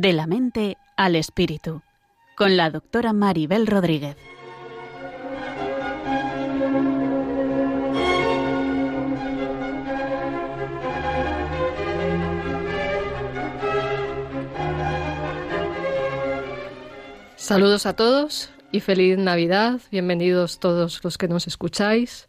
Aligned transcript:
De 0.00 0.12
la 0.12 0.28
mente 0.28 0.76
al 0.96 1.16
espíritu, 1.16 1.82
con 2.36 2.56
la 2.56 2.70
doctora 2.70 3.12
Maribel 3.12 3.66
Rodríguez. 3.66 4.16
Saludos 17.34 17.84
a 17.86 17.96
todos 17.96 18.50
y 18.70 18.78
feliz 18.78 19.18
Navidad. 19.18 19.80
Bienvenidos 19.90 20.60
todos 20.60 21.02
los 21.02 21.18
que 21.18 21.26
nos 21.26 21.48
escucháis. 21.48 22.28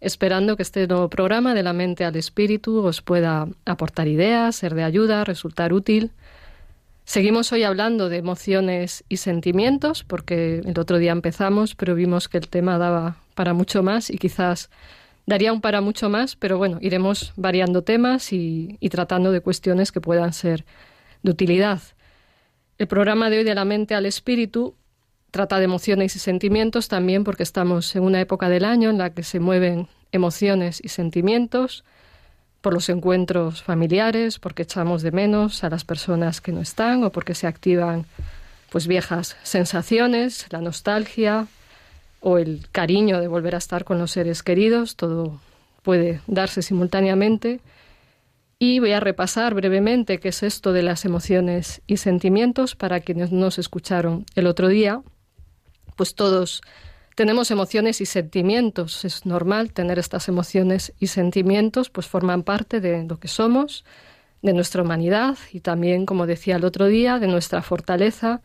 Esperando 0.00 0.56
que 0.56 0.62
este 0.62 0.86
nuevo 0.86 1.10
programa 1.10 1.52
de 1.52 1.62
la 1.62 1.74
mente 1.74 2.06
al 2.06 2.16
espíritu 2.16 2.82
os 2.82 3.02
pueda 3.02 3.48
aportar 3.66 4.08
ideas, 4.08 4.56
ser 4.56 4.74
de 4.74 4.84
ayuda, 4.84 5.24
resultar 5.24 5.74
útil. 5.74 6.10
Seguimos 7.04 7.52
hoy 7.52 7.64
hablando 7.64 8.08
de 8.08 8.18
emociones 8.18 9.04
y 9.08 9.16
sentimientos, 9.18 10.04
porque 10.04 10.60
el 10.64 10.78
otro 10.78 10.98
día 10.98 11.12
empezamos, 11.12 11.74
pero 11.74 11.94
vimos 11.94 12.28
que 12.28 12.38
el 12.38 12.48
tema 12.48 12.78
daba 12.78 13.16
para 13.34 13.54
mucho 13.54 13.82
más 13.82 14.08
y 14.08 14.18
quizás 14.18 14.70
daría 15.26 15.52
un 15.52 15.60
para 15.60 15.80
mucho 15.80 16.08
más, 16.08 16.36
pero 16.36 16.58
bueno, 16.58 16.78
iremos 16.80 17.32
variando 17.36 17.82
temas 17.82 18.32
y, 18.32 18.76
y 18.80 18.88
tratando 18.88 19.32
de 19.32 19.40
cuestiones 19.40 19.92
que 19.92 20.00
puedan 20.00 20.32
ser 20.32 20.64
de 21.22 21.30
utilidad. 21.30 21.80
El 22.78 22.86
programa 22.86 23.30
de 23.30 23.38
hoy 23.38 23.44
de 23.44 23.54
la 23.54 23.64
mente 23.64 23.94
al 23.94 24.06
espíritu 24.06 24.74
trata 25.30 25.58
de 25.58 25.64
emociones 25.64 26.14
y 26.16 26.18
sentimientos 26.18 26.88
también 26.88 27.24
porque 27.24 27.42
estamos 27.42 27.94
en 27.96 28.04
una 28.04 28.20
época 28.20 28.48
del 28.48 28.64
año 28.64 28.90
en 28.90 28.98
la 28.98 29.10
que 29.10 29.22
se 29.22 29.40
mueven 29.40 29.88
emociones 30.12 30.80
y 30.82 30.88
sentimientos 30.88 31.84
por 32.62 32.72
los 32.72 32.88
encuentros 32.88 33.62
familiares, 33.62 34.38
porque 34.38 34.62
echamos 34.62 35.02
de 35.02 35.10
menos 35.10 35.64
a 35.64 35.68
las 35.68 35.84
personas 35.84 36.40
que 36.40 36.52
no 36.52 36.60
están 36.60 37.04
o 37.04 37.10
porque 37.10 37.34
se 37.34 37.46
activan 37.46 38.06
pues 38.70 38.86
viejas 38.86 39.36
sensaciones, 39.42 40.46
la 40.50 40.62
nostalgia 40.62 41.46
o 42.20 42.38
el 42.38 42.66
cariño 42.72 43.20
de 43.20 43.28
volver 43.28 43.56
a 43.56 43.58
estar 43.58 43.84
con 43.84 43.98
los 43.98 44.12
seres 44.12 44.42
queridos, 44.42 44.96
todo 44.96 45.40
puede 45.82 46.20
darse 46.26 46.62
simultáneamente. 46.62 47.60
Y 48.58 48.78
voy 48.78 48.92
a 48.92 49.00
repasar 49.00 49.54
brevemente 49.54 50.20
qué 50.20 50.28
es 50.28 50.44
esto 50.44 50.72
de 50.72 50.84
las 50.84 51.04
emociones 51.04 51.82
y 51.88 51.96
sentimientos 51.96 52.76
para 52.76 53.00
quienes 53.00 53.32
nos 53.32 53.58
escucharon 53.58 54.24
el 54.36 54.46
otro 54.46 54.68
día. 54.68 55.02
Pues 55.96 56.14
todos 56.14 56.62
tenemos 57.22 57.52
emociones 57.52 58.00
y 58.00 58.06
sentimientos. 58.06 59.04
Es 59.04 59.26
normal 59.26 59.72
tener 59.72 60.00
estas 60.00 60.26
emociones 60.26 60.92
y 60.98 61.06
sentimientos, 61.06 61.88
pues 61.88 62.08
forman 62.08 62.42
parte 62.42 62.80
de 62.80 63.04
lo 63.04 63.20
que 63.20 63.28
somos, 63.28 63.84
de 64.42 64.52
nuestra 64.52 64.82
humanidad 64.82 65.38
y 65.52 65.60
también, 65.60 66.04
como 66.04 66.26
decía 66.26 66.56
el 66.56 66.64
otro 66.64 66.86
día, 66.86 67.20
de 67.20 67.28
nuestra 67.28 67.62
fortaleza, 67.62 68.42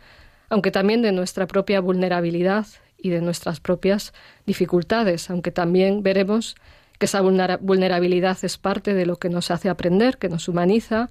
aunque 0.47 0.69
también 0.69 1.01
de 1.01 1.11
nuestra 1.11 1.47
propia 1.47 1.81
vulnerabilidad 1.81 2.67
y 2.99 3.09
de 3.09 3.19
nuestras 3.19 3.59
propias 3.59 4.13
dificultades, 4.45 5.31
aunque 5.31 5.49
también 5.49 6.03
veremos 6.03 6.55
que 6.99 7.07
esa 7.07 7.21
vulnerabilidad 7.21 8.37
es 8.43 8.59
parte 8.59 8.93
de 8.93 9.07
lo 9.07 9.15
que 9.15 9.29
nos 9.29 9.49
hace 9.49 9.69
aprender, 9.69 10.19
que 10.19 10.29
nos 10.29 10.47
humaniza 10.47 11.09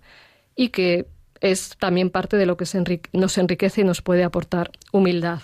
y 0.54 0.68
que 0.68 1.06
es 1.40 1.76
también 1.80 2.10
parte 2.10 2.36
de 2.36 2.46
lo 2.46 2.56
que 2.56 2.64
nos 3.12 3.38
enriquece 3.38 3.80
y 3.80 3.84
nos 3.84 4.02
puede 4.02 4.22
aportar 4.22 4.70
humildad. 4.92 5.40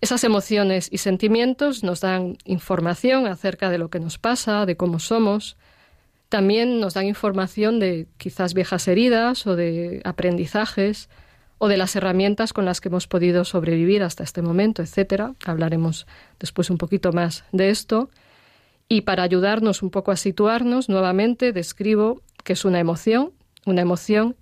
Esas 0.00 0.24
emociones 0.24 0.88
y 0.90 0.98
sentimientos 0.98 1.84
nos 1.84 2.00
dan 2.00 2.38
información 2.44 3.26
acerca 3.26 3.68
de 3.68 3.76
lo 3.76 3.90
que 3.90 4.00
nos 4.00 4.16
pasa, 4.18 4.64
de 4.64 4.76
cómo 4.76 4.98
somos. 4.98 5.58
También 6.30 6.80
nos 6.80 6.94
dan 6.94 7.06
información 7.06 7.80
de 7.80 8.06
quizás 8.16 8.54
viejas 8.54 8.88
heridas 8.88 9.46
o 9.46 9.56
de 9.56 10.00
aprendizajes 10.04 11.10
o 11.58 11.68
de 11.68 11.76
las 11.76 11.94
herramientas 11.96 12.54
con 12.54 12.64
las 12.64 12.80
que 12.80 12.88
hemos 12.88 13.06
podido 13.06 13.44
sobrevivir 13.44 14.02
hasta 14.02 14.24
este 14.24 14.40
momento, 14.40 14.80
etcétera. 14.80 15.34
Hablaremos 15.44 16.06
después 16.38 16.70
un 16.70 16.78
poquito 16.78 17.12
más 17.12 17.44
de 17.52 17.68
esto. 17.68 18.08
Y 18.88 19.02
para 19.02 19.22
ayudarnos 19.22 19.82
un 19.82 19.90
poco 19.90 20.12
a 20.12 20.16
situarnos, 20.16 20.88
nuevamente 20.88 21.52
describo 21.52 22.22
que 22.42 22.54
es 22.54 22.64
una 22.64 22.80
emoción. 22.80 23.32
Una 23.66 23.82
emoción 23.82 24.36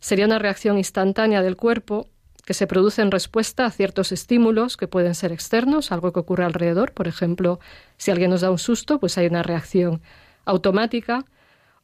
sería 0.00 0.24
una 0.24 0.38
reacción 0.38 0.78
instantánea 0.78 1.42
del 1.42 1.56
cuerpo 1.56 2.08
que 2.44 2.54
se 2.54 2.66
produce 2.66 3.02
en 3.02 3.10
respuesta 3.10 3.66
a 3.66 3.70
ciertos 3.70 4.12
estímulos 4.12 4.76
que 4.76 4.88
pueden 4.88 5.14
ser 5.14 5.32
externos, 5.32 5.92
algo 5.92 6.12
que 6.12 6.20
ocurre 6.20 6.44
alrededor. 6.44 6.92
Por 6.92 7.06
ejemplo, 7.06 7.60
si 7.96 8.10
alguien 8.10 8.30
nos 8.30 8.40
da 8.40 8.50
un 8.50 8.58
susto, 8.58 8.98
pues 8.98 9.16
hay 9.18 9.26
una 9.26 9.42
reacción 9.42 10.02
automática. 10.44 11.24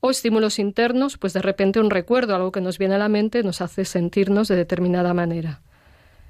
O 0.01 0.11
estímulos 0.11 0.59
internos, 0.59 1.19
pues 1.19 1.33
de 1.33 1.43
repente 1.43 1.81
un 1.81 1.91
recuerdo, 1.91 2.35
algo 2.35 2.53
que 2.53 2.61
nos 2.61 2.79
viene 2.79 2.95
a 2.95 2.99
la 2.99 3.09
mente, 3.09 3.43
nos 3.43 3.61
hace 3.61 3.85
sentirnos 3.85 4.47
de 4.47 4.55
determinada 4.55 5.13
manera. 5.13 5.61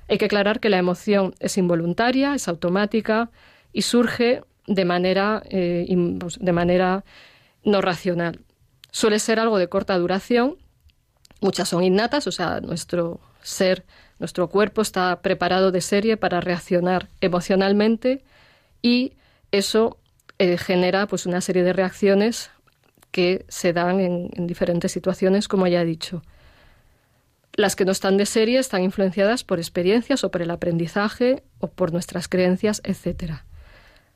Hay 0.09 0.17
que 0.17 0.25
aclarar 0.25 0.61
que 0.61 0.71
la 0.71 0.79
emoción 0.79 1.35
es 1.39 1.59
involuntaria, 1.59 2.35
es 2.35 2.49
automática 2.49 3.31
y 3.73 3.83
surge 3.83 4.43
de 4.67 4.85
manera, 4.85 5.43
eh, 5.51 5.87
pues, 6.19 6.39
de 6.39 6.53
manera 6.53 7.05
no 7.63 7.83
racional. 7.83 8.41
Suele 8.91 9.19
ser 9.19 9.39
algo 9.39 9.59
de 9.59 9.69
corta 9.69 9.99
duración, 9.99 10.57
muchas 11.41 11.69
son 11.69 11.85
innatas, 11.85 12.27
o 12.27 12.33
sea, 12.33 12.61
nuestro 12.61 13.21
ser, 13.43 13.85
nuestro 14.19 14.49
cuerpo 14.49 14.83
está 14.83 15.21
preparado 15.23 15.71
de 15.71 15.81
serie 15.81 16.17
para 16.17 16.41
reaccionar 16.41 17.09
emocionalmente 17.21 18.25
y 18.83 19.15
eso 19.53 19.99
eh, 20.39 20.59
genera 20.59 21.07
pues 21.07 21.27
una 21.27 21.41
serie 21.41 21.63
de 21.63 21.73
reacciones 21.73 22.51
que 23.11 23.45
se 23.49 23.73
dan 23.73 24.01
en, 24.01 24.31
en 24.35 24.47
diferentes 24.47 24.93
situaciones, 24.93 25.49
como 25.49 25.67
ya 25.67 25.83
he 25.83 25.87
dicho. 25.87 26.23
Las 27.55 27.75
que 27.75 27.85
no 27.85 27.93
están 27.93 28.17
de 28.17 28.27
serie 28.27 28.59
están 28.59 28.83
influenciadas 28.83 29.43
por 29.43 29.59
experiencias 29.59 30.23
o 30.23 30.31
por 30.31 30.43
el 30.43 30.51
aprendizaje 30.51 31.43
o 31.59 31.69
por 31.69 31.93
nuestras 31.93 32.29
creencias, 32.29 32.81
etcétera. 32.85 33.45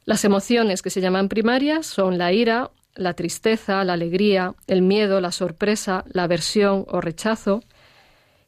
Las 0.05 0.25
emociones 0.25 0.83
que 0.83 0.91
se 0.91 1.01
llaman 1.01 1.29
primarias 1.29 1.87
son 1.87 2.19
la 2.19 2.33
ira, 2.33 2.71
la 2.95 3.15
tristeza, 3.15 3.85
la 3.85 3.95
alegría, 3.95 4.55
el 4.67 4.83
miedo, 4.83 5.21
la 5.21 5.33
sorpresa, 5.33 6.05
la 6.09 6.25
aversión 6.25 6.85
o 6.89 7.01
rechazo. 7.01 7.63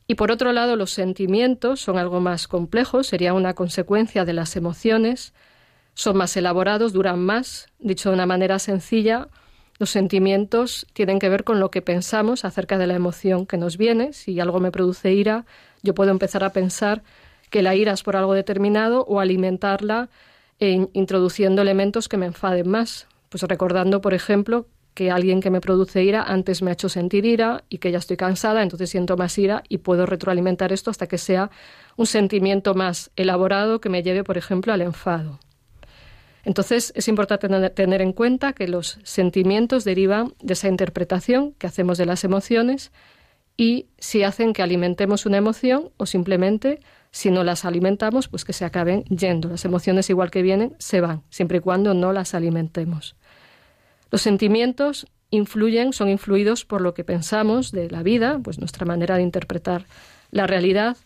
Y 0.06 0.16
por 0.16 0.30
otro 0.30 0.52
lado, 0.52 0.76
los 0.76 0.90
sentimientos 0.90 1.80
son 1.80 1.96
algo 1.98 2.20
más 2.20 2.46
complejos, 2.46 3.06
sería 3.06 3.32
una 3.32 3.54
consecuencia 3.54 4.24
de 4.24 4.34
las 4.34 4.54
emociones, 4.56 5.32
son 5.94 6.16
más 6.16 6.36
elaborados, 6.36 6.92
duran 6.92 7.24
más. 7.24 7.68
Dicho 7.78 8.10
de 8.10 8.14
una 8.14 8.26
manera 8.26 8.58
sencilla, 8.58 9.28
los 9.78 9.90
sentimientos 9.90 10.86
tienen 10.92 11.18
que 11.18 11.28
ver 11.28 11.44
con 11.44 11.58
lo 11.58 11.70
que 11.70 11.82
pensamos 11.82 12.44
acerca 12.44 12.78
de 12.78 12.86
la 12.86 12.94
emoción 12.94 13.46
que 13.46 13.56
nos 13.56 13.78
viene. 13.78 14.12
Si 14.12 14.38
algo 14.40 14.60
me 14.60 14.70
produce 14.70 15.12
ira, 15.12 15.46
yo 15.82 15.94
puedo 15.94 16.10
empezar 16.10 16.44
a 16.44 16.52
pensar 16.52 17.02
que 17.50 17.62
la 17.62 17.74
ira 17.74 17.92
es 17.92 18.02
por 18.02 18.16
algo 18.16 18.34
determinado 18.34 19.04
o 19.04 19.20
alimentarla 19.20 20.10
introduciendo 20.58 21.62
elementos 21.62 22.08
que 22.08 22.16
me 22.16 22.26
enfaden 22.26 22.68
más. 22.68 23.06
Pues 23.28 23.42
recordando, 23.42 24.00
por 24.00 24.14
ejemplo, 24.14 24.66
que 24.94 25.10
alguien 25.10 25.40
que 25.40 25.50
me 25.50 25.60
produce 25.60 26.02
ira 26.02 26.22
antes 26.22 26.62
me 26.62 26.70
ha 26.70 26.74
hecho 26.74 26.88
sentir 26.88 27.26
ira 27.26 27.64
y 27.68 27.78
que 27.78 27.90
ya 27.90 27.98
estoy 27.98 28.16
cansada, 28.16 28.62
entonces 28.62 28.90
siento 28.90 29.16
más 29.16 29.36
ira 29.36 29.64
y 29.68 29.78
puedo 29.78 30.06
retroalimentar 30.06 30.72
esto 30.72 30.90
hasta 30.90 31.08
que 31.08 31.18
sea 31.18 31.50
un 31.96 32.06
sentimiento 32.06 32.74
más 32.74 33.10
elaborado 33.16 33.80
que 33.80 33.88
me 33.88 34.02
lleve, 34.02 34.24
por 34.24 34.38
ejemplo, 34.38 34.72
al 34.72 34.82
enfado. 34.82 35.40
Entonces 36.44 36.92
es 36.94 37.08
importante 37.08 37.48
tener 37.70 38.02
en 38.02 38.12
cuenta 38.12 38.52
que 38.52 38.68
los 38.68 38.98
sentimientos 39.02 39.84
derivan 39.84 40.34
de 40.40 40.52
esa 40.52 40.68
interpretación 40.68 41.52
que 41.54 41.66
hacemos 41.66 41.98
de 41.98 42.06
las 42.06 42.22
emociones 42.22 42.92
y 43.56 43.86
si 43.98 44.22
hacen 44.24 44.52
que 44.52 44.62
alimentemos 44.62 45.26
una 45.26 45.38
emoción 45.38 45.90
o 45.96 46.06
simplemente 46.06 46.80
si 47.10 47.30
no 47.30 47.44
las 47.44 47.64
alimentamos, 47.64 48.28
pues 48.28 48.44
que 48.44 48.52
se 48.52 48.64
acaben 48.64 49.04
yendo. 49.04 49.48
Las 49.48 49.64
emociones, 49.64 50.10
igual 50.10 50.30
que 50.30 50.42
vienen, 50.42 50.74
se 50.78 51.00
van, 51.00 51.22
siempre 51.30 51.58
y 51.58 51.60
cuando 51.60 51.94
no 51.94 52.12
las 52.12 52.34
alimentemos. 52.34 53.14
Los 54.14 54.22
sentimientos 54.22 55.08
influyen, 55.30 55.92
son 55.92 56.08
influidos 56.08 56.64
por 56.64 56.80
lo 56.80 56.94
que 56.94 57.02
pensamos 57.02 57.72
de 57.72 57.90
la 57.90 58.04
vida, 58.04 58.38
pues 58.40 58.60
nuestra 58.60 58.86
manera 58.86 59.16
de 59.16 59.24
interpretar 59.24 59.86
la 60.30 60.46
realidad, 60.46 60.96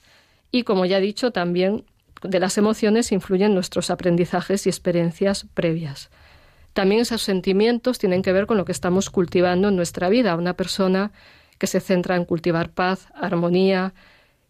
y 0.51 0.65
como 0.65 0.85
ya 0.85 0.99
he 0.99 1.01
dicho, 1.01 1.31
también 1.31 1.87
de 2.23 2.39
las 2.39 2.59
emociones 2.59 3.11
influyen 3.11 3.55
nuestros 3.55 3.89
aprendizajes 3.89 4.67
y 4.67 4.69
experiencias 4.69 5.47
previas. 5.55 6.11
También 6.75 7.01
esos 7.01 7.23
sentimientos 7.23 7.99
tienen 7.99 8.21
que 8.21 8.35
ver 8.35 8.45
con 8.45 8.59
lo 8.59 8.67
que 8.67 8.73
estamos 8.73 9.09
cultivando 9.09 9.69
en 9.69 9.77
nuestra 9.77 10.11
vida. 10.11 10.37
Una 10.37 10.53
persona 10.53 11.11
que 11.57 11.67
se 11.67 11.81
centra 11.81 12.15
en 12.15 12.27
cultivar 12.27 12.69
paz, 12.69 13.09
armonía, 13.15 13.95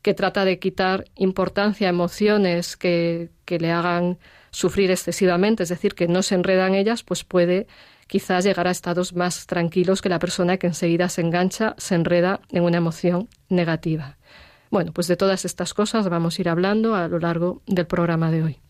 que 0.02 0.14
trata 0.14 0.44
de 0.44 0.58
quitar 0.58 1.04
importancia 1.14 1.86
a 1.86 1.90
emociones 1.90 2.76
que, 2.76 3.30
que 3.44 3.60
le 3.60 3.70
hagan 3.70 4.18
sufrir 4.50 4.90
excesivamente, 4.90 5.62
es 5.62 5.68
decir, 5.68 5.94
que 5.94 6.08
no 6.08 6.24
se 6.24 6.34
enredan 6.34 6.74
ellas, 6.74 7.04
pues 7.04 7.22
puede 7.22 7.68
quizás 8.08 8.44
llegar 8.44 8.66
a 8.66 8.72
estados 8.72 9.14
más 9.14 9.46
tranquilos 9.46 10.02
que 10.02 10.08
la 10.08 10.18
persona 10.18 10.56
que 10.56 10.66
enseguida 10.66 11.08
se 11.08 11.20
engancha, 11.20 11.74
se 11.78 11.94
enreda 11.94 12.40
en 12.50 12.64
una 12.64 12.78
emoción 12.78 13.28
negativa. 13.48 14.16
Bueno, 14.70 14.92
pues 14.92 15.06
de 15.06 15.16
todas 15.16 15.44
estas 15.44 15.72
cosas 15.72 16.08
vamos 16.08 16.38
a 16.38 16.42
ir 16.42 16.48
hablando 16.48 16.96
a 16.96 17.06
lo 17.06 17.20
largo 17.20 17.62
del 17.66 17.86
programa 17.86 18.30
de 18.30 18.42
hoy. 18.42 18.60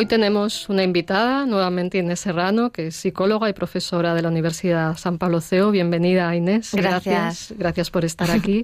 Hoy 0.00 0.06
tenemos 0.06 0.70
una 0.70 0.82
invitada, 0.82 1.44
nuevamente 1.44 1.98
Inés 1.98 2.20
Serrano, 2.20 2.72
que 2.72 2.86
es 2.86 2.96
psicóloga 2.96 3.50
y 3.50 3.52
profesora 3.52 4.14
de 4.14 4.22
la 4.22 4.28
Universidad 4.28 4.96
San 4.96 5.18
Pablo 5.18 5.42
CEO. 5.42 5.72
Bienvenida, 5.72 6.34
Inés. 6.34 6.70
Gracias. 6.72 7.52
Gracias, 7.58 7.90
por 7.90 8.06
estar 8.06 8.30
aquí. 8.30 8.62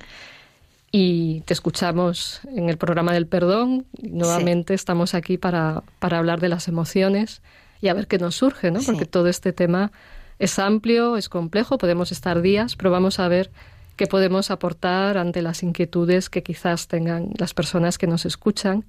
y 0.90 1.42
te 1.42 1.52
escuchamos 1.52 2.40
en 2.54 2.70
el 2.70 2.78
programa 2.78 3.12
del 3.12 3.26
perdón. 3.26 3.84
Nuevamente 4.00 4.72
estamos 4.72 5.12
aquí 5.12 5.36
para, 5.36 5.82
para, 5.98 6.16
hablar 6.16 6.40
de 6.40 6.48
las 6.48 6.68
emociones 6.68 7.42
y 7.82 7.88
a 7.88 7.92
ver 7.92 8.06
qué 8.06 8.16
nos 8.16 8.34
surge, 8.36 8.70
¿no? 8.70 8.80
Porque 8.80 9.04
todo 9.04 9.28
este 9.28 9.52
tema 9.52 9.92
es 10.38 10.58
amplio, 10.58 11.18
es 11.18 11.28
complejo, 11.28 11.76
podemos 11.76 12.12
estar 12.12 12.40
días, 12.40 12.76
pero 12.76 12.90
vamos 12.90 13.20
a 13.20 13.28
ver 13.28 13.50
qué 13.96 14.06
podemos 14.06 14.50
aportar 14.50 15.18
ante 15.18 15.42
las 15.42 15.62
inquietudes 15.62 16.30
que 16.30 16.42
quizás 16.42 16.88
tengan 16.88 17.28
las 17.36 17.52
personas 17.52 17.98
que 17.98 18.06
nos 18.06 18.24
escuchan 18.24 18.86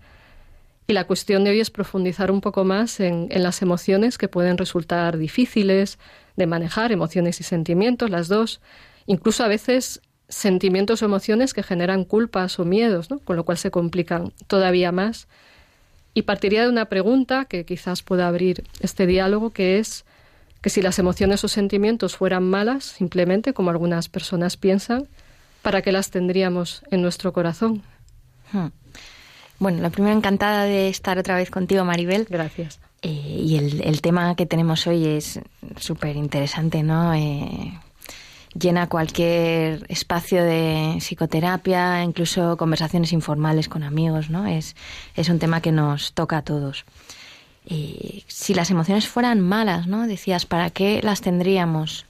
y 0.88 0.94
la 0.94 1.06
cuestión 1.06 1.44
de 1.44 1.52
hoy 1.52 1.60
es 1.60 1.70
profundizar 1.70 2.32
un 2.32 2.40
poco 2.40 2.64
más 2.64 3.02
en, 3.02 3.28
las 3.30 3.62
emociones 3.62 4.18
que 4.18 4.30
pueden 4.30 4.58
resultar 4.58 5.18
difíciles 5.18 6.00
de 6.38 6.48
manejar, 6.48 6.94
emociones 6.94 7.42
y 7.42 7.44
sentimientos, 7.44 8.10
las 8.10 8.30
dos, 8.30 8.62
incluso 9.06 9.44
a 9.44 9.50
veces 9.50 10.02
sentimientos 10.30 11.02
o 11.02 11.06
emociones 11.06 11.54
que 11.54 11.62
generan 11.62 12.06
culpas 12.06 12.58
o 12.60 12.66
miedos, 12.66 13.10
con 13.26 13.36
lo 13.36 13.44
cual 13.44 13.58
se 13.58 13.70
complican 13.70 14.32
todavía 14.48 14.94
más. 14.94 15.28
Y 16.14 16.22
partiría 16.22 16.64
de 16.64 16.70
una 16.70 16.86
pregunta 16.86 17.46
que 17.46 17.66
quizás 17.66 18.02
pueda 18.02 18.28
abrir 18.28 18.64
este 18.80 19.06
diálogo, 19.06 19.52
que 19.52 19.80
es 19.80 20.06
que 20.62 20.70
si 20.70 20.82
las 20.82 21.00
emociones 21.00 21.44
o 21.44 21.50
sentimientos 21.50 22.16
fueran 22.16 22.44
malas, 22.44 22.86
simplemente 22.86 23.54
como 23.54 23.72
algunas 23.72 24.08
personas 24.08 24.56
piensan, 24.56 25.08
¿para 25.62 25.82
qué 25.82 25.92
las 25.92 26.12
tendríamos 26.12 26.82
en 26.92 27.02
nuestro 27.02 27.34
corazón? 27.34 27.84
Hmm. 28.54 28.68
Bueno, 29.60 29.82
la 29.82 29.90
primera 29.90 30.16
encantada 30.16 30.64
de 30.64 30.90
estar 30.90 31.18
otra 31.18 31.36
vez 31.36 31.50
contigo, 31.50 31.84
Maribel. 31.84 32.28
Gracias. 32.30 32.80
Eh, 33.02 33.10
y 33.10 33.58
el, 33.58 34.02
tema 34.02 34.36
que 34.36 34.46
tenemos 34.46 34.88
hoy 34.88 35.06
es 35.06 35.40
súper 35.78 36.16
interesante, 36.16 36.84
¿no? 36.84 37.14
Eh, 37.14 37.74
llena 38.54 38.88
cualquier 38.88 39.86
espacio 39.88 40.44
de 40.44 40.96
psicoterapia, 41.00 42.04
incluso 42.04 42.58
conversaciones 42.58 43.14
informales 43.14 43.70
con 43.70 43.84
amigos, 43.84 44.30
¿no? 44.30 44.48
Es, 44.48 44.76
es 45.16 45.30
un 45.30 45.40
tema 45.40 45.62
que 45.62 45.72
nos 45.72 46.14
toca 46.14 46.38
a 46.38 46.42
todos. 46.42 46.86
Eh, 47.70 48.24
si 48.28 48.54
las 48.54 48.72
emociones 48.72 49.08
fueran 49.08 49.42
malas, 49.42 49.88
¿no? 49.88 50.08
Decías, 50.08 50.46
¿para 50.46 50.70
qué 50.70 51.02
las 51.04 51.22
tendríamos? 51.22 52.06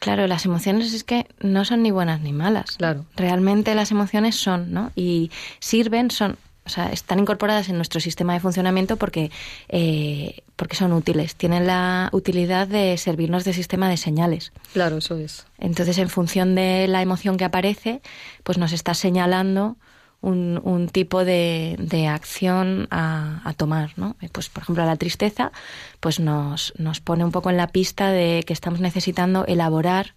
Claro, 0.00 0.26
las 0.26 0.46
emociones 0.46 0.94
es 0.94 1.04
que 1.04 1.26
no 1.40 1.64
son 1.64 1.82
ni 1.82 1.90
buenas 1.90 2.22
ni 2.22 2.32
malas. 2.32 2.78
Claro. 2.78 3.04
Realmente 3.16 3.74
las 3.74 3.90
emociones 3.90 4.34
son, 4.34 4.72
¿no? 4.72 4.90
Y 4.96 5.30
sirven, 5.60 6.10
son, 6.10 6.38
o 6.64 6.70
sea, 6.70 6.90
están 6.90 7.18
incorporadas 7.18 7.68
en 7.68 7.76
nuestro 7.76 8.00
sistema 8.00 8.32
de 8.32 8.40
funcionamiento 8.40 8.96
porque, 8.96 9.30
eh, 9.68 10.42
porque 10.56 10.74
son 10.74 10.94
útiles. 10.94 11.36
Tienen 11.36 11.66
la 11.66 12.08
utilidad 12.12 12.66
de 12.66 12.96
servirnos 12.96 13.44
de 13.44 13.52
sistema 13.52 13.90
de 13.90 13.98
señales. 13.98 14.52
Claro, 14.72 14.96
eso 14.96 15.18
es. 15.18 15.44
Entonces, 15.58 15.98
en 15.98 16.08
función 16.08 16.54
de 16.54 16.88
la 16.88 17.02
emoción 17.02 17.36
que 17.36 17.44
aparece, 17.44 18.00
pues 18.42 18.56
nos 18.56 18.72
está 18.72 18.94
señalando 18.94 19.76
un, 20.20 20.60
un 20.64 20.88
tipo 20.88 21.24
de, 21.24 21.76
de 21.78 22.06
acción 22.06 22.88
a, 22.90 23.40
a, 23.44 23.52
tomar, 23.54 23.92
¿no? 23.96 24.16
Pues, 24.32 24.48
por 24.48 24.62
ejemplo, 24.62 24.84
la 24.84 24.96
tristeza, 24.96 25.52
pues 26.00 26.20
nos, 26.20 26.74
nos 26.76 27.00
pone 27.00 27.24
un 27.24 27.32
poco 27.32 27.50
en 27.50 27.56
la 27.56 27.68
pista 27.68 28.10
de 28.10 28.44
que 28.46 28.52
estamos 28.52 28.80
necesitando 28.80 29.46
elaborar 29.46 30.14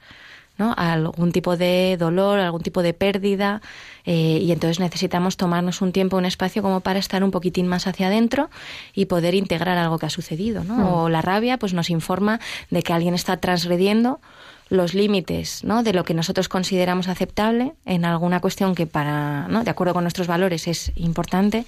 ¿no? 0.57 0.73
algún 0.77 1.31
tipo 1.31 1.57
de 1.57 1.97
dolor, 1.97 2.39
algún 2.39 2.61
tipo 2.61 2.83
de 2.83 2.93
pérdida, 2.93 3.61
eh, 4.05 4.39
y 4.41 4.51
entonces 4.51 4.79
necesitamos 4.79 5.37
tomarnos 5.37 5.81
un 5.81 5.91
tiempo, 5.91 6.17
un 6.17 6.25
espacio 6.25 6.61
como 6.61 6.81
para 6.81 6.99
estar 6.99 7.23
un 7.23 7.31
poquitín 7.31 7.67
más 7.67 7.87
hacia 7.87 8.07
adentro 8.07 8.49
y 8.93 9.05
poder 9.05 9.33
integrar 9.33 9.77
algo 9.77 9.97
que 9.97 10.05
ha 10.05 10.11
sucedido. 10.11 10.63
¿no? 10.63 10.75
Mm. 10.75 10.93
O 10.93 11.09
la 11.09 11.21
rabia 11.21 11.57
pues 11.57 11.73
nos 11.73 11.89
informa 11.89 12.39
de 12.69 12.83
que 12.83 12.93
alguien 12.93 13.15
está 13.15 13.37
transgrediendo 13.37 14.19
los 14.73 14.95
límites 14.95 15.63
¿no? 15.63 15.83
de 15.83 15.93
lo 15.93 16.03
que 16.03 16.15
nosotros 16.15 16.49
consideramos 16.49 17.07
aceptable 17.07 17.73
en 17.85 18.05
alguna 18.05 18.39
cuestión 18.39 18.73
que 18.73 18.87
para 18.87 19.47
¿no? 19.47 19.63
de 19.63 19.69
acuerdo 19.69 19.93
con 19.93 20.03
nuestros 20.03 20.25
valores 20.25 20.67
es 20.67 20.91
importante 20.95 21.65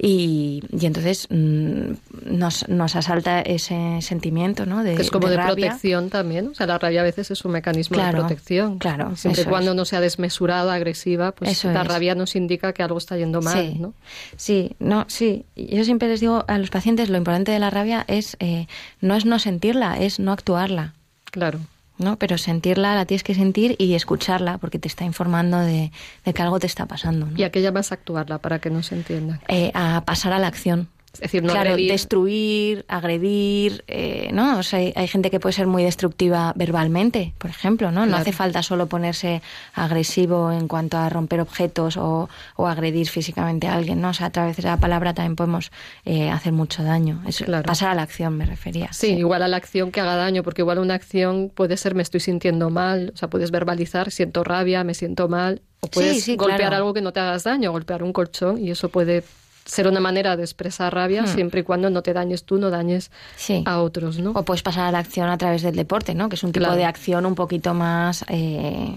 y, 0.00 0.62
y 0.70 0.86
entonces 0.86 1.26
mm, 1.30 1.94
nos, 2.26 2.68
nos 2.68 2.94
asalta 2.94 3.40
ese 3.40 3.98
sentimiento 4.02 4.66
¿no? 4.66 4.84
de, 4.84 4.94
es 4.94 5.10
como 5.10 5.28
de, 5.28 5.36
protección 5.36 6.10
también 6.10 6.46
o 6.46 6.54
sea 6.54 6.68
la 6.68 6.78
rabia 6.78 7.00
a 7.00 7.04
veces 7.04 7.32
es 7.32 7.44
un 7.44 7.50
mecanismo 7.50 7.98
de 8.00 8.12
protección 8.12 8.78
claro 8.78 9.16
siempre 9.16 9.42
y 9.42 9.46
cuando 9.46 9.74
no 9.74 9.84
sea 9.84 10.00
desmesurada 10.00 10.74
agresiva 10.74 11.32
pues 11.32 11.64
la 11.64 11.82
rabia 11.82 12.14
nos 12.14 12.36
indica 12.36 12.72
que 12.72 12.84
algo 12.84 12.98
está 12.98 13.16
yendo 13.16 13.42
mal 13.42 13.58
sí. 13.58 13.78
¿no? 13.80 13.94
sí 14.36 14.76
no 14.78 15.06
sí 15.08 15.44
yo 15.56 15.84
siempre 15.84 16.06
les 16.06 16.20
digo 16.20 16.44
a 16.46 16.56
los 16.58 16.70
pacientes 16.70 17.08
lo 17.08 17.18
importante 17.18 17.50
de 17.50 17.58
la 17.58 17.70
rabia 17.70 18.04
es 18.06 18.36
eh, 18.38 18.68
no 19.00 19.16
es 19.16 19.24
no 19.24 19.40
sentirla 19.40 19.98
es 19.98 20.20
no 20.20 20.30
actuarla 20.30 20.94
claro 21.24 21.58
¿no? 21.98 22.16
Pero 22.18 22.38
sentirla 22.38 22.94
la 22.94 23.06
tienes 23.06 23.22
que 23.22 23.34
sentir 23.34 23.76
y 23.78 23.94
escucharla 23.94 24.58
porque 24.58 24.78
te 24.78 24.88
está 24.88 25.04
informando 25.04 25.58
de, 25.58 25.92
de 26.24 26.34
que 26.34 26.42
algo 26.42 26.58
te 26.58 26.66
está 26.66 26.86
pasando. 26.86 27.26
¿no? 27.26 27.36
¿Y 27.36 27.42
a 27.44 27.50
qué 27.50 27.62
llamas 27.62 27.92
a 27.92 27.96
actuarla 27.96 28.38
para 28.38 28.58
que 28.58 28.70
no 28.70 28.82
se 28.82 28.94
entienda? 28.94 29.40
Eh, 29.48 29.70
a 29.74 30.02
pasar 30.04 30.32
a 30.32 30.38
la 30.38 30.46
acción. 30.46 30.88
Es 31.14 31.20
decir, 31.20 31.42
no 31.42 31.52
claro, 31.52 31.70
agredir. 31.70 31.90
destruir, 31.92 32.84
agredir, 32.88 33.84
eh, 33.86 34.30
¿no? 34.32 34.58
O 34.58 34.62
sea, 34.62 34.80
hay, 34.80 34.92
hay, 34.96 35.06
gente 35.08 35.30
que 35.30 35.40
puede 35.40 35.52
ser 35.52 35.66
muy 35.66 35.82
destructiva 35.84 36.52
verbalmente, 36.56 37.34
por 37.38 37.50
ejemplo, 37.50 37.90
¿no? 37.90 38.00
No 38.00 38.06
Claro. 38.08 38.22
hace 38.22 38.32
falta 38.32 38.62
solo 38.62 38.86
ponerse 38.88 39.42
agresivo 39.74 40.50
en 40.52 40.68
cuanto 40.68 40.96
a 40.98 41.08
romper 41.08 41.40
objetos 41.40 41.96
o, 41.96 42.28
o 42.56 42.66
agredir 42.66 43.08
físicamente 43.08 43.66
a 43.68 43.74
alguien, 43.74 44.00
¿no? 44.00 44.10
O 44.10 44.14
sea, 44.14 44.26
a 44.26 44.30
través 44.30 44.56
de 44.56 44.62
la 44.64 44.76
palabra 44.76 45.14
también 45.14 45.36
podemos 45.36 45.70
eh, 46.04 46.30
hacer 46.30 46.52
mucho 46.52 46.82
daño. 46.82 47.22
Es 47.26 47.38
Claro. 47.44 47.64
pasar 47.66 47.90
a 47.90 47.94
la 47.94 48.02
acción, 48.02 48.36
me 48.36 48.46
refería. 48.46 48.92
Sí, 48.92 49.08
igual 49.12 49.42
a 49.42 49.48
la 49.48 49.56
acción 49.56 49.90
que 49.92 50.00
haga 50.00 50.16
daño, 50.16 50.42
porque 50.42 50.62
igual 50.62 50.78
una 50.78 50.94
acción 50.94 51.50
puede 51.54 51.76
ser 51.76 51.94
me 51.94 52.02
estoy 52.02 52.20
sintiendo 52.20 52.70
mal, 52.70 53.12
o 53.14 53.16
sea, 53.16 53.28
puedes 53.28 53.50
verbalizar, 53.50 54.10
siento 54.10 54.44
rabia, 54.44 54.82
me 54.84 54.94
siento 54.94 55.28
mal, 55.28 55.60
o 55.80 55.88
puedes 55.88 56.22
sí, 56.24 56.36
golpear 56.36 56.60
claro. 56.60 56.76
algo 56.76 56.94
que 56.94 57.02
no 57.02 57.12
te 57.12 57.20
hagas 57.20 57.44
daño, 57.44 57.70
golpear 57.72 58.02
un 58.02 58.12
colchón, 58.12 58.58
y 58.58 58.70
eso 58.70 58.88
puede 58.88 59.22
ser 59.64 59.88
una 59.88 60.00
manera 60.00 60.36
de 60.36 60.42
expresar 60.42 60.92
rabia 60.94 61.22
Hmm. 61.22 61.26
siempre 61.28 61.60
y 61.60 61.62
cuando 61.62 61.88
no 61.88 62.02
te 62.02 62.12
dañes 62.12 62.44
tú, 62.44 62.58
no 62.58 62.68
dañes 62.70 63.10
Sí. 63.36 63.62
a 63.66 63.80
otros, 63.80 64.18
¿no? 64.18 64.32
O 64.32 64.42
puedes 64.44 64.62
pasar 64.62 64.84
a 64.86 64.92
la 64.92 64.98
acción 64.98 65.28
a 65.30 65.38
través 65.38 65.62
del 65.62 65.74
deporte, 65.76 66.14
¿no? 66.14 66.28
Que 66.28 66.36
es 66.36 66.42
un 66.44 66.52
tipo 66.52 66.64
Claro. 66.66 66.76
de 66.76 66.84
acción 66.84 67.24
un 67.24 67.34
poquito 67.34 67.72
más 67.74 68.24
eh, 68.28 68.94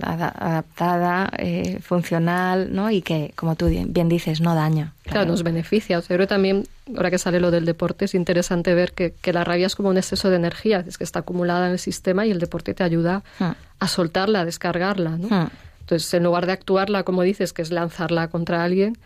adaptada, 0.00 1.30
eh, 1.38 1.78
funcional, 1.82 2.74
¿no? 2.74 2.90
Y 2.90 3.02
que, 3.02 3.32
como 3.36 3.56
tú 3.56 3.66
bien 3.66 4.08
dices, 4.08 4.40
no 4.40 4.54
daña. 4.54 4.92
Claro, 5.04 5.26
nos 5.26 5.42
beneficia. 5.42 5.98
O 5.98 6.02
sea, 6.02 6.14
yo 6.14 6.18
creo 6.18 6.28
también, 6.28 6.66
ahora 6.96 7.10
que 7.10 7.18
sale 7.18 7.40
lo 7.40 7.50
del 7.50 7.64
deporte, 7.64 8.06
es 8.06 8.14
interesante 8.14 8.74
ver 8.74 8.92
que, 8.92 9.12
que 9.20 9.32
la 9.32 9.44
rabia 9.44 9.66
es 9.66 9.76
como 9.76 9.88
un 9.90 9.96
exceso 9.96 10.30
de 10.30 10.36
energía, 10.36 10.84
es 10.86 10.96
que 10.98 11.04
está 11.04 11.20
acumulada 11.20 11.66
en 11.66 11.72
el 11.72 11.78
sistema 11.78 12.24
y 12.26 12.30
el 12.30 12.38
deporte 12.38 12.74
te 12.74 12.84
ayuda 12.84 13.22
Hmm. 13.38 13.52
a 13.80 13.88
soltarla, 13.88 14.40
a 14.40 14.44
descargarla, 14.44 15.18
¿no? 15.18 15.28
Hmm. 15.28 15.48
Entonces, 15.80 16.12
en 16.14 16.22
lugar 16.24 16.46
de 16.46 16.52
actuarla, 16.52 17.02
como 17.02 17.22
dices, 17.22 17.52
que 17.52 17.62
es 17.62 17.70
lanzarla 17.70 18.28
contra 18.28 18.64
alguien, 18.64 18.96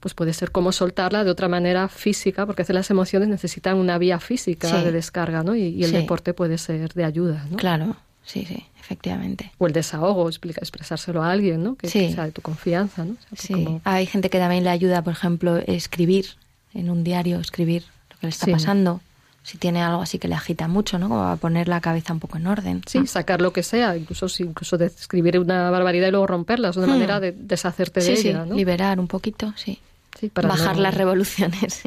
pues 0.00 0.14
puede 0.14 0.32
ser 0.32 0.50
como 0.52 0.72
soltarla 0.72 1.24
de 1.24 1.30
otra 1.30 1.48
manera 1.48 1.88
física, 1.88 2.46
porque 2.46 2.62
a 2.62 2.64
veces 2.64 2.74
las 2.74 2.90
emociones 2.90 3.28
necesitan 3.28 3.76
una 3.76 3.98
vía 3.98 4.20
física 4.20 4.68
Sí. 4.68 4.84
de 4.84 4.92
descarga, 4.92 5.42
¿no? 5.42 5.54
Y, 5.56 5.62
y 5.68 5.84
el 5.84 5.90
Sí. 5.90 5.96
deporte 5.96 6.34
puede 6.34 6.58
ser 6.58 6.92
de 6.94 7.04
ayuda, 7.04 7.46
¿no? 7.50 7.56
Claro, 7.56 7.96
sí, 8.24 8.44
sí, 8.46 8.64
efectivamente. 8.80 9.50
O 9.58 9.66
el 9.66 9.72
desahogo, 9.72 10.28
explica, 10.28 10.60
expresárselo 10.60 11.22
a 11.22 11.30
alguien, 11.30 11.62
¿no? 11.64 11.74
Que, 11.76 11.88
Sí. 11.88 12.00
que 12.08 12.12
sea 12.14 12.24
de 12.24 12.32
tu 12.32 12.42
confianza, 12.42 13.04
¿no? 13.04 13.12
O 13.32 13.36
sea, 13.36 13.56
Sí. 13.56 13.64
como- 13.64 13.80
Hay 13.84 14.06
gente 14.06 14.30
que 14.30 14.38
también 14.38 14.64
le 14.64 14.70
ayuda, 14.70 15.02
por 15.02 15.12
ejemplo, 15.12 15.56
escribir 15.58 16.26
en 16.74 16.90
un 16.90 17.02
diario, 17.04 17.40
escribir 17.40 17.82
lo 18.10 18.16
que 18.20 18.26
le 18.26 18.30
está 18.30 18.46
Sí. 18.46 18.52
pasando. 18.52 19.00
Si 19.42 19.56
tiene 19.56 19.82
algo 19.82 20.02
así 20.02 20.18
que 20.18 20.28
le 20.28 20.34
agita 20.34 20.68
mucho, 20.68 20.98
¿no? 20.98 21.08
Como 21.08 21.22
para 21.22 21.36
poner 21.36 21.68
la 21.68 21.80
cabeza 21.80 22.12
un 22.12 22.20
poco 22.20 22.36
en 22.36 22.46
orden. 22.46 22.82
Sí, 22.86 23.06
sacar 23.06 23.40
lo 23.40 23.52
que 23.54 23.62
sea, 23.62 23.96
incluso 23.96 24.26
incluso 24.42 24.76
de 24.76 24.86
escribir 24.86 25.38
una 25.38 25.70
barbaridad 25.70 26.08
y 26.08 26.10
luego 26.10 26.26
romperla, 26.26 26.68
es 26.68 26.76
una 26.76 26.86
Hmm. 26.86 26.90
manera 26.90 27.18
de 27.18 27.32
deshacerte 27.32 28.02
Sí, 28.02 28.10
de 28.10 28.16
sí, 28.16 28.28
ella, 28.28 28.44
¿no? 28.44 28.54
liberar 28.54 29.00
un 29.00 29.06
poquito, 29.08 29.54
sí. 29.56 29.78
Sí, 30.18 30.28
para 30.28 30.48
Bajar 30.48 30.76
no- 30.76 30.82
las 30.82 30.94
revoluciones. 31.02 31.82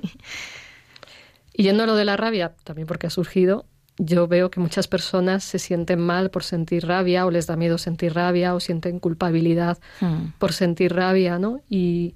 Y 1.54 1.64
yendo 1.64 1.84
a 1.84 1.86
lo 1.86 1.96
de 1.96 2.06
la 2.06 2.18
rabia, 2.18 2.54
también 2.64 2.88
porque 2.88 3.08
ha 3.08 3.10
surgido, 3.10 3.66
yo 3.98 4.28
veo 4.28 4.50
que 4.50 4.60
muchas 4.60 4.88
personas 4.88 5.44
se 5.44 5.60
sienten 5.60 6.00
mal 6.00 6.32
por 6.32 6.44
sentir 6.44 6.88
rabia 6.88 7.26
o 7.26 7.32
les 7.32 7.46
da 7.48 7.56
miedo 7.56 7.78
sentir 7.78 8.14
rabia 8.14 8.56
o 8.56 8.60
sienten 8.60 9.00
culpabilidad 9.00 9.78
Hmm. 10.00 10.32
por 10.40 10.54
sentir 10.54 10.94
rabia, 10.96 11.38
¿no? 11.40 11.60
Y, 11.70 12.16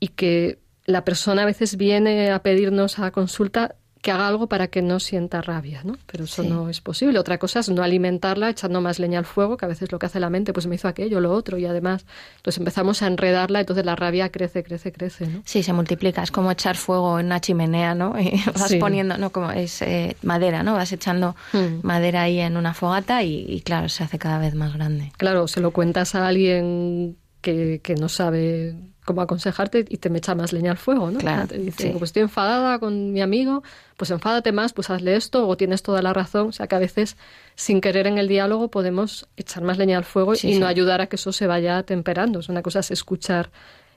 y 0.00 0.08
que 0.08 0.58
la 0.84 1.04
persona 1.04 1.42
a 1.42 1.46
veces 1.46 1.76
viene 1.76 2.30
a 2.30 2.42
pedirnos 2.42 2.98
a 2.98 3.10
consulta 3.10 3.74
que 4.02 4.12
haga 4.12 4.28
algo 4.28 4.46
para 4.46 4.68
que 4.68 4.80
no 4.80 5.00
sienta 5.00 5.42
rabia, 5.42 5.82
¿no? 5.84 5.96
Pero 6.06 6.24
eso 6.24 6.42
Sí. 6.42 6.48
no 6.48 6.68
es 6.68 6.80
posible. 6.80 7.18
Otra 7.18 7.38
cosa 7.38 7.60
es 7.60 7.68
no 7.68 7.82
alimentarla 7.82 8.48
echando 8.50 8.80
más 8.80 8.98
leña 8.98 9.18
al 9.18 9.24
fuego, 9.24 9.56
que 9.56 9.64
a 9.64 9.68
veces 9.68 9.90
lo 9.90 9.98
que 9.98 10.06
hace 10.06 10.20
la 10.20 10.30
mente, 10.30 10.52
pues 10.52 10.66
me 10.66 10.76
hizo 10.76 10.86
aquello, 10.88 11.20
lo 11.20 11.32
otro, 11.32 11.58
y 11.58 11.66
además, 11.66 12.06
entonces 12.36 12.58
empezamos 12.58 13.02
a 13.02 13.08
enredarla, 13.08 13.60
entonces 13.60 13.84
la 13.84 13.96
rabia 13.96 14.30
crece, 14.30 14.62
crece, 14.62 14.92
crece, 14.92 15.26
¿no? 15.26 15.42
Sí, 15.44 15.62
se 15.62 15.72
multiplica. 15.72 16.22
Es 16.22 16.30
como 16.30 16.50
echar 16.50 16.76
fuego 16.76 17.18
en 17.18 17.26
una 17.26 17.40
chimenea, 17.40 17.94
¿no? 17.94 18.14
Y 18.20 18.40
vas 18.54 18.68
Sí. 18.68 18.76
poniendo, 18.78 19.18
no, 19.18 19.30
como 19.30 19.50
es 19.50 19.82
eh, 19.82 20.16
madera, 20.22 20.62
¿no? 20.62 20.74
Vas 20.74 20.92
echando 20.92 21.34
Hmm. 21.52 21.80
madera 21.82 22.22
ahí 22.22 22.38
en 22.40 22.56
una 22.56 22.74
fogata 22.74 23.22
y, 23.22 23.44
y, 23.48 23.60
claro, 23.62 23.88
se 23.88 24.04
hace 24.04 24.18
cada 24.18 24.38
vez 24.38 24.54
más 24.54 24.74
grande. 24.74 25.12
Claro, 25.16 25.48
se 25.48 25.60
lo 25.60 25.72
cuentas 25.72 26.14
a 26.14 26.26
alguien 26.28 27.16
que, 27.40 27.80
que 27.82 27.94
no 27.94 28.08
sabe 28.08 28.74
cómo 29.08 29.22
aconsejarte 29.22 29.86
y 29.88 29.96
te 29.96 30.10
me 30.10 30.18
echa 30.18 30.34
más 30.34 30.52
leña 30.52 30.70
al 30.70 30.76
fuego, 30.76 31.10
¿no? 31.10 31.18
Claro, 31.18 31.48
te 31.48 31.56
dice, 31.56 31.84
sí. 31.84 31.88
pues 31.92 32.10
estoy 32.10 32.20
enfadada 32.20 32.78
con 32.78 33.10
mi 33.14 33.22
amigo, 33.22 33.62
pues 33.96 34.10
enfádate 34.10 34.52
más, 34.52 34.74
pues 34.74 34.90
hazle 34.90 35.16
esto, 35.16 35.48
o 35.48 35.56
tienes 35.56 35.82
toda 35.82 36.02
la 36.02 36.12
razón. 36.12 36.48
O 36.48 36.52
sea 36.52 36.66
que 36.66 36.76
a 36.76 36.78
veces, 36.78 37.16
sin 37.54 37.80
querer 37.80 38.06
en 38.06 38.18
el 38.18 38.28
diálogo, 38.28 38.68
podemos 38.68 39.26
echar 39.38 39.62
más 39.62 39.78
leña 39.78 39.96
al 39.96 40.04
fuego 40.04 40.34
Sí, 40.34 40.50
y 40.50 40.52
sí. 40.54 40.58
no 40.60 40.66
ayudar 40.66 41.00
a 41.00 41.06
que 41.06 41.16
eso 41.16 41.32
se 41.32 41.46
vaya 41.46 41.82
temperando. 41.84 42.38
Una 42.50 42.60
cosa 42.60 42.80
es 42.80 42.90
escuchar 42.90 43.48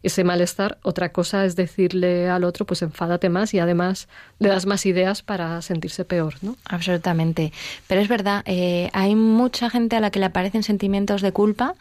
ese 0.02 0.24
malestar, 0.24 0.78
otra 0.82 1.12
cosa 1.12 1.44
es 1.44 1.58
decirle 1.58 2.30
al 2.30 2.46
otro, 2.46 2.66
pues 2.66 2.82
enfádate 2.82 3.28
más 3.28 3.54
y 3.54 3.60
además 3.60 4.08
le 4.40 4.48
das 4.48 4.66
más 4.66 4.86
ideas 4.86 5.24
para 5.24 5.62
sentirse 5.62 6.06
peor, 6.06 6.36
¿no? 6.42 6.56
Absolutamente. 6.64 7.52
Pero 7.88 8.00
es 8.00 8.08
verdad, 8.08 8.44
eh, 8.46 8.90
hay 8.94 9.14
mucha 9.16 9.70
gente 9.70 9.98
a 9.98 10.00
la 10.00 10.10
que 10.10 10.20
le 10.20 10.26
aparecen 10.28 10.64
sentimientos 10.64 11.22
de 11.22 11.34
culpa 11.34 11.76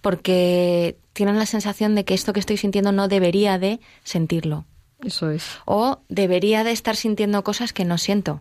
porque 0.00 0.96
tienen 1.14 1.38
la 1.38 1.46
sensación 1.46 1.94
de 1.94 2.04
que 2.04 2.12
esto 2.12 2.34
que 2.34 2.40
estoy 2.40 2.58
sintiendo 2.58 2.92
no 2.92 3.08
debería 3.08 3.58
de 3.58 3.80
sentirlo. 4.04 4.66
Eso 5.02 5.30
es. 5.30 5.44
O 5.64 6.00
debería 6.10 6.62
de 6.64 6.72
estar 6.72 6.96
sintiendo 6.96 7.42
cosas 7.42 7.72
que 7.72 7.84
no 7.86 7.96
siento. 7.96 8.40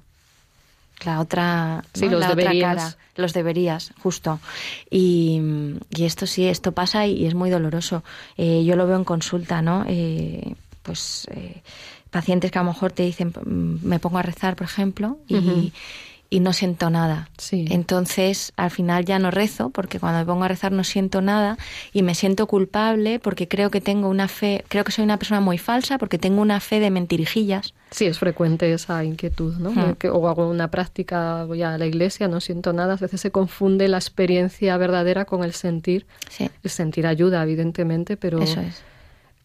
La 1.05 1.19
otra, 1.19 1.83
Sí, 1.93 2.05
¿no? 2.05 2.11
los 2.11 2.19
la 2.21 2.25
otra 2.27 2.35
deberías. 2.35 2.75
cara. 2.75 2.97
Los 3.15 3.33
deberías, 3.33 3.93
justo. 4.01 4.39
Y, 4.89 5.41
y 5.89 6.05
esto 6.05 6.25
sí, 6.27 6.45
esto 6.45 6.71
pasa 6.71 7.05
y, 7.07 7.25
es 7.25 7.33
muy 7.35 7.49
doloroso. 7.49 8.03
Eh, 8.37 8.63
yo 8.65 8.75
lo 8.75 8.87
veo 8.87 8.95
en 8.97 9.03
consulta, 9.03 9.61
¿no? 9.61 9.83
Eh, 9.87 10.55
pues 10.83 11.27
eh, 11.31 11.61
pacientes 12.11 12.51
que 12.51 12.59
a 12.59 12.63
lo 12.63 12.69
mejor 12.71 12.91
te 12.91 13.03
dicen, 13.03 13.33
me 13.45 13.99
pongo 13.99 14.17
a 14.19 14.21
rezar, 14.21 14.55
por 14.55 14.65
ejemplo, 14.65 15.17
y. 15.27 15.71
y 16.33 16.39
no 16.39 16.51
siento 16.51 16.89
nada. 16.89 17.29
Sí. 17.37 17.65
Entonces, 17.69 18.53
al 18.57 18.71
final 18.71 19.05
ya 19.05 19.19
no 19.19 19.29
rezo, 19.29 19.69
porque 19.69 19.99
cuando 19.99 20.17
me 20.19 20.25
pongo 20.25 20.45
a 20.45 20.47
rezar 20.47 20.71
no 20.71 20.83
siento 20.83 21.21
nada 21.21 21.57
y 21.93 22.01
me 22.01 22.15
siento 22.15 22.47
culpable 22.47 23.19
porque 23.19 23.47
creo 23.47 23.69
que 23.69 23.81
tengo 23.81 24.09
una 24.09 24.27
fe, 24.27 24.63
creo 24.67 24.83
que 24.83 24.91
soy 24.91 25.03
una 25.03 25.17
persona 25.17 25.41
muy 25.41 25.59
falsa 25.59 25.99
porque 25.99 26.17
tengo 26.17 26.41
una 26.41 26.59
fe 26.59 26.79
de 26.79 26.89
mentirijillas. 26.89 27.75
Sí, 27.91 28.05
es 28.07 28.17
frecuente 28.17 28.73
esa 28.73 29.03
inquietud, 29.03 29.57
¿no? 29.57 29.69
Hmm. 29.71 29.93
Que- 29.93 30.09
o 30.09 30.27
hago 30.27 30.49
una 30.49 30.69
práctica, 30.71 31.45
voy 31.45 31.61
a 31.61 31.77
la 31.77 31.85
iglesia, 31.85 32.27
no 32.27 32.41
siento 32.41 32.73
nada. 32.73 32.93
A 32.93 32.97
veces 32.97 33.21
se 33.21 33.29
confunde 33.29 33.87
la 33.87 33.97
experiencia 33.97 34.75
verdadera 34.77 35.25
con 35.25 35.43
el 35.43 35.53
sentir. 35.53 36.07
Sí, 36.29 36.49
El 36.63 36.69
sentir 36.71 37.05
ayuda, 37.05 37.43
evidentemente, 37.43 38.17
pero 38.17 38.39
eso 38.41 38.59
es. 38.59 38.81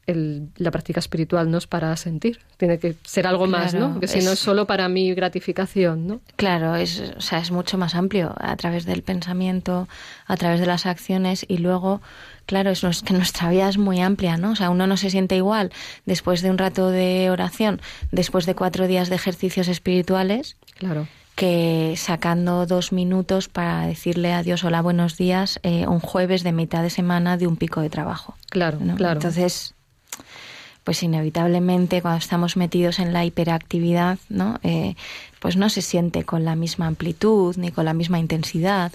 El- 0.08 0.48
la 0.56 0.70
práctica 0.72 0.98
espiritual 0.98 1.50
no 1.50 1.58
es 1.58 1.66
para 1.68 1.96
sentir. 1.96 2.40
Tiene 2.56 2.78
que 2.78 2.96
ser 3.04 3.26
algo 3.26 3.46
más, 3.46 3.74
¿no? 3.74 3.92
Porque 3.92 4.08
si 4.08 4.20
no 4.20 4.32
es- 4.32 4.38
solo 4.40 4.66
para 4.66 4.88
mi 4.88 5.14
gratificación, 5.14 6.06
¿no? 6.06 6.20
Claro, 6.36 6.74
es, 6.74 7.00
o 7.16 7.20
sea, 7.20 7.38
es 7.38 7.50
mucho 7.52 7.78
más 7.78 7.94
amplio 7.94 8.34
a 8.38 8.56
través 8.56 8.84
del 8.86 9.02
pensamiento, 9.02 9.86
a 10.26 10.36
través 10.36 10.58
de 10.60 10.66
las 10.66 10.86
acciones 10.86 11.44
y 11.46 11.58
luego, 11.58 12.00
claro, 12.46 12.70
es, 12.70 12.82
es 12.82 13.02
que 13.02 13.12
nuestra 13.14 13.50
vida 13.50 13.68
es 13.68 13.78
muy 13.78 14.00
amplia, 14.00 14.36
¿no? 14.36 14.52
O 14.52 14.56
sea, 14.56 14.70
uno 14.70 14.86
no 14.86 14.96
se 14.96 15.10
siente 15.10 15.36
igual 15.36 15.70
después 16.06 16.42
de 16.42 16.50
un 16.50 16.58
rato 16.58 16.90
de 16.90 17.30
oración, 17.30 17.80
después 18.10 18.46
de 18.46 18.54
cuatro 18.54 18.86
días 18.88 19.08
de 19.10 19.16
ejercicios 19.16 19.68
espirituales, 19.68 20.56
Claro. 20.78 21.06
que 21.34 21.94
sacando 21.96 22.66
dos 22.66 22.92
minutos 22.92 23.48
para 23.48 23.86
decirle 23.86 24.32
a 24.32 24.42
Dios 24.42 24.64
hola, 24.64 24.80
buenos 24.82 25.16
días, 25.16 25.60
eh, 25.62 25.86
un 25.86 26.00
jueves 26.00 26.42
de 26.42 26.52
mitad 26.52 26.82
de 26.82 26.90
semana 26.90 27.36
de 27.36 27.46
un 27.46 27.56
pico 27.56 27.80
de 27.80 27.90
trabajo. 27.90 28.34
Claro, 28.50 28.78
¿no? 28.80 28.96
claro. 28.96 29.14
Entonces, 29.20 29.74
pues 30.88 31.02
inevitablemente 31.02 32.00
cuando 32.00 32.16
estamos 32.16 32.56
metidos 32.56 32.98
en 32.98 33.12
la 33.12 33.22
hiperactividad, 33.22 34.18
¿no? 34.30 34.58
Eh, 34.62 34.94
pues 35.38 35.54
no 35.54 35.68
se 35.68 35.82
siente 35.82 36.24
con 36.24 36.46
la 36.46 36.56
misma 36.56 36.86
amplitud 36.86 37.54
ni 37.58 37.70
con 37.70 37.84
la 37.84 37.92
misma 37.92 38.18
intensidad 38.18 38.90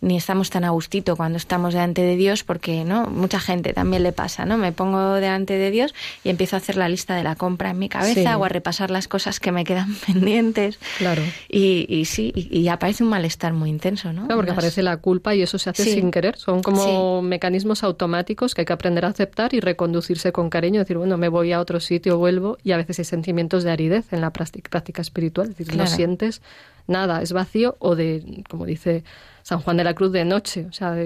ni 0.00 0.16
estamos 0.16 0.48
tan 0.50 0.62
a 0.64 0.70
gustito 0.70 1.16
cuando 1.16 1.38
estamos 1.38 1.74
delante 1.74 2.02
de 2.02 2.14
Dios 2.14 2.44
porque 2.44 2.84
no 2.84 3.06
mucha 3.06 3.40
gente 3.40 3.72
también 3.72 4.04
le 4.04 4.12
pasa 4.12 4.44
no 4.44 4.56
me 4.56 4.70
pongo 4.70 5.14
delante 5.14 5.54
de 5.58 5.72
Dios 5.72 5.92
y 6.22 6.28
empiezo 6.30 6.54
a 6.54 6.58
hacer 6.58 6.76
la 6.76 6.88
lista 6.88 7.16
de 7.16 7.24
la 7.24 7.34
compra 7.34 7.70
en 7.70 7.80
mi 7.80 7.88
cabeza 7.88 8.14
Sí. 8.20 8.26
o 8.38 8.44
a 8.44 8.48
repasar 8.48 8.92
las 8.92 9.08
cosas 9.08 9.40
que 9.40 9.50
me 9.50 9.64
quedan 9.64 9.92
pendientes 10.06 10.78
Claro. 10.98 11.22
y, 11.48 11.84
y 11.88 12.04
sí 12.04 12.32
y, 12.34 12.58
y 12.60 12.68
aparece 12.68 13.02
un 13.02 13.10
malestar 13.10 13.52
muy 13.54 13.70
intenso 13.70 14.12
no 14.12 14.26
Claro, 14.26 14.36
porque 14.36 14.52
aparece 14.52 14.82
la 14.84 14.98
culpa 14.98 15.34
y 15.34 15.42
eso 15.42 15.58
se 15.58 15.70
hace 15.70 15.82
Sí. 15.82 15.94
sin 15.94 16.10
querer. 16.12 16.36
Son 16.36 16.62
como 16.62 17.22
mecanismos 17.22 17.82
automáticos 17.82 18.54
que 18.54 18.60
hay 18.62 18.66
que 18.66 18.72
aprender 18.72 19.04
a 19.04 19.08
aceptar 19.08 19.54
y 19.54 19.60
reconducirse 19.60 20.32
con 20.32 20.50
cariño. 20.50 20.80
Decir, 20.80 20.98
bueno, 20.98 21.16
me 21.16 21.28
voy 21.28 21.52
a 21.52 21.60
otro 21.60 21.80
sitio, 21.80 22.18
vuelvo. 22.18 22.58
Y 22.62 22.72
a 22.72 22.76
veces 22.76 22.98
hay 22.98 23.04
sentimientos 23.04 23.64
de 23.64 23.70
aridez 23.70 24.12
en 24.12 24.20
la 24.20 24.30
práctica, 24.30 24.68
práctica 24.70 25.00
espiritual. 25.02 25.50
Es 25.50 25.56
decir, 25.56 25.76
no 25.76 25.86
sientes 25.86 26.42
nada, 26.86 27.22
es 27.22 27.32
vacío 27.32 27.76
o 27.78 27.96
de, 27.96 28.44
como 28.48 28.66
dice 28.66 29.02
San 29.42 29.60
Juan 29.60 29.76
de 29.76 29.84
la 29.84 29.94
Cruz, 29.94 30.12
de 30.12 30.24
noche. 30.24 30.66
O 30.68 30.72
sea, 30.72 30.96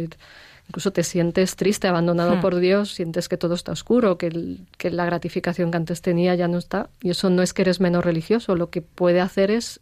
incluso 0.68 0.90
te 0.92 1.02
sientes 1.02 1.56
triste, 1.56 1.88
abandonado 1.88 2.36
Hmm. 2.36 2.40
por 2.40 2.56
Dios, 2.56 2.92
sientes 2.94 3.28
que 3.28 3.36
todo 3.36 3.54
está 3.54 3.72
oscuro, 3.72 4.16
que, 4.18 4.28
el- 4.28 4.60
que 4.78 4.90
la 4.90 5.04
gratificación 5.04 5.70
que 5.70 5.76
antes 5.76 6.02
tenía 6.02 6.34
ya 6.34 6.48
no 6.48 6.58
está. 6.58 6.88
Y 7.02 7.10
eso 7.10 7.30
no 7.30 7.42
es 7.42 7.52
que 7.52 7.62
eres 7.62 7.80
menos 7.80 8.04
religioso. 8.04 8.56
Lo 8.56 8.70
que 8.70 8.80
puede 8.82 9.20
hacer 9.20 9.50
es, 9.50 9.80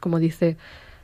como 0.00 0.18
dice 0.18 0.56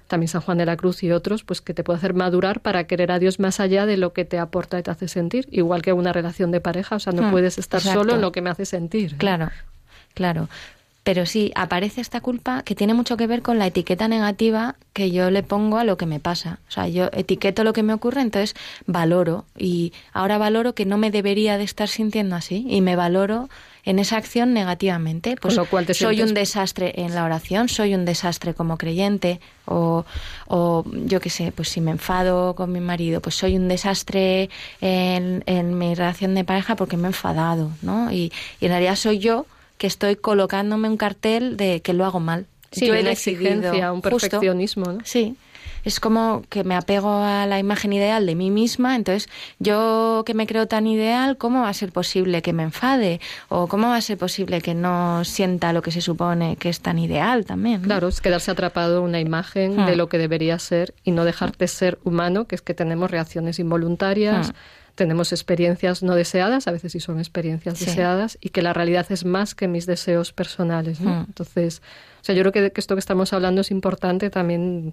también 0.08 0.28
San 0.28 0.40
Juan 0.40 0.56
de 0.56 0.64
la 0.64 0.76
Cruz 0.78 1.02
y 1.02 1.12
otros, 1.12 1.44
pues 1.44 1.60
que 1.60 1.74
te 1.74 1.84
puede 1.84 1.98
hacer 1.98 2.14
madurar 2.14 2.60
para 2.60 2.84
querer 2.84 3.12
a 3.12 3.18
Dios 3.18 3.38
más 3.38 3.60
allá 3.60 3.84
de 3.84 3.98
lo 3.98 4.14
que 4.14 4.24
te 4.24 4.38
aporta 4.38 4.78
y 4.78 4.82
te 4.82 4.90
hace 4.90 5.06
sentir, 5.06 5.46
igual 5.50 5.82
que 5.82 5.92
una 5.92 6.14
relación 6.14 6.50
de 6.50 6.62
pareja, 6.62 6.96
o 6.96 6.98
sea, 6.98 7.12
no 7.12 7.24
Hmm, 7.24 7.30
puedes 7.30 7.58
estar 7.58 7.80
exacto. 7.80 8.00
solo 8.00 8.14
en 8.14 8.22
lo 8.22 8.32
que 8.32 8.40
me 8.40 8.48
hace 8.48 8.64
sentir. 8.64 9.16
Claro, 9.18 9.50
claro. 10.14 10.48
Pero 11.04 11.24
sí, 11.24 11.52
aparece 11.54 12.02
esta 12.02 12.20
culpa 12.20 12.62
que 12.64 12.74
tiene 12.74 12.92
mucho 12.92 13.16
que 13.16 13.26
ver 13.26 13.40
con 13.40 13.58
la 13.58 13.66
etiqueta 13.66 14.08
negativa 14.08 14.76
que 14.92 15.10
yo 15.10 15.30
le 15.30 15.42
pongo 15.42 15.78
a 15.78 15.84
lo 15.84 15.96
que 15.96 16.04
me 16.04 16.20
pasa. 16.20 16.58
O 16.68 16.70
sea, 16.70 16.86
yo 16.88 17.08
etiqueto 17.12 17.64
lo 17.64 17.72
que 17.72 17.82
me 17.82 17.94
ocurre, 17.94 18.20
entonces 18.20 18.54
valoro. 18.86 19.46
Y 19.56 19.94
ahora 20.12 20.36
valoro 20.36 20.74
que 20.74 20.84
no 20.84 20.98
me 20.98 21.10
debería 21.10 21.56
de 21.56 21.64
estar 21.64 21.88
sintiendo 21.88 22.36
así. 22.36 22.66
Y 22.68 22.82
me 22.82 22.94
valoro 22.94 23.48
en 23.84 23.98
esa 23.98 24.18
acción 24.18 24.52
negativamente. 24.52 25.36
Pues 25.40 25.54
Con 25.54 25.64
lo 25.64 25.70
cual 25.70 25.86
te 25.86 25.94
soy 25.94 26.16
sientes- 26.16 26.28
un 26.28 26.34
desastre 26.34 26.92
en 27.00 27.14
la 27.14 27.24
oración, 27.24 27.70
soy 27.70 27.94
un 27.94 28.04
desastre 28.04 28.52
como 28.52 28.76
creyente. 28.76 29.40
O, 29.64 30.04
o 30.46 30.84
yo 31.06 31.20
qué 31.20 31.30
sé, 31.30 31.52
pues 31.52 31.70
si 31.70 31.80
me 31.80 31.90
enfado 31.92 32.54
con 32.54 32.70
mi 32.70 32.80
marido, 32.80 33.22
pues 33.22 33.34
soy 33.34 33.56
un 33.56 33.68
desastre 33.68 34.50
en, 34.82 35.42
en 35.46 35.78
mi 35.78 35.94
relación 35.94 36.34
de 36.34 36.44
pareja 36.44 36.76
porque 36.76 36.98
me 36.98 37.04
he 37.04 37.06
enfadado, 37.06 37.70
¿no? 37.80 38.10
Y, 38.12 38.30
y 38.60 38.66
en 38.66 38.72
realidad 38.72 38.96
soy 38.96 39.20
yo 39.20 39.46
que 39.78 39.86
estoy 39.86 40.16
colocándome 40.16 40.88
un 40.88 40.96
cartel 40.96 41.56
de 41.56 41.80
que 41.80 41.92
lo 41.94 42.04
hago 42.04 42.20
mal. 42.20 42.46
Sí, 42.72 42.86
yo 42.86 42.94
he 42.94 43.00
una 43.00 43.10
decidido, 43.10 43.48
exigencia, 43.50 43.92
un 43.92 44.02
justo, 44.02 44.18
perfeccionismo, 44.18 44.92
¿no? 44.92 44.98
Sí. 45.04 45.36
Es 45.84 46.00
como 46.00 46.42
que 46.50 46.64
me 46.64 46.74
apego 46.74 47.08
a 47.22 47.46
la 47.46 47.58
imagen 47.58 47.92
ideal 47.94 48.26
de 48.26 48.34
mí 48.34 48.50
misma, 48.50 48.96
entonces 48.96 49.30
yo 49.58 50.22
que 50.26 50.34
me 50.34 50.46
creo 50.46 50.66
tan 50.66 50.86
ideal, 50.86 51.38
¿cómo 51.38 51.62
va 51.62 51.68
a 51.70 51.72
ser 51.74 51.92
posible 51.92 52.42
que 52.42 52.52
me 52.52 52.64
enfade? 52.64 53.20
¿O 53.48 53.68
cómo 53.68 53.86
va 53.88 53.96
a 53.96 54.00
ser 54.02 54.18
posible 54.18 54.60
que 54.60 54.74
no 54.74 55.24
sienta 55.24 55.72
lo 55.72 55.80
que 55.80 55.90
se 55.92 56.00
supone 56.02 56.56
que 56.56 56.68
es 56.68 56.80
tan 56.80 56.98
ideal 56.98 57.46
también? 57.46 57.80
¿no? 57.82 57.86
Claro, 57.86 58.08
es 58.08 58.20
quedarse 58.20 58.50
atrapado 58.50 58.98
en 58.98 59.04
una 59.04 59.20
imagen 59.20 59.76
Hmm. 59.76 59.86
de 59.86 59.96
lo 59.96 60.08
que 60.08 60.18
debería 60.18 60.58
ser 60.58 60.92
y 61.04 61.12
no 61.12 61.24
dejarte 61.24 61.68
ser 61.68 61.98
humano, 62.04 62.46
que 62.46 62.56
es 62.56 62.60
que 62.60 62.74
tenemos 62.74 63.10
reacciones 63.10 63.58
involuntarias, 63.58 64.48
Hmm. 64.48 64.54
Tenemos 64.98 65.32
experiencias 65.32 66.02
no 66.02 66.14
deseadas, 66.14 66.66
a 66.68 66.72
veces 66.72 66.92
sí 66.92 67.00
son 67.00 67.18
experiencias 67.18 67.78
Sí. 67.78 67.86
deseadas, 67.86 68.36
y 68.42 68.50
que 68.50 68.60
la 68.60 68.72
realidad 68.74 69.06
es 69.10 69.24
más 69.24 69.54
que 69.54 69.66
mis 69.68 69.86
deseos 69.86 70.32
personales. 70.34 71.00
¿no? 71.00 71.10
Hmm. 71.20 71.24
Entonces, 71.28 71.80
o 72.20 72.24
sea, 72.24 72.34
yo 72.34 72.42
creo 72.42 72.52
que, 72.52 72.72
que 72.72 72.80
esto 72.80 72.94
que 72.96 73.00
estamos 73.00 73.32
hablando 73.32 73.60
es 73.62 73.70
importante 73.70 74.28
también 74.28 74.92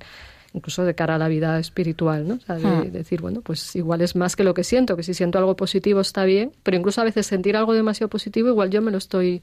incluso 0.54 0.86
de 0.86 0.96
cara 0.96 1.16
a 1.16 1.18
la 1.18 1.28
vida 1.28 1.60
espiritual, 1.60 2.26
¿no? 2.26 2.36
O 2.36 2.40
sea, 2.40 2.56
de 2.56 2.66
Hmm. 2.66 2.92
decir, 2.94 3.20
bueno, 3.20 3.42
pues 3.42 3.76
igual 3.76 4.00
es 4.02 4.16
más 4.16 4.38
que 4.38 4.46
lo 4.46 4.54
que 4.54 4.64
siento, 4.64 4.96
que 4.96 5.04
si 5.04 5.14
siento 5.14 5.38
algo 5.38 5.58
positivo 5.58 6.00
está 6.00 6.24
bien, 6.24 6.52
pero 6.64 6.78
incluso 6.78 7.02
a 7.02 7.04
veces 7.04 7.28
sentir 7.28 7.58
algo 7.58 7.74
demasiado 7.74 8.10
positivo 8.10 8.48
igual 8.48 8.70
yo 8.70 8.82
me 8.82 8.92
lo 8.92 8.98
estoy 8.98 9.42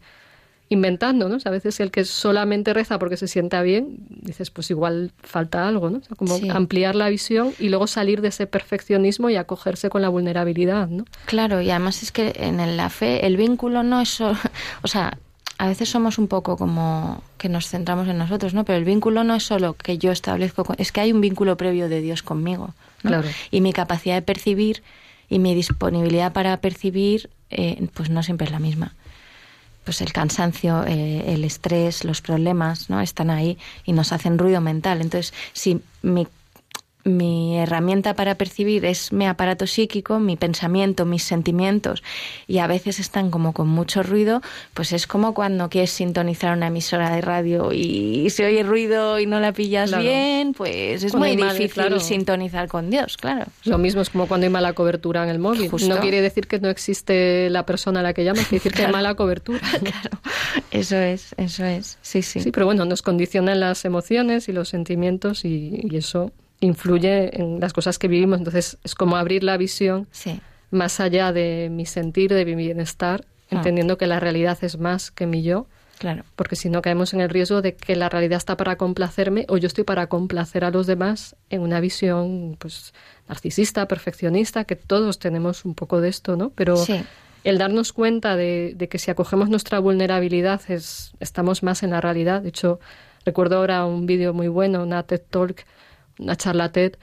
inventando, 0.73 1.29
¿no? 1.29 1.37
O 1.37 1.41
sea, 1.41 1.51
a 1.51 1.53
veces 1.53 1.79
el 1.81 1.91
que 1.91 2.05
solamente 2.05 2.73
reza 2.73 2.99
porque 2.99 3.17
se 3.17 3.29
sienta 3.29 3.63
bien, 3.63 3.99
dices, 4.09 4.51
pues 4.51 4.71
igual 4.71 5.13
falta 5.23 5.69
algo, 5.69 5.91
¿no? 5.91 5.99
O 5.99 6.03
sea, 6.03 6.17
como 6.17 6.37
Sí. 6.39 6.49
ampliar 6.51 6.95
la 6.95 7.09
visión 7.09 7.53
y 7.59 7.69
luego 7.69 7.87
salir 7.87 8.21
de 8.23 8.29
ese 8.29 8.47
perfeccionismo 8.47 9.29
y 9.31 9.37
acogerse 9.37 9.91
con 9.91 10.03
la 10.03 10.09
vulnerabilidad, 10.09 10.89
¿no? 10.89 11.05
Claro, 11.27 11.61
y 11.61 11.71
además 11.71 12.03
es 12.03 12.11
que 12.13 12.33
en 12.37 12.77
la 12.77 12.89
fe 12.91 13.27
el 13.27 13.37
vínculo 13.37 13.83
no 13.83 14.01
es 14.01 14.09
solo, 14.09 14.39
o 14.83 14.89
sea, 14.89 15.19
a 15.59 15.67
veces 15.69 15.89
somos 15.91 16.19
un 16.19 16.27
poco 16.27 16.57
como 16.57 17.23
que 17.39 17.49
nos 17.49 17.69
centramos 17.69 18.09
en 18.09 18.19
nosotros, 18.19 18.53
¿no? 18.55 18.65
Pero 18.65 18.79
el 18.79 18.85
vínculo 18.85 19.23
no 19.25 19.35
es 19.37 19.45
solo 19.45 19.75
que 19.75 19.99
yo 19.99 20.11
establezco, 20.11 20.65
con- 20.65 20.77
es 20.79 20.91
que 20.91 21.01
hay 21.03 21.13
un 21.13 21.21
vínculo 21.21 21.57
previo 21.57 21.89
de 21.89 22.01
Dios 22.01 22.23
conmigo, 22.23 22.75
¿no? 23.03 23.11
Claro. 23.11 23.29
Y 23.51 23.61
mi 23.61 23.73
capacidad 23.73 24.15
de 24.17 24.23
percibir 24.23 24.83
y 25.29 25.39
mi 25.39 25.55
disponibilidad 25.55 26.33
para 26.33 26.57
percibir, 26.61 27.31
eh, 27.51 27.87
pues 27.95 28.11
no 28.11 28.23
siempre 28.23 28.47
es 28.47 28.51
la 28.53 28.59
misma. 28.59 28.95
Pues 29.85 30.01
el 30.01 30.13
cansancio, 30.13 30.85
eh, 30.87 31.35
el 31.35 31.45
estrés, 31.45 32.05
los 32.05 32.21
problemas, 32.21 32.89
¿no? 32.89 33.01
Están 33.01 33.31
ahí 33.31 33.59
y 33.85 33.93
nos 33.93 34.13
hacen 34.13 34.39
ruido 34.39 34.61
mental. 34.61 35.01
Entonces, 35.01 35.35
si 35.53 35.81
mi 36.03 36.27
mi 37.05 37.59
herramienta 37.59 38.15
para 38.15 38.37
percibir 38.37 38.85
es 38.85 39.13
mi 39.13 39.27
aparato 39.27 39.67
psíquico, 39.67 40.21
mi 40.21 40.37
pensamiento, 40.37 41.05
mis 41.05 41.23
sentimientos, 41.23 42.03
y 42.47 42.59
a 42.59 42.67
veces 42.67 42.99
están 43.01 43.31
como 43.31 43.53
con 43.53 43.69
mucho 43.69 44.03
ruido, 44.03 44.41
pues 44.75 44.93
es 44.93 45.07
como 45.07 45.35
cuando 45.35 45.69
quieres 45.69 45.91
sintonizar 45.91 46.57
una 46.57 46.69
emisora 46.69 47.15
de 47.15 47.21
radio 47.21 47.73
y 47.73 48.31
se 48.31 48.47
oye 48.47 48.63
ruido 48.63 49.19
y 49.19 49.27
no 49.27 49.41
la 49.41 49.53
pillas 49.53 49.97
bien, 49.99 50.55
pues 50.55 51.03
es 51.03 51.15
muy 51.15 51.37
difícil 51.37 52.01
sintonizar 52.01 52.69
con 52.69 52.91
Dios, 52.91 53.17
claro. 53.17 53.47
Lo 53.65 53.79
mismo 53.79 54.01
es 54.03 54.11
como 54.11 54.27
cuando 54.27 54.47
hay 54.47 54.51
mala 54.51 54.73
cobertura 54.73 55.23
en 55.25 55.31
el 55.31 55.39
móvil. 55.39 55.71
No 55.89 56.01
quiere 56.01 56.21
decir 56.21 56.47
que 56.47 56.61
no 56.61 56.69
existe 56.69 57.51
la 57.51 57.67
persona 57.67 58.01
a 58.01 58.03
la 58.03 58.15
que 58.15 58.25
llamas, 58.25 58.47
quiere 58.47 58.63
decir 58.63 58.73
que 58.73 58.87
hay 58.87 58.93
mala 58.93 59.15
cobertura. 59.15 59.61
claro, 59.81 60.19
eso 60.71 60.97
es, 60.97 61.35
eso 61.37 61.65
es, 61.65 61.99
sí, 62.03 62.23
sí. 62.23 62.41
Sí, 62.41 62.51
pero 62.51 62.67
bueno, 62.67 62.85
nos 62.85 63.03
condicionan 63.03 63.61
las 63.61 63.85
emociones 63.85 64.49
y 64.49 64.53
los 64.53 64.69
sentimientos 64.69 65.45
y 65.45 65.89
eso 65.93 66.33
influye 66.63 67.39
en 67.39 67.61
las 67.61 67.73
cosas 67.73 67.99
que 67.99 68.09
vivimos. 68.09 68.39
Entonces 68.39 68.79
es 68.85 68.95
como 68.95 69.17
abrir 69.17 69.45
la 69.45 69.57
visión 69.57 70.07
más 70.71 71.01
allá 71.01 71.33
de 71.33 71.69
mi 71.71 71.85
sentir, 71.85 72.33
de 72.33 72.45
mi 72.47 72.55
bienestar, 72.55 73.25
ah. 73.27 73.57
entendiendo 73.57 73.99
que 73.99 74.07
la 74.07 74.21
realidad 74.21 74.57
es 74.63 74.79
más 74.79 75.11
que 75.11 75.27
mi 75.27 75.43
yo. 75.43 75.67
Claro. 75.99 76.25
Porque 76.35 76.57
si 76.57 76.69
no 76.69 76.83
caemos 76.83 77.15
en 77.15 77.21
el 77.21 77.29
riesgo 77.29 77.63
de 77.63 77.75
que 77.75 77.95
la 77.95 78.09
realidad 78.09 78.39
está 78.39 78.57
para 78.57 78.77
complacerme 78.77 79.45
o 79.49 79.57
yo 79.57 79.69
estoy 79.69 79.85
para 79.85 80.09
complacer 80.09 80.65
a 80.65 80.71
los 80.71 80.87
demás 80.87 81.37
en 81.49 81.61
una 81.61 81.79
visión 81.79 82.57
pues 82.59 82.93
narcisista, 83.29 83.87
perfeccionista, 83.87 84.65
que 84.65 84.75
todos 84.75 85.21
tenemos 85.21 85.65
un 85.65 85.75
poco 85.75 86.01
de 86.01 86.09
esto, 86.09 86.37
¿no? 86.37 86.51
Pero 86.51 86.75
el 87.45 87.59
darnos 87.59 87.93
cuenta 87.93 88.35
de, 88.35 88.75
de, 88.77 88.89
que 88.89 88.99
si 88.99 89.13
acogemos 89.13 89.49
nuestra 89.49 89.79
vulnerabilidad 89.79 90.61
es, 90.69 91.13
estamos 91.21 91.63
más 91.63 91.85
en 91.85 91.91
la 91.91 92.01
realidad. 92.01 92.43
De 92.43 92.49
hecho, 92.49 92.81
recuerdo 93.25 93.59
ahora 93.59 93.85
un 93.85 94.07
vídeo 94.07 94.33
muy 94.33 94.49
bueno, 94.49 94.83
una 94.83 95.05
TED 95.05 95.23
Talk 95.31 95.65
una 96.23 96.37
charla 96.37 96.71
TED 96.71 96.95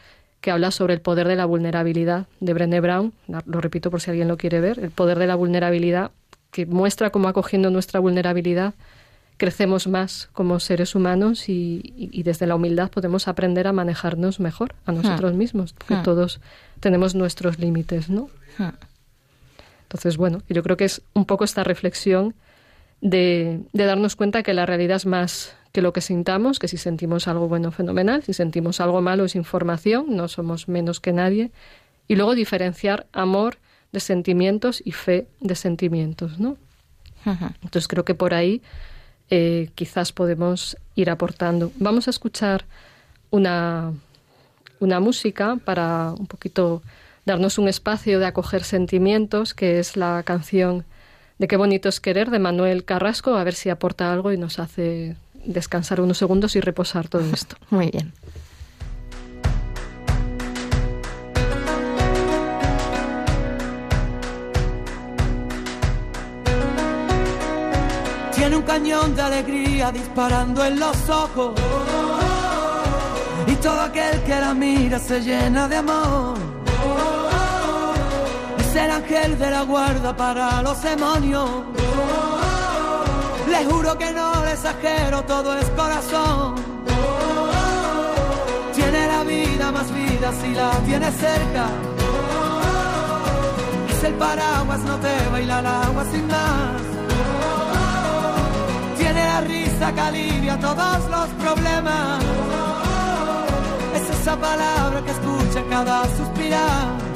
que 0.42 0.52
habla 0.52 0.72
sobre 0.72 0.94
el 0.94 1.02
poder 1.02 1.28
de 1.28 1.36
la 1.36 1.46
vulnerabilidad 1.46 2.28
de 2.40 2.54
Brené 2.54 2.80
Brown, 2.80 3.14
lo 3.28 3.62
repito 3.62 3.92
por 3.92 4.02
si 4.02 4.10
alguien 4.10 4.28
lo 4.28 4.38
quiere 4.38 4.62
ver, 4.62 4.80
el 4.80 4.92
poder 4.92 5.20
de 5.20 5.28
la 5.28 5.36
vulnerabilidad 5.36 6.12
que 6.52 6.66
muestra 6.66 7.10
cómo 7.10 7.28
acogiendo 7.28 7.70
nuestra 7.70 8.00
vulnerabilidad 8.00 8.74
crecemos 9.38 9.88
más 9.88 10.30
como 10.34 10.60
seres 10.60 10.96
humanos 10.96 11.48
y, 11.48 12.22
desde 12.24 12.46
la 12.46 12.56
humildad 12.56 12.92
podemos 12.92 13.28
aprender 13.28 13.68
a 13.68 13.74
manejarnos 13.74 14.40
mejor 14.40 14.76
a 14.86 14.92
nosotros 14.92 15.34
hmm. 15.34 15.38
mismos, 15.38 15.74
porque 15.74 15.96
hmm. 15.96 16.04
todos 16.04 16.42
tenemos 16.82 17.16
nuestros 17.16 17.58
límites, 17.58 18.10
¿no? 18.10 18.30
Hmm. 18.58 18.76
Entonces, 19.84 20.18
bueno, 20.18 20.42
yo 20.50 20.62
creo 20.62 20.78
que 20.78 20.86
es 20.86 21.02
un 21.14 21.26
poco 21.26 21.46
esta 21.46 21.64
reflexión 21.64 22.36
de, 23.02 23.62
de 23.72 23.86
darnos 23.86 24.18
cuenta 24.18 24.44
que 24.44 24.54
la 24.54 24.66
realidad 24.66 24.98
es 24.98 25.06
más 25.06 25.56
que 25.72 25.82
lo 25.82 25.94
que 25.94 26.02
sintamos, 26.02 26.60
que 26.60 26.68
si 26.68 26.78
sentimos 26.78 27.28
algo 27.28 27.48
bueno, 27.48 27.72
fenomenal, 27.72 28.24
si 28.24 28.34
sentimos 28.34 28.80
algo 28.80 29.02
malo 29.02 29.26
es 29.26 29.36
información, 29.36 30.16
no 30.16 30.28
somos 30.28 30.68
menos 30.68 31.00
que 31.00 31.14
nadie, 31.14 31.52
y 32.08 32.16
luego 32.16 32.36
diferenciar 32.36 33.06
amor 33.12 33.58
de 33.92 34.00
sentimientos 34.00 34.82
y 34.84 34.92
fe 34.92 35.28
de 35.40 35.56
sentimientos, 35.56 36.40
¿no? 36.40 36.58
Entonces 37.64 37.88
creo 37.88 38.06
que 38.06 38.16
por 38.16 38.34
ahí 38.34 38.62
eh, 39.30 39.70
quizás 39.76 40.12
podemos 40.12 40.78
ir 40.96 41.10
aportando. 41.10 41.72
Vamos 41.78 42.08
a 42.08 42.12
escuchar 42.12 42.66
una, 43.30 43.94
una 44.80 45.00
música 45.00 45.58
para 45.64 46.14
un 46.18 46.28
poquito 46.28 46.82
darnos 47.26 47.58
un 47.58 47.68
espacio 47.68 48.20
de 48.20 48.26
acoger 48.26 48.64
sentimientos, 48.64 49.54
que 49.54 49.80
es 49.80 49.98
la 49.98 50.24
canción 50.24 50.86
de 51.38 51.48
Qué 51.48 51.56
bonito 51.56 51.88
es 51.88 52.00
querer 52.02 52.32
de 52.32 52.40
Manuel 52.40 52.84
Carrasco, 52.84 53.36
a 53.36 53.44
ver 53.46 53.54
si 53.54 53.70
aporta 53.70 54.12
algo 54.12 54.34
y 54.34 54.38
nos 54.38 54.60
hace 54.60 55.16
descansar 55.46 56.02
unos 56.02 56.18
segundos 56.18 56.56
y 56.56 56.62
reposar 56.62 57.08
todo 57.08 57.24
esto. 57.34 57.56
Muy 57.70 57.90
bien. 57.92 58.14
Tiene 68.36 68.56
un 68.56 68.64
cañón 68.64 69.16
de 69.16 69.22
alegría 69.22 69.92
disparando 69.92 70.64
en 70.66 70.80
los 70.80 71.10
ojos. 71.10 71.54
Y 73.48 73.56
todo 73.56 73.82
aquel 73.82 74.22
que 74.24 74.40
la 74.40 74.54
mira 74.54 75.00
se 75.00 75.22
llena 75.22 75.68
de 75.68 75.78
amor. 75.78 76.38
Es 78.60 78.76
el 78.76 78.92
ángel 78.92 79.38
de 79.38 79.52
la 79.52 79.64
guarda 79.64 80.16
para 80.16 80.62
los 80.62 80.82
demonios. 80.82 81.50
Le 83.50 83.66
juro 83.66 83.98
que 83.98 84.12
no 84.14 84.46
le 84.46 84.52
exagero, 84.54 85.24
todo 85.24 85.58
es 85.58 85.66
corazón. 85.72 86.56
Tiene 88.76 89.08
la 89.08 89.24
vida 89.24 89.72
más 89.72 89.92
vida 89.92 90.32
si 90.42 90.54
la 90.54 90.72
tiene 90.86 91.12
cerca. 91.12 91.66
Es 93.90 94.04
el 94.04 94.14
paraguas, 94.14 94.80
no 94.82 94.96
te 94.98 95.30
baila 95.32 95.60
el 95.60 95.66
agua 95.66 96.06
sin 96.12 96.28
más. 96.28 96.82
Tiene 98.98 99.26
la 99.26 99.42
risa 99.42 99.94
que 99.94 100.02
alivia 100.02 100.60
todos 100.60 101.10
los 101.10 101.28
problemas. 101.44 102.24
Es 103.96 104.10
esa 104.20 104.36
palabra 104.38 105.02
que 105.02 105.12
escucha 105.12 105.64
cada 105.70 106.04
suspirar. 106.18 107.09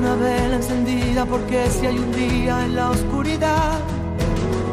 Una 0.00 0.14
vela 0.14 0.56
encendida 0.56 1.26
porque 1.26 1.68
si 1.68 1.84
hay 1.84 1.98
un 1.98 2.10
día 2.12 2.64
en 2.64 2.74
la 2.74 2.88
oscuridad 2.88 3.78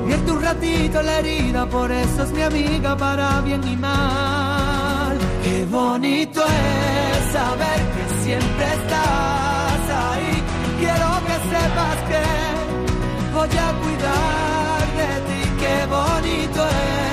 Vierte 0.06 0.32
un 0.32 0.42
ratito 0.42 1.02
la 1.02 1.20
herida, 1.20 1.66
por 1.66 1.92
eso 1.92 2.24
es 2.24 2.32
mi 2.32 2.42
amiga 2.44 2.96
para 2.96 3.42
bien 3.42 3.62
y 3.68 3.76
mal. 3.76 5.18
Qué 5.44 5.66
bonito 5.66 6.42
es 6.46 7.34
saber 7.34 7.80
que 7.94 8.24
siempre 8.24 8.66
estás 8.80 9.82
ahí. 10.06 10.44
Quiero 10.80 11.10
que 11.28 11.36
sepas 11.52 11.98
que 12.10 12.24
voy 13.36 13.58
a 13.66 13.70
cuidar 13.82 14.82
de 15.00 15.12
ti. 15.28 15.42
Qué 15.60 15.86
bonito 15.88 16.66
es 16.66 17.07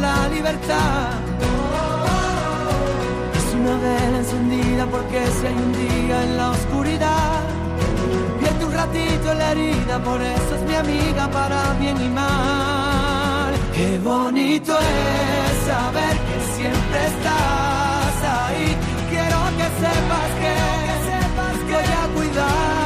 la 0.00 0.28
libertad. 0.28 1.10
Es 3.38 3.54
una 3.54 3.76
vela 3.78 4.18
encendida 4.18 4.86
porque 4.86 5.18
si 5.36 5.46
hay 5.46 5.54
un 5.54 5.72
día 5.72 6.24
en 6.24 6.36
la 6.36 6.50
oscuridad. 6.50 7.40
Pierde 8.40 8.64
un 8.64 8.72
ratito 8.72 9.32
en 9.32 9.38
la 9.38 9.52
herida, 9.52 9.98
por 10.04 10.20
eso 10.22 10.54
es 10.56 10.62
mi 10.62 10.74
amiga 10.74 11.28
para 11.30 11.72
bien 11.80 11.96
y 12.00 12.08
mal. 12.08 13.52
Qué 13.74 13.98
bonito 13.98 14.72
es 14.78 15.66
saber 15.70 16.14
que 16.26 16.36
siempre 16.56 16.98
estás 17.12 18.16
ahí. 18.38 18.76
Quiero 19.10 19.38
que 19.58 19.66
sepas 19.82 20.30
que, 20.40 20.54
sepas 21.08 21.56
que 21.68 21.74
voy 21.74 21.92
a 22.02 22.06
cuidar 22.14 22.85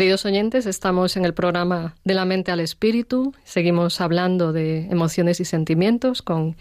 Queridos 0.00 0.24
oyentes, 0.24 0.64
estamos 0.64 1.18
en 1.18 1.26
el 1.26 1.34
programa 1.34 1.94
De 2.04 2.14
la 2.14 2.24
mente 2.24 2.50
al 2.50 2.60
espíritu. 2.60 3.34
Seguimos 3.44 4.00
hablando 4.00 4.54
de 4.54 4.86
emociones 4.86 5.40
y 5.40 5.44
sentimientos 5.44 6.22
con 6.22 6.56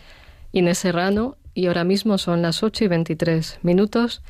Inés 0.52 0.80
Serrano 0.80 1.38
y 1.54 1.68
ahora 1.68 1.86
mismo 1.86 2.18
son 2.18 2.42
las 2.42 2.64
8 2.64 2.84
y 2.84 2.88
23 2.90 3.60
minutos. 3.62 4.24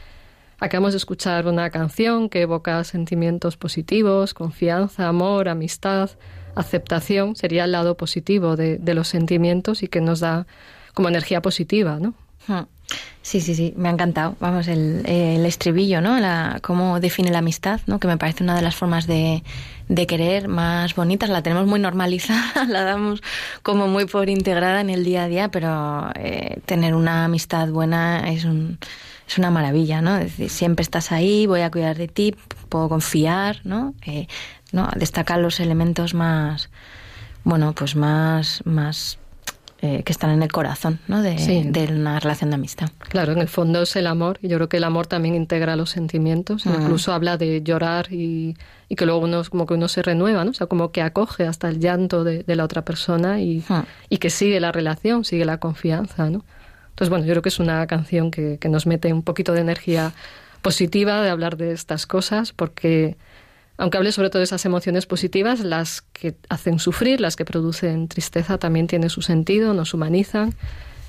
Acabamos 0.60 0.94
de 0.94 0.98
escuchar 0.98 1.48
una 1.48 1.72
canción 1.72 2.30
que 2.30 2.42
evoca 2.42 2.84
sentimientos 2.84 3.58
positivos, 3.58 4.36
confianza, 4.36 5.08
amor, 5.08 5.50
amistad, 5.50 6.12
aceptación. 6.54 7.36
Sería 7.36 7.64
el 7.64 7.72
lado 7.72 7.98
positivo 7.98 8.56
de, 8.56 8.78
de 8.78 8.94
los 8.94 9.08
sentimientos 9.08 9.82
y 9.82 9.88
que 9.88 10.02
nos 10.02 10.20
da 10.20 10.46
como 10.94 11.10
energía 11.10 11.42
positiva, 11.42 11.98
¿no? 12.00 12.14
Sí, 13.22 13.42
sí, 13.42 13.54
sí, 13.54 13.74
me 13.78 13.90
ha 13.90 13.92
encantado. 13.92 14.36
Vamos, 14.40 14.68
el, 14.68 15.04
el 15.06 15.46
estribillo, 15.46 16.02
¿no? 16.02 16.20
La, 16.20 16.60
cómo 16.64 17.00
define 17.00 17.30
la 17.30 17.40
amistad, 17.40 17.80
¿no? 17.86 18.00
Que 18.00 18.08
me 18.08 18.18
parece 18.18 18.44
una 18.44 18.56
de 18.56 18.62
las 18.62 18.76
formas 18.76 19.06
de, 19.06 19.44
de 19.88 20.08
querer 20.08 20.48
más 20.48 20.96
bonitas. 20.96 21.30
La 21.30 21.44
tenemos 21.44 21.68
muy 21.68 21.80
normalizada, 21.80 22.66
la 22.68 22.84
damos 22.84 23.22
como 23.62 23.88
muy 23.88 24.06
por 24.06 24.30
integrada 24.30 24.82
en 24.82 24.90
el 24.90 25.04
día 25.04 25.26
a 25.26 25.28
día, 25.28 25.50
pero 25.50 26.10
eh, 26.16 26.60
tener 26.66 26.96
una 26.96 27.26
amistad 27.26 27.68
buena 27.70 28.32
es 28.32 28.46
un, 28.46 28.80
es 29.28 29.38
una 29.38 29.52
maravilla, 29.52 30.02
¿no? 30.02 30.16
Es 30.18 30.32
decir, 30.32 30.50
siempre 30.50 30.82
estás 30.82 31.12
ahí, 31.12 31.46
voy 31.46 31.62
a 31.62 31.70
cuidar 31.70 31.98
de 31.98 32.08
ti, 32.08 32.36
puedo 32.70 32.90
confiar, 32.90 33.62
¿no? 33.64 33.94
Eh, 34.06 34.28
¿no? 34.72 34.90
Destacar 34.96 35.40
los 35.40 35.60
elementos 35.60 36.14
más, 36.14 36.70
bueno, 37.44 37.74
pues 37.74 37.96
más, 37.96 38.62
más 38.66 39.20
eh, 39.82 40.04
que 40.04 40.12
están 40.12 40.32
en 40.32 40.44
el 40.44 40.52
corazón 40.52 41.00
¿no? 41.08 41.22
de, 41.22 41.36
de, 41.36 41.94
una 41.94 42.20
relación 42.20 42.50
de 42.50 42.56
amistad. 42.56 42.90
Claro, 42.98 43.32
en 43.32 43.38
el 43.38 43.48
fondo 43.48 43.84
es 43.84 43.96
el 43.96 44.08
amor. 44.08 44.38
Yo 44.42 44.58
creo 44.58 44.68
que 44.68 44.76
el 44.76 44.84
amor 44.84 45.08
también 45.08 45.36
integra 45.36 45.78
los 45.78 45.92
sentimientos. 45.92 46.66
Mm. 46.66 46.82
Incluso 46.82 47.14
habla 47.14 47.38
de 47.38 47.64
llorar 47.64 48.12
y, 48.12 48.58
y, 48.90 48.96
que 48.96 49.06
luego 49.06 49.22
uno, 49.22 49.42
como 49.50 49.66
que 49.66 49.76
uno 49.76 49.88
se 49.88 50.02
renueva, 50.02 50.44
¿no? 50.44 50.52
O 50.52 50.54
sea, 50.54 50.68
como 50.68 50.92
que 50.92 51.02
acoge 51.02 51.46
hasta 51.48 51.70
el 51.70 51.80
llanto 51.80 52.26
de, 52.26 52.44
de 52.44 52.56
la 52.58 52.66
otra 52.66 52.84
persona 52.84 53.40
y, 53.40 53.64
mm. 53.70 53.84
y, 54.10 54.18
que 54.18 54.30
sigue 54.30 54.60
la 54.60 54.74
relación, 54.74 55.24
sigue 55.24 55.46
la 55.46 55.60
confianza, 55.60 56.30
¿no? 56.30 56.44
Entonces, 56.90 57.10
bueno, 57.10 57.26
yo 57.26 57.32
creo 57.32 57.42
que 57.42 57.50
es 57.50 57.60
una 57.60 57.88
canción 57.88 58.32
que, 58.32 58.58
que 58.60 58.68
nos 58.68 58.86
mete 58.86 59.14
un 59.14 59.24
poquito 59.24 59.54
de 59.54 59.62
energía 59.62 60.12
positiva 60.62 61.22
de 61.22 61.30
hablar 61.30 61.56
de 61.56 61.72
estas 61.72 62.06
cosas 62.06 62.52
porque 62.52 63.16
aunque 63.80 63.98
hable 63.98 64.12
sobre 64.12 64.30
todo 64.30 64.40
de 64.40 64.44
esas 64.44 64.66
emociones 64.66 65.06
positivas, 65.06 65.62
las 65.62 66.02
que 66.02 66.36
hacen 66.50 66.80
sufrir, 66.80 67.22
las 67.22 67.38
que 67.38 67.46
producen 67.46 68.10
tristeza, 68.10 68.58
también 68.58 68.88
tienen 68.88 69.10
su 69.10 69.22
sentido, 69.22 69.74
nos 69.74 69.94
humanizan 69.94 70.54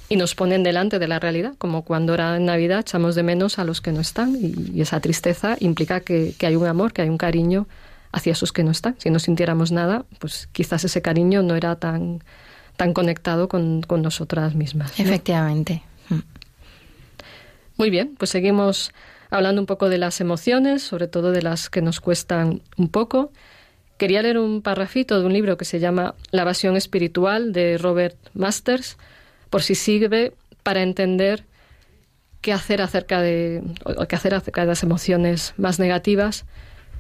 y 0.09 0.15
nos 0.15 0.37
ponen 0.37 0.63
delante 0.63 1.01
de 1.01 1.09
la 1.09 1.19
realidad, 1.19 1.55
como 1.59 1.83
cuando 1.83 2.13
ahora 2.13 2.37
en 2.37 2.47
Navidad 2.47 2.81
echamos 2.81 3.17
de 3.17 3.25
menos 3.25 3.59
a 3.59 3.65
los 3.65 3.81
que 3.81 3.91
no 3.91 4.01
están 4.01 4.37
y, 4.41 4.81
esa 4.81 5.01
tristeza 5.01 5.57
implica 5.59 6.01
que, 6.01 6.37
hay 6.41 6.55
un 6.55 6.67
amor, 6.67 6.93
que 6.93 7.03
hay 7.03 7.09
un 7.09 7.19
cariño 7.19 7.67
hacia 8.13 8.33
esos 8.33 8.53
que 8.53 8.63
no 8.63 8.71
están. 8.71 8.95
Si 8.99 9.11
no 9.11 9.19
sintiéramos 9.19 9.73
nada, 9.73 10.05
pues 10.21 10.49
quizás 10.53 10.85
ese 10.85 11.03
cariño 11.03 11.43
no 11.43 11.57
era 11.57 11.75
tan, 11.75 12.23
tan 12.77 12.93
conectado 12.93 13.49
con, 13.49 13.85
nosotras 14.01 14.55
mismas. 14.55 14.99
Efectivamente. 15.01 15.83
Muy 17.77 17.91
bien, 17.91 18.15
pues 18.17 18.31
seguimos 18.31 18.93
hablando 19.31 19.63
un 19.63 19.67
poco 19.67 19.89
de 19.89 19.99
las 19.99 20.21
emociones, 20.21 20.83
sobre 20.83 21.09
todo 21.09 21.33
de 21.33 21.43
las 21.43 21.71
que 21.71 21.83
nos 21.83 22.01
cuestan 22.01 22.63
un 22.77 22.89
poco. 22.89 23.33
Quería 23.97 24.23
leer 24.23 24.39
un 24.39 24.63
parrafito 24.63 25.21
de 25.21 25.27
un 25.27 25.33
libro 25.33 25.57
que 25.57 25.65
se 25.65 25.79
llama 25.79 26.15
La 26.31 26.43
evasión 26.43 26.77
espiritual 26.77 27.53
de 27.53 27.79
Robert 27.79 28.17
Masters, 28.35 28.97
por 29.51 29.63
si 29.63 29.75
sirve 29.75 30.33
para 30.63 30.83
entender 30.83 31.45
qué 32.41 32.53
hacer 32.53 32.83
acerca 32.83 33.21
de 33.21 33.63
qué 34.09 34.17
hacer 34.17 34.35
acerca 34.35 34.63
de 34.63 34.69
las 34.69 34.83
emociones 34.83 35.55
más 35.57 35.79
negativas, 35.79 36.47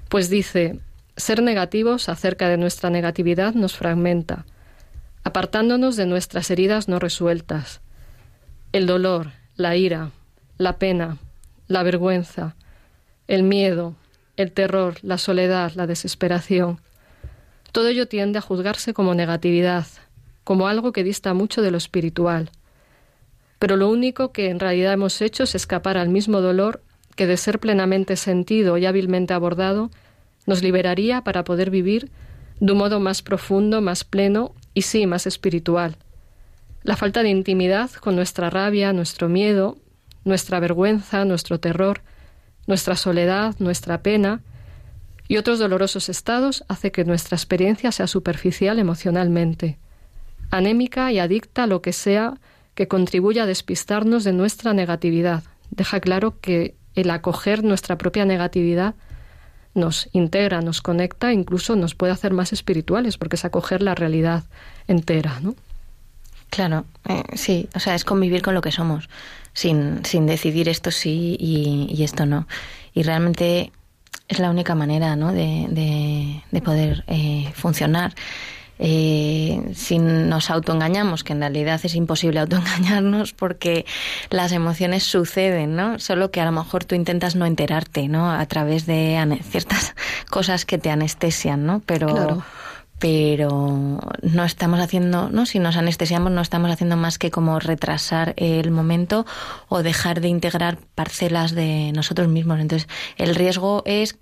pues 0.08 0.28
dice, 0.28 0.78
ser 1.16 1.42
negativos 1.42 2.08
acerca 2.08 2.48
de 2.48 2.56
nuestra 2.56 2.90
negatividad 2.90 3.54
nos 3.54 3.76
fragmenta, 3.76 4.44
apartándonos 5.24 5.96
de 5.96 6.06
nuestras 6.06 6.50
heridas 6.50 6.88
no 6.88 6.98
resueltas. 6.98 7.80
El 8.72 8.86
dolor, 8.86 9.32
la 9.56 9.76
ira, 9.76 10.10
la 10.58 10.78
pena, 10.78 11.18
la 11.70 11.84
vergüenza, 11.84 12.56
el 13.28 13.44
miedo, 13.44 13.94
el 14.36 14.50
terror, 14.50 14.96
la 15.02 15.18
soledad, 15.18 15.70
la 15.76 15.86
desesperación. 15.86 16.80
Todo 17.70 17.86
ello 17.86 18.08
tiende 18.08 18.40
a 18.40 18.42
juzgarse 18.42 18.92
como 18.92 19.14
negatividad, 19.14 19.86
como 20.42 20.66
algo 20.66 20.90
que 20.90 21.04
dista 21.04 21.32
mucho 21.32 21.62
de 21.62 21.70
lo 21.70 21.78
espiritual. 21.78 22.50
Pero 23.60 23.76
lo 23.76 23.88
único 23.88 24.32
que 24.32 24.50
en 24.50 24.58
realidad 24.58 24.94
hemos 24.94 25.22
hecho 25.22 25.44
es 25.44 25.54
escapar 25.54 25.96
al 25.96 26.08
mismo 26.08 26.40
dolor 26.40 26.82
que 27.14 27.28
de 27.28 27.36
ser 27.36 27.60
plenamente 27.60 28.16
sentido 28.16 28.76
y 28.76 28.86
hábilmente 28.86 29.32
abordado 29.32 29.92
nos 30.46 30.64
liberaría 30.64 31.22
para 31.22 31.44
poder 31.44 31.70
vivir 31.70 32.10
de 32.58 32.72
un 32.72 32.78
modo 32.78 32.98
más 32.98 33.22
profundo, 33.22 33.80
más 33.80 34.02
pleno 34.02 34.56
y 34.74 34.82
sí, 34.82 35.06
más 35.06 35.28
espiritual. 35.28 35.94
La 36.82 36.96
falta 36.96 37.22
de 37.22 37.28
intimidad 37.28 37.92
con 37.92 38.16
nuestra 38.16 38.50
rabia, 38.50 38.92
nuestro 38.92 39.28
miedo, 39.28 39.78
nuestra 40.24 40.60
vergüenza, 40.60 41.24
nuestro 41.24 41.60
terror, 41.60 42.02
nuestra 42.66 42.96
soledad, 42.96 43.54
nuestra 43.58 44.02
pena 44.02 44.40
y 45.28 45.36
otros 45.36 45.58
dolorosos 45.58 46.08
estados 46.08 46.64
hace 46.68 46.90
que 46.90 47.04
nuestra 47.04 47.36
experiencia 47.36 47.92
sea 47.92 48.06
superficial 48.06 48.78
emocionalmente, 48.78 49.78
anémica 50.50 51.12
y 51.12 51.18
adicta 51.18 51.64
a 51.64 51.66
lo 51.66 51.82
que 51.82 51.92
sea 51.92 52.34
que 52.74 52.88
contribuya 52.88 53.44
a 53.44 53.46
despistarnos 53.46 54.24
de 54.24 54.32
nuestra 54.32 54.72
negatividad. 54.72 55.44
Deja 55.70 56.00
claro 56.00 56.40
que 56.40 56.74
el 56.94 57.10
acoger 57.10 57.62
nuestra 57.62 57.96
propia 57.96 58.24
negatividad 58.24 58.94
nos 59.74 60.08
integra, 60.12 60.62
nos 60.62 60.82
conecta, 60.82 61.32
incluso 61.32 61.76
nos 61.76 61.94
puede 61.94 62.12
hacer 62.12 62.32
más 62.32 62.52
espirituales, 62.52 63.16
porque 63.16 63.36
es 63.36 63.44
acoger 63.44 63.82
la 63.82 63.94
realidad 63.94 64.44
entera, 64.88 65.38
¿no? 65.40 65.54
Claro, 66.50 66.84
eh, 67.08 67.22
sí, 67.34 67.68
o 67.76 67.78
sea, 67.78 67.94
es 67.94 68.04
convivir 68.04 68.42
con 68.42 68.54
lo 68.54 68.60
que 68.60 68.72
somos 68.72 69.08
sin, 69.52 70.04
sin 70.04 70.26
decidir 70.26 70.68
esto 70.68 70.90
sí 70.90 71.36
y, 71.38 72.02
esto 72.02 72.26
no. 72.26 72.46
Y 72.94 73.02
realmente 73.02 73.72
es 74.28 74.38
la 74.38 74.50
única 74.50 74.74
manera 74.74 75.16
¿no? 75.16 75.32
de, 75.32 76.42
de, 76.50 76.60
poder 76.62 77.04
eh, 77.06 77.50
funcionar. 77.54 78.14
Eh, 78.82 79.72
si 79.74 79.98
nos 79.98 80.50
autoengañamos, 80.50 81.22
que 81.22 81.34
en 81.34 81.40
realidad 81.40 81.78
es 81.82 81.94
imposible 81.94 82.40
autoengañarnos 82.40 83.32
porque 83.36 83.84
las 84.30 84.52
emociones 84.52 85.02
suceden, 85.02 85.76
¿no? 85.76 85.98
Solo 85.98 86.30
que 86.30 86.40
a 86.40 86.46
lo 86.46 86.52
mejor 86.52 86.86
tú 86.86 86.94
intentas 86.94 87.36
no 87.36 87.44
enterarte, 87.44 88.08
¿no? 88.08 88.32
A 88.32 88.46
través 88.46 88.86
de 88.86 89.38
ciertas 89.42 89.94
cosas 90.30 90.64
que 90.64 90.78
te 90.78 90.90
anestesian, 90.90 91.66
¿no? 91.66 91.82
Pero, 91.84 92.42
pero 93.00 93.98
no 94.22 94.44
estamos 94.44 94.78
haciendo, 94.78 95.30
¿no? 95.30 95.46
Si 95.46 95.58
nos 95.58 95.76
anestesiamos 95.76 96.30
no 96.30 96.42
estamos 96.42 96.70
haciendo 96.70 96.98
más 96.98 97.18
que 97.18 97.30
como 97.30 97.58
retrasar 97.58 98.34
el 98.36 98.70
momento 98.70 99.26
o 99.68 99.82
dejar 99.82 100.20
de 100.20 100.28
integrar 100.28 100.76
parcelas 100.94 101.52
de 101.52 101.92
nosotros 101.94 102.28
mismos. 102.28 102.60
Entonces, 102.60 102.88
el 103.16 103.34
riesgo 103.34 103.82
es 103.86 104.18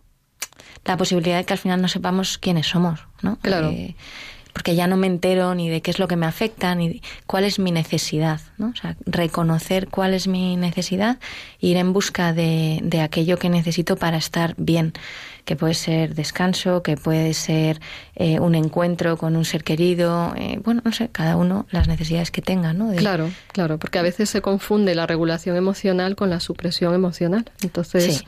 la 0.84 0.96
posibilidad 0.96 1.38
de 1.38 1.44
que 1.44 1.54
al 1.54 1.58
final 1.58 1.82
no 1.82 1.88
sepamos 1.88 2.38
quiénes 2.38 2.68
somos, 2.68 3.00
¿no? 3.20 3.36
Claro. 3.40 3.70
Eh, 3.70 3.96
porque 4.52 4.76
ya 4.76 4.86
no 4.86 4.96
me 4.96 5.08
entero 5.08 5.54
ni 5.54 5.68
de 5.68 5.82
qué 5.82 5.90
es 5.90 5.98
lo 5.98 6.06
que 6.06 6.16
me 6.16 6.26
afecta, 6.26 6.74
ni 6.74 7.02
cuál 7.26 7.44
es 7.44 7.58
mi 7.58 7.72
necesidad, 7.72 8.40
¿no? 8.58 8.68
O 8.68 8.76
sea, 8.76 8.96
reconocer 9.06 9.88
cuál 9.88 10.14
es 10.14 10.28
mi 10.28 10.56
necesidad 10.56 11.18
ir 11.58 11.76
en 11.76 11.92
busca 11.92 12.32
de, 12.32 12.78
de 12.82 13.00
aquello 13.00 13.38
que 13.38 13.48
necesito 13.50 13.96
para 13.96 14.16
estar 14.16 14.54
bien 14.56 14.94
que 15.48 15.56
puede 15.56 15.72
ser 15.72 16.14
descanso, 16.14 16.82
que 16.82 16.98
puede 16.98 17.32
ser 17.32 17.80
eh, 18.16 18.38
un 18.38 18.54
encuentro 18.54 19.16
con 19.16 19.34
un 19.34 19.46
ser 19.46 19.64
querido, 19.64 20.34
eh, 20.36 20.60
bueno, 20.62 20.82
no 20.84 20.92
sé, 20.92 21.08
cada 21.08 21.36
uno 21.36 21.66
las 21.70 21.88
necesidades 21.88 22.30
que 22.30 22.42
tenga, 22.42 22.74
¿no? 22.74 22.94
Claro, 22.94 23.30
claro, 23.54 23.78
porque 23.78 23.98
a 23.98 24.02
veces 24.02 24.28
se 24.28 24.42
confunde 24.42 24.94
la 24.94 25.06
regulación 25.06 25.56
emocional 25.56 26.16
con 26.16 26.28
la 26.28 26.40
supresión 26.40 26.92
emocional. 26.92 27.50
Entonces, 27.62 28.26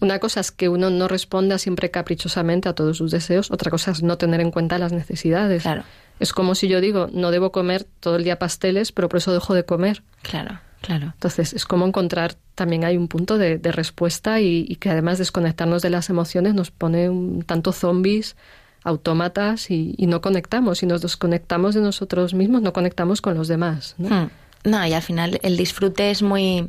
una 0.00 0.18
cosa 0.18 0.40
es 0.40 0.50
que 0.50 0.70
uno 0.70 0.88
no 0.88 1.08
responda 1.08 1.58
siempre 1.58 1.90
caprichosamente 1.90 2.70
a 2.70 2.72
todos 2.72 2.96
sus 2.96 3.10
deseos, 3.10 3.50
otra 3.50 3.70
cosa 3.70 3.90
es 3.90 4.02
no 4.02 4.16
tener 4.16 4.40
en 4.40 4.50
cuenta 4.50 4.78
las 4.78 4.92
necesidades. 4.92 5.64
Claro. 5.64 5.82
Es 6.20 6.32
como 6.32 6.54
si 6.54 6.68
yo 6.68 6.80
digo, 6.80 7.10
no 7.12 7.30
debo 7.30 7.52
comer 7.52 7.84
todo 8.00 8.16
el 8.16 8.24
día 8.24 8.38
pasteles, 8.38 8.92
pero 8.92 9.10
por 9.10 9.18
eso 9.18 9.34
dejo 9.34 9.52
de 9.52 9.66
comer. 9.66 10.02
Claro. 10.22 10.58
Claro. 10.82 11.12
Entonces, 11.14 11.52
es 11.54 11.64
como 11.64 11.86
encontrar, 11.86 12.34
también 12.54 12.84
hay 12.84 12.96
un 12.96 13.08
punto 13.08 13.38
de, 13.38 13.58
respuesta 13.72 14.40
y, 14.40 14.76
que 14.76 14.90
además 14.90 15.18
desconectarnos 15.18 15.80
de 15.80 15.90
las 15.90 16.10
emociones 16.10 16.54
nos 16.54 16.70
pone 16.70 17.08
un 17.08 17.42
tanto 17.42 17.72
zombies, 17.72 18.36
autómatas 18.84 19.70
y, 19.70 19.94
no 20.00 20.20
conectamos. 20.20 20.82
Y 20.82 20.86
nos 20.86 21.00
desconectamos 21.00 21.74
de 21.74 21.80
nosotros 21.80 22.34
mismos, 22.34 22.62
no 22.62 22.72
conectamos 22.72 23.22
con 23.22 23.34
los 23.34 23.48
demás. 23.48 23.94
¿no? 23.96 24.08
Hmm. 24.08 24.30
no, 24.64 24.86
y 24.86 24.92
al 24.92 25.02
final 25.02 25.40
el 25.42 25.56
disfrute 25.56 26.10
es 26.10 26.22
muy 26.22 26.68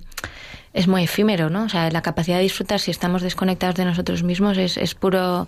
es 0.74 0.88
muy 0.88 1.04
efímero, 1.04 1.52
¿no? 1.52 1.66
O 1.66 1.70
sea, 1.70 1.92
la 1.92 2.02
capacidad 2.02 2.38
de 2.38 2.44
disfrutar 2.44 2.80
si 2.80 2.90
estamos 2.90 3.22
desconectados 3.22 3.76
de 3.76 3.86
nosotros 3.86 4.24
mismos 4.24 4.58
es, 4.58 4.78
es 4.78 4.96
puro 4.96 5.48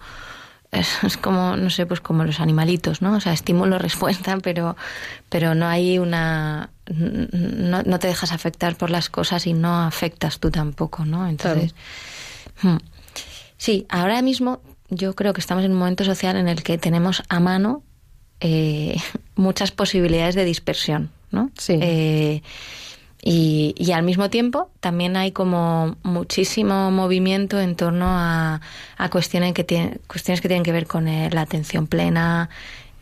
es, 0.72 1.18
como, 1.18 1.56
no 1.58 1.70
sé, 1.70 1.86
pues 1.86 2.02
como 2.02 2.24
los 2.24 2.40
animalitos, 2.40 3.02
¿no? 3.02 3.16
O 3.16 3.20
sea, 3.20 3.34
estímulo-respuesta, 3.34 4.38
pero, 4.44 4.76
pero 5.30 5.56
no 5.56 5.68
hay 5.68 5.98
una... 6.00 6.70
No, 6.88 7.82
no, 7.84 8.00
te 8.00 8.08
dejas 8.08 8.32
afectar 8.32 8.76
por 8.76 8.90
las 8.90 9.10
cosas 9.10 9.48
y 9.48 9.54
no 9.54 9.82
afectas 9.82 10.40
tú 10.40 10.52
tampoco, 10.52 11.06
¿no? 11.06 11.28
Entonces... 11.28 11.74
Hmm. 12.62 12.78
Sí, 13.58 13.86
ahora 13.90 14.22
mismo 14.22 14.62
yo 14.90 15.16
creo 15.16 15.34
que 15.34 15.42
estamos 15.42 15.64
en 15.64 15.72
un 15.72 15.80
momento 15.80 16.04
social 16.04 16.36
en 16.36 16.48
el 16.48 16.64
que 16.64 16.78
tenemos 16.78 17.24
a 17.30 17.40
mano 17.40 17.84
eh, 18.40 18.98
muchas 19.36 19.72
posibilidades 19.72 20.36
de 20.36 20.46
dispersión, 20.46 21.12
¿no? 21.32 21.50
Sí. 21.58 21.78
Eh, 21.82 22.42
y, 23.28 23.74
y, 23.76 23.92
al 23.94 24.04
mismo 24.04 24.30
tiempo 24.30 24.70
también 24.82 25.18
hay 25.18 25.32
como 25.32 25.98
muchísimo 26.04 26.92
movimiento 26.92 27.60
en 27.60 27.76
torno 27.76 28.06
a, 28.08 28.62
a 28.98 29.10
cuestiones, 29.10 29.54
que 29.54 29.64
tienen, 29.64 30.00
cuestiones 30.06 30.42
que 30.42 30.48
tienen 30.48 30.64
que 30.64 30.72
ver 30.72 30.86
con 30.86 31.06
la 31.06 31.42
atención 31.42 31.88
plena, 31.88 32.52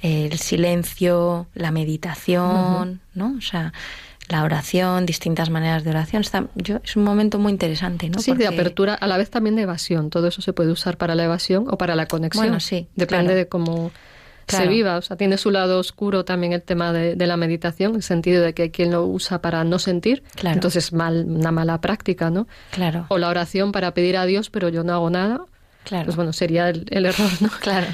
el 0.04 0.38
silencio, 0.38 1.48
la 1.56 1.72
meditación, 1.72 3.00
¿no? 3.16 3.36
O 3.38 3.42
sea, 3.42 3.72
la 4.28 4.44
oración, 4.44 5.06
distintas 5.06 5.50
maneras 5.50 5.86
de 5.86 5.92
oración. 5.92 6.22
Está, 6.22 6.48
yo, 6.56 6.82
es 6.84 6.98
un 6.98 7.06
momento 7.06 7.40
muy 7.40 7.54
interesante, 7.54 8.10
¿no? 8.10 8.20
Sí, 8.20 8.34
de 8.34 8.48
apertura, 8.48 8.96
a 8.96 9.08
la 9.08 9.18
vez 9.18 9.30
también 9.30 9.56
de 9.56 9.62
evasión. 9.62 10.10
Todo 10.10 10.28
eso 10.28 10.42
se 10.42 10.52
puede 10.52 10.72
usar 10.72 10.98
para 10.98 11.16
la 11.16 11.24
evasión 11.24 11.68
o 11.70 11.78
para 11.78 11.96
la 11.96 12.06
conexión. 12.08 12.46
Bueno, 12.46 12.60
sí. 12.60 12.88
Depende 12.96 13.34
de 13.34 13.48
cómo 13.48 13.92
se 14.48 14.68
viva. 14.68 14.98
O 14.98 15.02
sea, 15.02 15.16
tiene 15.16 15.38
su 15.38 15.52
lado 15.52 15.80
oscuro 15.80 16.26
también 16.26 16.52
el 16.52 16.62
tema 16.62 16.92
de, 16.92 17.16
la 17.16 17.38
meditación, 17.38 17.92
en 17.92 17.96
el 17.98 18.04
sentido 18.04 18.44
de 18.44 18.54
que 18.54 18.64
hay 18.64 18.70
quien 18.72 18.92
lo 18.92 19.06
usa 19.06 19.42
para 19.42 19.64
no 19.64 19.80
sentir. 19.80 20.22
Claro. 20.36 20.56
Entonces, 20.56 20.92
mal, 20.92 21.26
una 21.28 21.52
mala 21.52 21.80
práctica, 21.80 22.30
¿no? 22.30 22.46
Claro. 22.72 23.06
O 23.08 23.18
la 23.18 23.30
oración 23.30 23.72
para 23.72 23.94
pedir 23.94 24.18
a 24.18 24.26
Dios, 24.26 24.50
pero 24.50 24.68
yo 24.68 24.84
no 24.84 24.94
hago 24.94 25.10
nada. 25.10 25.46
Claro. 25.84 26.06
Pues 26.06 26.16
bueno, 26.16 26.34
sería 26.34 26.70
el, 26.70 27.06
error, 27.06 27.30
¿no? 27.42 27.50
Claro. 27.60 27.88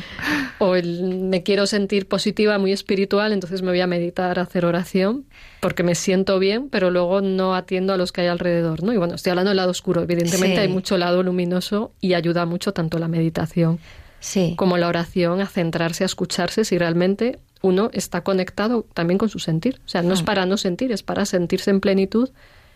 O 0.59 0.75
el 0.75 1.03
me 1.03 1.43
quiero 1.43 1.65
sentir 1.67 2.07
positiva, 2.07 2.57
muy 2.57 2.71
espiritual, 2.71 3.33
entonces 3.33 3.61
me 3.61 3.69
voy 3.69 3.81
a 3.81 3.87
meditar, 3.87 4.39
a 4.39 4.43
hacer 4.43 4.65
oración, 4.65 5.25
porque 5.59 5.83
me 5.83 5.95
siento 5.95 6.37
bien, 6.37 6.69
pero 6.69 6.91
luego 6.91 7.21
no 7.21 7.55
atiendo 7.55 7.93
a 7.93 7.97
los 7.97 8.11
que 8.11 8.21
hay 8.21 8.27
alrededor, 8.27 8.83
¿no? 8.83 8.93
Y 8.93 8.97
bueno, 8.97 9.15
estoy 9.15 9.31
hablando 9.31 9.49
del 9.49 9.57
lado 9.57 9.71
oscuro. 9.71 10.03
Evidentemente 10.03 10.59
hay 10.59 10.67
mucho 10.67 10.97
lado 10.97 11.23
luminoso 11.23 11.91
y 12.01 12.13
ayuda 12.13 12.45
mucho 12.45 12.73
tanto 12.73 12.99
la 12.99 13.07
meditación 13.07 13.79
sí. 14.19 14.53
como 14.57 14.77
la 14.77 14.87
oración 14.87 15.41
a 15.41 15.47
centrarse, 15.47 16.03
a 16.03 16.05
escucharse 16.05 16.65
si 16.65 16.77
realmente 16.77 17.39
uno 17.61 17.89
está 17.93 18.21
conectado 18.21 18.85
también 18.93 19.17
con 19.17 19.29
su 19.29 19.39
sentir. 19.39 19.79
O 19.85 19.89
sea, 19.89 20.01
no 20.01 20.13
es 20.13 20.21
mm. 20.21 20.25
para 20.25 20.45
no 20.45 20.57
sentir, 20.57 20.91
es 20.91 21.03
para 21.03 21.25
sentirse 21.25 21.71
en 21.71 21.79
plenitud 21.79 22.29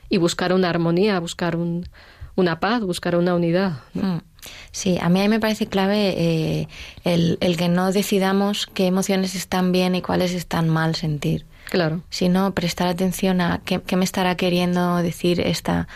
y 0.10 0.18
buscar 0.18 0.54
una 0.54 0.70
armonía, 0.70 1.20
buscar 1.20 1.56
un, 1.56 1.88
una 2.36 2.60
paz, 2.60 2.82
buscar 2.82 3.16
una 3.16 3.36
unidad. 3.36 3.80
Mm. 3.94 4.18
Sí, 4.72 4.98
a 5.02 5.10
mí, 5.10 5.28
me 5.28 5.40
parece 5.40 5.68
clave 5.68 6.16
eh, 6.18 6.68
el, 7.04 7.38
el, 7.42 7.58
que 7.58 7.70
no 7.70 7.92
decidamos 7.92 8.68
qué 8.74 8.88
emociones 8.88 9.36
están 9.36 9.72
bien 9.72 9.96
y 9.96 10.02
cuáles 10.02 10.34
están 10.34 10.70
mal 10.70 10.96
sentir. 10.96 11.46
Claro. 11.70 12.02
Sino 12.10 12.54
prestar 12.54 12.88
atención 12.88 13.42
a 13.42 13.62
qué, 13.64 13.82
qué 13.82 13.96
me 13.96 14.06
estará 14.06 14.36
queriendo 14.36 14.98
decir 14.98 15.40
esta, 15.40 15.88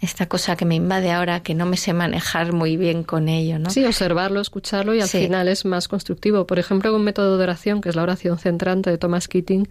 esta 0.00 0.26
cosa 0.26 0.56
que 0.56 0.64
me 0.64 0.76
invade 0.76 1.10
ahora, 1.10 1.40
que 1.40 1.54
no 1.54 1.66
me 1.66 1.76
sé 1.76 1.92
manejar 1.92 2.52
muy 2.52 2.76
bien 2.76 3.02
con 3.02 3.28
ello, 3.28 3.58
¿no? 3.58 3.70
Sí, 3.70 3.84
observarlo, 3.84 4.40
escucharlo 4.40 4.94
y 4.94 5.00
al 5.00 5.08
final 5.08 5.48
es 5.48 5.64
más 5.64 5.88
constructivo. 5.88 6.46
Por 6.46 6.58
ejemplo, 6.58 6.94
un 6.94 7.02
método 7.02 7.36
de 7.36 7.42
oración, 7.42 7.80
que 7.80 7.88
es 7.88 7.96
la 7.96 8.02
oración 8.02 8.38
centrante 8.38 8.90
de 8.90 8.98
Thomas 8.98 9.26
Keating, 9.26 9.68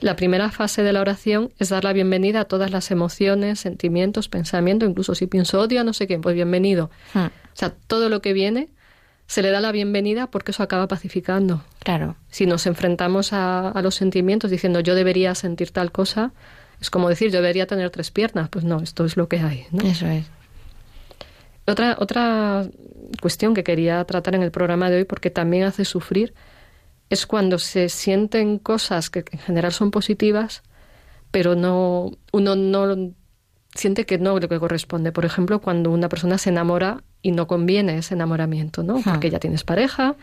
la 0.00 0.16
primera 0.16 0.50
fase 0.50 0.82
de 0.82 0.92
la 0.92 1.00
oración 1.00 1.52
es 1.58 1.68
dar 1.68 1.84
la 1.84 1.92
bienvenida 1.92 2.40
a 2.40 2.44
todas 2.44 2.70
las 2.70 2.90
emociones, 2.90 3.60
sentimientos, 3.60 4.28
pensamientos, 4.28 4.88
incluso 4.88 5.14
si 5.14 5.26
pienso 5.26 5.60
odio 5.60 5.80
a 5.80 5.84
no 5.84 5.92
sé 5.92 6.06
quién, 6.06 6.20
pues 6.20 6.34
bienvenido. 6.34 6.90
Hmm. 7.14 7.26
O 7.52 7.56
sea, 7.56 7.70
todo 7.70 8.08
lo 8.08 8.22
que 8.22 8.32
viene 8.32 8.68
se 9.26 9.42
le 9.42 9.50
da 9.50 9.60
la 9.60 9.72
bienvenida 9.72 10.30
porque 10.30 10.50
eso 10.50 10.62
acaba 10.62 10.88
pacificando. 10.88 11.64
Claro. 11.78 12.16
Si 12.30 12.46
nos 12.46 12.66
enfrentamos 12.66 13.32
a, 13.32 13.68
a 13.68 13.82
los 13.82 13.94
sentimientos 13.94 14.50
diciendo 14.50 14.80
yo 14.80 14.94
debería 14.94 15.34
sentir 15.34 15.70
tal 15.70 15.92
cosa, 15.92 16.32
es 16.80 16.90
como 16.90 17.08
decir, 17.08 17.30
yo 17.30 17.40
debería 17.40 17.66
tener 17.66 17.90
tres 17.90 18.10
piernas. 18.10 18.48
Pues 18.48 18.64
no, 18.64 18.80
esto 18.80 19.04
es 19.04 19.16
lo 19.16 19.28
que 19.28 19.38
hay. 19.38 19.66
¿no? 19.70 19.88
Eso 19.88 20.06
es. 20.06 20.26
Otra, 21.64 21.96
otra 22.00 22.66
cuestión 23.20 23.54
que 23.54 23.62
quería 23.62 24.04
tratar 24.04 24.34
en 24.34 24.42
el 24.42 24.50
programa 24.50 24.90
de 24.90 24.96
hoy, 24.96 25.04
porque 25.04 25.30
también 25.30 25.62
hace 25.62 25.84
sufrir, 25.84 26.34
es 27.08 27.26
cuando 27.26 27.58
se 27.58 27.88
sienten 27.88 28.58
cosas 28.58 29.10
que 29.10 29.24
en 29.30 29.38
general 29.38 29.72
son 29.72 29.90
positivas, 29.90 30.62
pero 31.30 31.54
no 31.54 32.10
uno 32.32 32.56
no 32.56 33.12
siente 33.74 34.04
que 34.06 34.18
no 34.18 34.40
lo 34.40 34.48
que 34.48 34.58
corresponde. 34.58 35.12
Por 35.12 35.24
ejemplo, 35.24 35.60
cuando 35.60 35.90
una 35.90 36.08
persona 36.08 36.36
se 36.36 36.50
enamora 36.50 37.04
y 37.22 37.30
no 37.30 37.46
conviene 37.46 37.98
ese 37.98 38.14
enamoramiento, 38.14 38.82
¿no? 38.82 39.00
Porque 39.00 39.30
ya 39.30 39.38
tienes 39.38 39.62
pareja, 39.62 40.16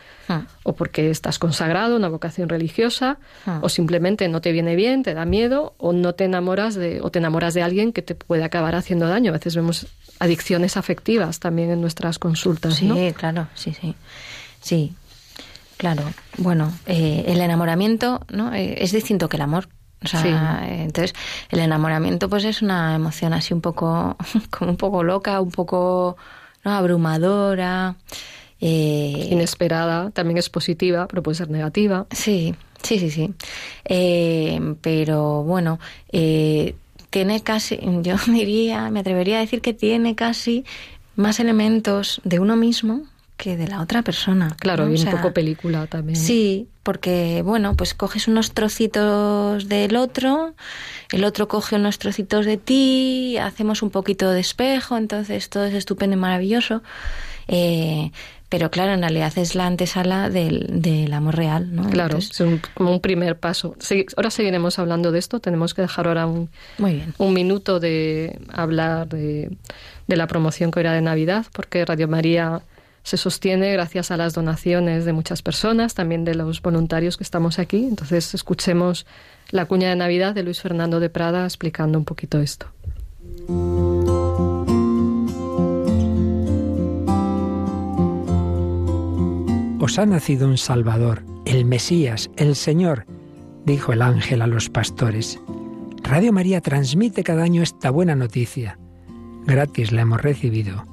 o 0.62 0.74
porque 0.74 1.10
estás 1.10 1.38
consagrado, 1.38 1.96
una 1.96 2.08
vocación 2.08 2.48
religiosa, 2.48 3.18
o 3.62 3.68
simplemente 3.70 4.28
no 4.28 4.42
te 4.42 4.52
viene 4.52 4.76
bien, 4.76 5.02
te 5.02 5.14
da 5.14 5.24
miedo, 5.24 5.74
o 5.78 5.92
no 5.92 6.14
te 6.14 6.24
enamoras 6.24 6.74
de, 6.74 7.00
o 7.00 7.10
te 7.10 7.18
enamoras 7.18 7.54
de 7.54 7.62
alguien 7.62 7.92
que 7.92 8.02
te 8.02 8.14
puede 8.14 8.44
acabar 8.44 8.74
haciendo 8.74 9.08
daño. 9.08 9.30
A 9.30 9.32
veces 9.32 9.56
vemos 9.56 9.86
adicciones 10.18 10.76
afectivas 10.76 11.40
también 11.40 11.70
en 11.70 11.80
nuestras 11.80 12.18
consultas, 12.18 12.74
sí, 12.74 13.14
claro, 13.16 13.48
sí, 13.54 13.72
sí. 13.72 13.94
Sí, 14.60 14.92
claro. 15.78 16.02
Bueno, 16.36 16.70
eh, 16.84 17.24
el 17.28 17.40
enamoramiento 17.40 18.20
¿no? 18.28 18.52
Eh, 18.52 18.84
es 18.84 18.92
distinto 18.92 19.30
que 19.30 19.38
el 19.38 19.42
amor. 19.42 19.68
O 20.02 20.08
sea, 20.08 20.66
entonces 20.66 21.14
el 21.50 21.60
enamoramiento 21.60 22.30
pues 22.30 22.44
es 22.44 22.62
una 22.62 22.94
emoción 22.94 23.34
así 23.34 23.52
un 23.52 23.60
poco, 23.60 24.16
como 24.50 24.70
un 24.70 24.76
poco 24.78 25.02
loca, 25.02 25.40
un 25.40 25.50
poco 25.50 26.16
¿no? 26.64 26.72
abrumadora. 26.72 27.96
Eh, 28.62 29.28
Inesperada, 29.30 30.10
también 30.10 30.36
es 30.36 30.50
positiva, 30.50 31.08
pero 31.08 31.22
puede 31.22 31.36
ser 31.36 31.48
negativa. 31.48 32.06
Sí, 32.10 32.54
sí, 32.82 32.98
sí, 32.98 33.10
sí. 33.10 33.32
Eh, 33.86 34.74
pero 34.82 35.42
bueno, 35.44 35.80
eh, 36.12 36.74
tiene 37.08 37.42
casi, 37.42 37.78
yo 38.02 38.16
diría, 38.26 38.90
me 38.90 39.00
atrevería 39.00 39.38
a 39.38 39.40
decir 39.40 39.62
que 39.62 39.72
tiene 39.72 40.14
casi 40.14 40.64
más 41.16 41.40
elementos 41.40 42.20
de 42.24 42.38
uno 42.38 42.56
mismo 42.56 43.02
que 43.40 43.56
de 43.56 43.66
la 43.66 43.80
otra 43.80 44.02
persona. 44.02 44.54
Claro, 44.60 44.86
y 44.94 45.00
un 45.00 45.10
poco 45.10 45.32
película 45.32 45.86
también. 45.86 46.16
Sí, 46.16 46.68
porque 46.82 47.40
bueno, 47.42 47.74
pues 47.74 47.94
coges 47.94 48.28
unos 48.28 48.52
trocitos 48.52 49.66
del 49.66 49.96
otro, 49.96 50.54
el 51.10 51.24
otro 51.24 51.48
coge 51.48 51.76
unos 51.76 51.98
trocitos 51.98 52.44
de 52.44 52.58
ti, 52.58 53.38
hacemos 53.38 53.82
un 53.82 53.88
poquito 53.88 54.30
de 54.30 54.40
espejo, 54.40 54.98
entonces 54.98 55.48
todo 55.48 55.64
es 55.64 55.74
estupendo 55.74 56.16
y 56.16 56.20
maravilloso. 56.20 56.82
Eh, 57.48 58.12
pero 58.50 58.70
claro, 58.70 58.92
en 58.92 59.00
realidad 59.00 59.32
es 59.38 59.54
la 59.54 59.66
antesala 59.66 60.28
del, 60.28 60.82
del 60.82 61.10
amor 61.14 61.36
real, 61.36 61.74
¿no? 61.74 61.88
Claro, 61.88 62.18
es 62.18 62.30
como 62.74 62.92
un 62.92 63.00
primer 63.00 63.38
paso. 63.38 63.74
ahora 64.16 64.30
seguiremos 64.30 64.78
hablando 64.78 65.12
de 65.12 65.18
esto, 65.18 65.40
tenemos 65.40 65.72
que 65.72 65.82
dejar 65.82 66.08
ahora 66.08 66.26
un, 66.26 66.50
Muy 66.76 66.94
bien. 66.96 67.14
un 67.16 67.32
minuto 67.32 67.80
de 67.80 68.38
hablar 68.52 69.08
de, 69.08 69.56
de 70.08 70.16
la 70.16 70.26
promoción 70.26 70.72
que 70.72 70.80
era 70.80 70.92
de 70.92 71.00
Navidad, 71.00 71.46
porque 71.52 71.86
Radio 71.86 72.08
María 72.08 72.60
se 73.02 73.16
sostiene 73.16 73.72
gracias 73.72 74.10
a 74.10 74.16
las 74.16 74.34
donaciones 74.34 75.04
de 75.04 75.12
muchas 75.12 75.42
personas, 75.42 75.94
también 75.94 76.24
de 76.24 76.34
los 76.34 76.60
voluntarios 76.62 77.16
que 77.16 77.24
estamos 77.24 77.58
aquí. 77.58 77.84
Entonces, 77.84 78.34
escuchemos 78.34 79.06
la 79.50 79.66
cuña 79.66 79.88
de 79.88 79.96
Navidad 79.96 80.34
de 80.34 80.42
Luis 80.42 80.60
Fernando 80.60 81.00
de 81.00 81.10
Prada 81.10 81.44
explicando 81.44 81.98
un 81.98 82.04
poquito 82.04 82.38
esto. 82.40 82.66
Os 89.80 89.98
ha 89.98 90.04
nacido 90.04 90.46
un 90.46 90.58
Salvador, 90.58 91.22
el 91.46 91.64
Mesías, 91.64 92.30
el 92.36 92.54
Señor, 92.54 93.06
dijo 93.64 93.92
el 93.92 94.02
ángel 94.02 94.42
a 94.42 94.46
los 94.46 94.68
pastores. 94.68 95.40
Radio 96.02 96.32
María 96.32 96.60
transmite 96.60 97.24
cada 97.24 97.44
año 97.44 97.62
esta 97.62 97.90
buena 97.90 98.14
noticia. 98.14 98.78
Gratis 99.46 99.90
la 99.90 100.02
hemos 100.02 100.20
recibido, 100.20 100.84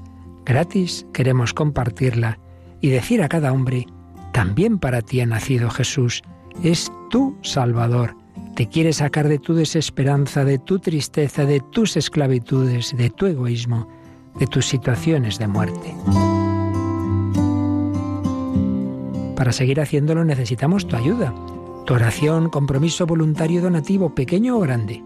gratis 0.48 1.06
queremos 1.14 1.54
compartirla 1.54 2.40
y 2.82 2.90
decir 2.90 3.22
a 3.22 3.30
cada 3.30 3.52
hombre, 3.54 3.86
también 4.34 4.80
para 4.80 5.02
ti 5.02 5.22
ha 5.22 5.26
nacido 5.26 5.70
Jesús, 5.70 6.22
es 6.64 6.92
tu 7.10 7.38
Salvador 7.44 8.16
te 8.58 8.68
quiere 8.68 8.92
sacar 8.92 9.28
de 9.28 9.38
tu 9.38 9.54
desesperanza, 9.54 10.44
de 10.44 10.58
tu 10.58 10.80
tristeza, 10.80 11.46
de 11.46 11.60
tus 11.60 11.96
esclavitudes, 11.96 12.98
de 12.98 13.12
tu 13.12 13.28
egoísmo, 13.28 13.88
de 14.40 14.48
tus 14.48 14.66
situaciones 14.66 15.38
de 15.38 15.48
muerte. 15.48 15.94
Para 19.36 19.52
seguir 19.52 19.80
haciéndolo 19.80 20.26
necesitamos 20.26 20.88
tu 20.88 20.96
ayuda, 20.96 21.36
tu 21.86 21.94
oración, 21.94 22.50
compromiso 22.50 23.06
voluntario 23.06 23.62
donativo, 23.62 24.16
pequeño 24.16 24.58
o 24.58 24.62
grande. 24.62 25.04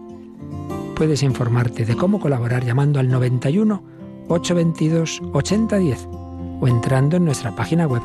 Puedes 0.96 1.22
informarte 1.22 1.84
de 1.84 1.94
cómo 1.94 2.20
colaborar 2.20 2.64
llamando 2.64 3.00
al 3.00 3.10
91 3.10 3.84
822 4.28 5.22
8010 5.32 6.08
o 6.60 6.68
entrando 6.68 7.16
en 7.16 7.24
nuestra 7.24 7.54
página 7.54 7.86
web 7.86 8.02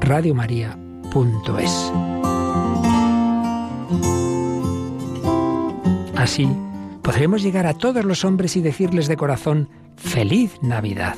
radiomaria.es. 0.00 1.92
Así 6.16 6.48
podremos 7.02 7.42
llegar 7.42 7.66
a 7.66 7.74
todos 7.74 8.04
los 8.04 8.24
hombres 8.24 8.56
y 8.56 8.60
decirles 8.60 9.06
de 9.08 9.16
corazón, 9.16 9.68
feliz 9.96 10.58
Navidad. 10.62 11.14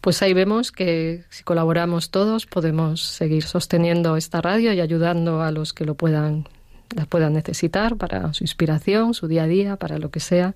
Pues 0.00 0.22
ahí 0.22 0.32
vemos 0.32 0.72
que 0.72 1.24
si 1.28 1.44
colaboramos 1.44 2.10
todos 2.10 2.46
podemos 2.46 3.02
seguir 3.02 3.42
sosteniendo 3.44 4.16
esta 4.16 4.40
radio 4.40 4.72
y 4.72 4.80
ayudando 4.80 5.42
a 5.42 5.52
los 5.52 5.74
que 5.74 5.84
lo 5.84 5.94
puedan, 5.94 6.48
la 6.94 7.06
puedan 7.06 7.32
necesitar 7.32 7.96
para 7.96 8.32
su 8.34 8.44
inspiración, 8.44 9.14
su 9.14 9.28
día 9.28 9.44
a 9.44 9.46
día, 9.46 9.76
para 9.76 9.98
lo 9.98 10.10
que 10.10 10.20
sea. 10.20 10.54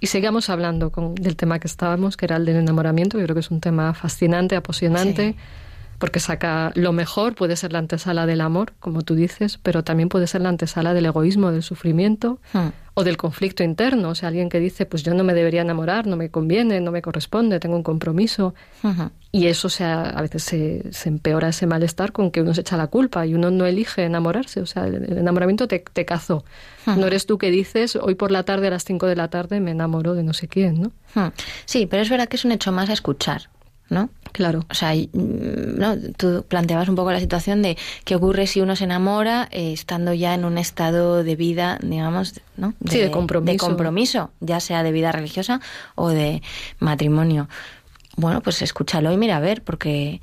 Y 0.00 0.06
sigamos 0.06 0.48
hablando 0.48 0.90
con, 0.90 1.14
del 1.14 1.36
tema 1.36 1.58
que 1.58 1.66
estábamos, 1.66 2.16
que 2.16 2.26
era 2.26 2.36
el 2.36 2.44
del 2.44 2.56
enamoramiento. 2.56 3.18
Yo 3.18 3.24
creo 3.24 3.34
que 3.34 3.40
es 3.40 3.50
un 3.50 3.60
tema 3.60 3.94
fascinante, 3.94 4.56
apasionante 4.56 5.36
porque 5.98 6.20
saca 6.20 6.70
lo 6.74 6.92
mejor, 6.92 7.34
puede 7.34 7.56
ser 7.56 7.72
la 7.72 7.80
antesala 7.80 8.26
del 8.26 8.40
amor, 8.40 8.72
como 8.78 9.02
tú 9.02 9.14
dices, 9.14 9.58
pero 9.62 9.82
también 9.82 10.08
puede 10.08 10.26
ser 10.26 10.40
la 10.40 10.48
antesala 10.48 10.94
del 10.94 11.06
egoísmo, 11.06 11.50
del 11.50 11.62
sufrimiento 11.62 12.38
hmm. 12.52 12.68
O 12.98 13.04
del 13.04 13.16
conflicto 13.16 13.62
interno. 13.62 14.08
O 14.08 14.14
sea, 14.16 14.28
alguien 14.28 14.48
que 14.48 14.58
dice, 14.58 14.84
pues 14.84 15.04
yo 15.04 15.14
no 15.14 15.22
me 15.22 15.32
debería 15.32 15.62
enamorar, 15.62 16.08
no 16.08 16.16
me 16.16 16.30
conviene, 16.30 16.80
no 16.80 16.90
me 16.90 17.00
corresponde, 17.00 17.60
tengo 17.60 17.76
un 17.76 17.84
compromiso. 17.84 18.56
Y 19.30 19.46
eso 19.46 19.68
sea, 19.68 20.02
a 20.02 20.20
veces 20.20 20.42
se, 20.42 21.08
empeora 21.08 21.50
ese 21.50 21.68
malestar 21.68 22.10
con 22.10 22.32
que 22.32 22.42
uno 22.42 22.54
se 22.54 22.62
echa 22.62 22.76
la 22.76 22.88
culpa 22.88 23.24
y 23.24 23.34
uno 23.34 23.52
no 23.52 23.66
elige 23.66 24.02
enamorarse. 24.02 24.60
O 24.60 24.66
sea, 24.66 24.86
el, 24.86 25.16
enamoramiento 25.16 25.68
te, 25.68 25.78
te 25.78 26.04
cazó. 26.04 26.44
No 26.86 27.06
eres 27.06 27.26
tú 27.26 27.38
que 27.38 27.52
dices, 27.52 27.94
hoy 27.94 28.16
por 28.16 28.32
la 28.32 28.42
tarde 28.42 28.66
a 28.66 28.70
las 28.70 28.82
5 28.82 29.06
de 29.06 29.14
la 29.14 29.28
tarde 29.28 29.60
me 29.60 29.70
enamoro 29.70 30.14
de 30.14 30.24
no 30.24 30.32
sé 30.32 30.48
quién, 30.48 30.82
¿no? 30.82 30.92
Sí, 31.66 31.86
pero 31.86 32.02
es 32.02 32.10
verdad 32.10 32.26
que 32.28 32.36
es 32.36 32.44
un 32.44 32.50
hecho 32.50 32.72
más 32.72 32.90
a 32.90 32.94
escuchar. 32.94 33.48
¿no? 33.90 34.10
Claro. 34.38 34.64
O 34.70 34.74
sea, 34.74 34.92
¿no? 35.14 35.96
tú 36.16 36.44
planteabas 36.46 36.88
un 36.88 36.94
poco 36.94 37.10
la 37.10 37.18
situación 37.18 37.60
de 37.60 37.76
qué 38.04 38.14
ocurre 38.14 38.46
si 38.46 38.60
uno 38.60 38.76
se 38.76 38.84
enamora 38.84 39.48
eh, 39.50 39.72
estando 39.72 40.14
ya 40.14 40.32
en 40.32 40.44
un 40.44 40.58
estado 40.58 41.24
de 41.24 41.34
vida, 41.34 41.80
digamos, 41.82 42.40
¿no? 42.56 42.72
De, 42.78 42.92
sí, 42.92 42.98
de 43.00 43.10
compromiso. 43.10 43.50
De 43.50 43.58
compromiso, 43.58 44.30
ya 44.38 44.60
sea 44.60 44.84
de 44.84 44.92
vida 44.92 45.10
religiosa 45.10 45.60
o 45.96 46.10
de 46.10 46.40
matrimonio. 46.78 47.48
Bueno, 48.14 48.40
pues 48.40 48.62
escúchalo 48.62 49.10
y 49.10 49.16
mira 49.16 49.38
a 49.38 49.40
ver, 49.40 49.64
porque 49.64 50.20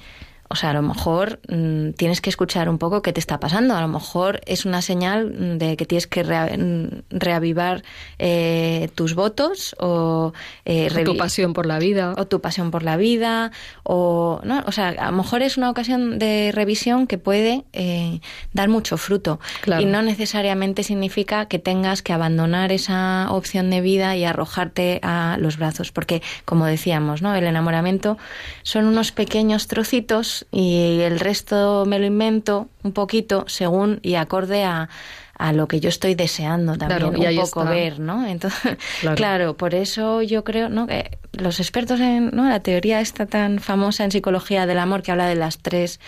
o 0.47 0.55
sea, 0.55 0.69
a 0.69 0.73
lo 0.73 0.83
mejor 0.83 1.39
mm, 1.47 1.91
tienes 1.91 2.21
que 2.21 2.29
escuchar 2.29 2.69
un 2.69 2.77
poco 2.77 3.01
qué 3.01 3.11
te 3.11 3.19
está 3.19 3.39
pasando. 3.39 3.75
A 3.75 3.81
lo 3.81 3.87
mejor 3.87 4.41
es 4.45 4.65
una 4.65 4.83
señal 4.83 5.57
de 5.57 5.75
que 5.75 5.85
tienes 5.85 6.05
que 6.05 6.23
mm, 6.23 7.03
reavivar 7.09 7.83
eh, 8.19 8.89
tus 8.93 9.15
votos 9.15 9.75
o, 9.79 10.33
eh, 10.65 11.03
tu 11.03 11.17
pasión 11.17 11.53
por 11.53 11.65
la 11.65 11.79
vida. 11.79 12.13
O 12.17 12.27
tu 12.27 12.41
pasión 12.41 12.69
por 12.69 12.83
la 12.83 12.95
vida. 12.95 13.51
O, 13.83 14.39
¿no? 14.43 14.63
o 14.67 14.71
sea, 14.71 14.89
a 14.89 15.09
lo 15.09 15.17
mejor 15.17 15.41
es 15.41 15.57
una 15.57 15.69
ocasión 15.69 16.19
de 16.19 16.51
revisión 16.53 17.07
que 17.07 17.17
puede 17.17 17.63
eh, 17.73 18.19
dar 18.53 18.69
mucho 18.69 18.97
fruto. 18.97 19.39
Y 19.79 19.85
no 19.85 20.03
necesariamente 20.03 20.83
significa 20.83 21.47
que 21.47 21.57
tengas 21.57 22.03
que 22.03 22.13
abandonar 22.13 22.71
esa 22.71 23.27
opción 23.31 23.71
de 23.71 23.81
vida 23.81 24.15
y 24.15 24.25
arrojarte 24.25 24.99
a 25.01 25.37
los 25.39 25.57
brazos. 25.57 25.91
Porque, 25.91 26.21
como 26.45 26.67
decíamos, 26.67 27.23
¿no? 27.23 27.33
el 27.33 27.45
enamoramiento 27.45 28.19
son 28.61 28.85
unos 28.85 29.11
pequeños 29.11 29.67
trocitos 29.67 30.34
y 30.51 30.99
el 31.01 31.19
resto 31.19 31.85
me 31.85 31.99
lo 31.99 32.05
invento 32.05 32.67
un 32.83 32.91
poquito 32.91 33.45
según 33.47 33.99
y 34.01 34.15
acorde 34.15 34.63
a, 34.63 34.89
a 35.37 35.53
lo 35.53 35.67
que 35.67 35.79
yo 35.79 35.89
estoy 35.89 36.15
deseando 36.15 36.77
también 36.77 37.05
un 37.05 37.41
poco 37.41 37.65
ver, 37.65 37.99
¿no? 37.99 38.25
Entonces, 38.25 38.77
claro. 39.15 39.55
por 39.55 39.75
eso 39.75 40.21
yo 40.21 40.43
creo, 40.43 40.69
¿no? 40.69 40.87
Que 40.87 41.17
los 41.33 41.59
expertos 41.59 41.99
en 41.99 42.31
¿no? 42.31 42.47
la 42.47 42.61
teoría 42.61 43.01
esta 43.01 43.25
tan 43.25 43.59
famosa 43.59 44.05
en 44.05 44.11
psicología 44.11 44.65
del 44.65 44.79
amor 44.79 45.01
que 45.01 45.11
habla 45.11 45.27
de 45.27 45.35
las 45.35 45.57
tres, 45.57 45.99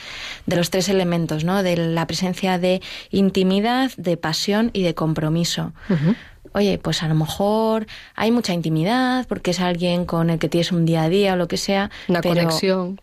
de 0.46 0.56
los 0.56 0.70
tres 0.70 0.88
elementos, 0.88 1.44
¿no? 1.44 1.62
De 1.62 1.76
la 1.76 2.08
presencia 2.08 2.58
de 2.58 2.82
intimidad, 3.12 3.92
de 3.98 4.16
pasión 4.16 4.70
y 4.74 4.84
de 4.84 4.96
compromiso. 4.96 5.74
Oye, 6.54 6.78
pues 6.78 7.04
a 7.04 7.08
lo 7.10 7.16
mejor 7.16 7.86
hay 8.16 8.32
mucha 8.32 8.54
intimidad 8.54 9.28
porque 9.28 9.52
es 9.52 9.60
alguien 9.60 10.06
con 10.06 10.30
el 10.30 10.40
que 10.40 10.48
tienes 10.48 10.72
un 10.72 10.86
día 10.86 11.04
a 11.04 11.10
día 11.10 11.34
o 11.34 11.36
lo 11.36 11.48
que 11.50 11.58
sea. 11.58 11.92
Una 12.08 12.22
conexión 12.22 13.00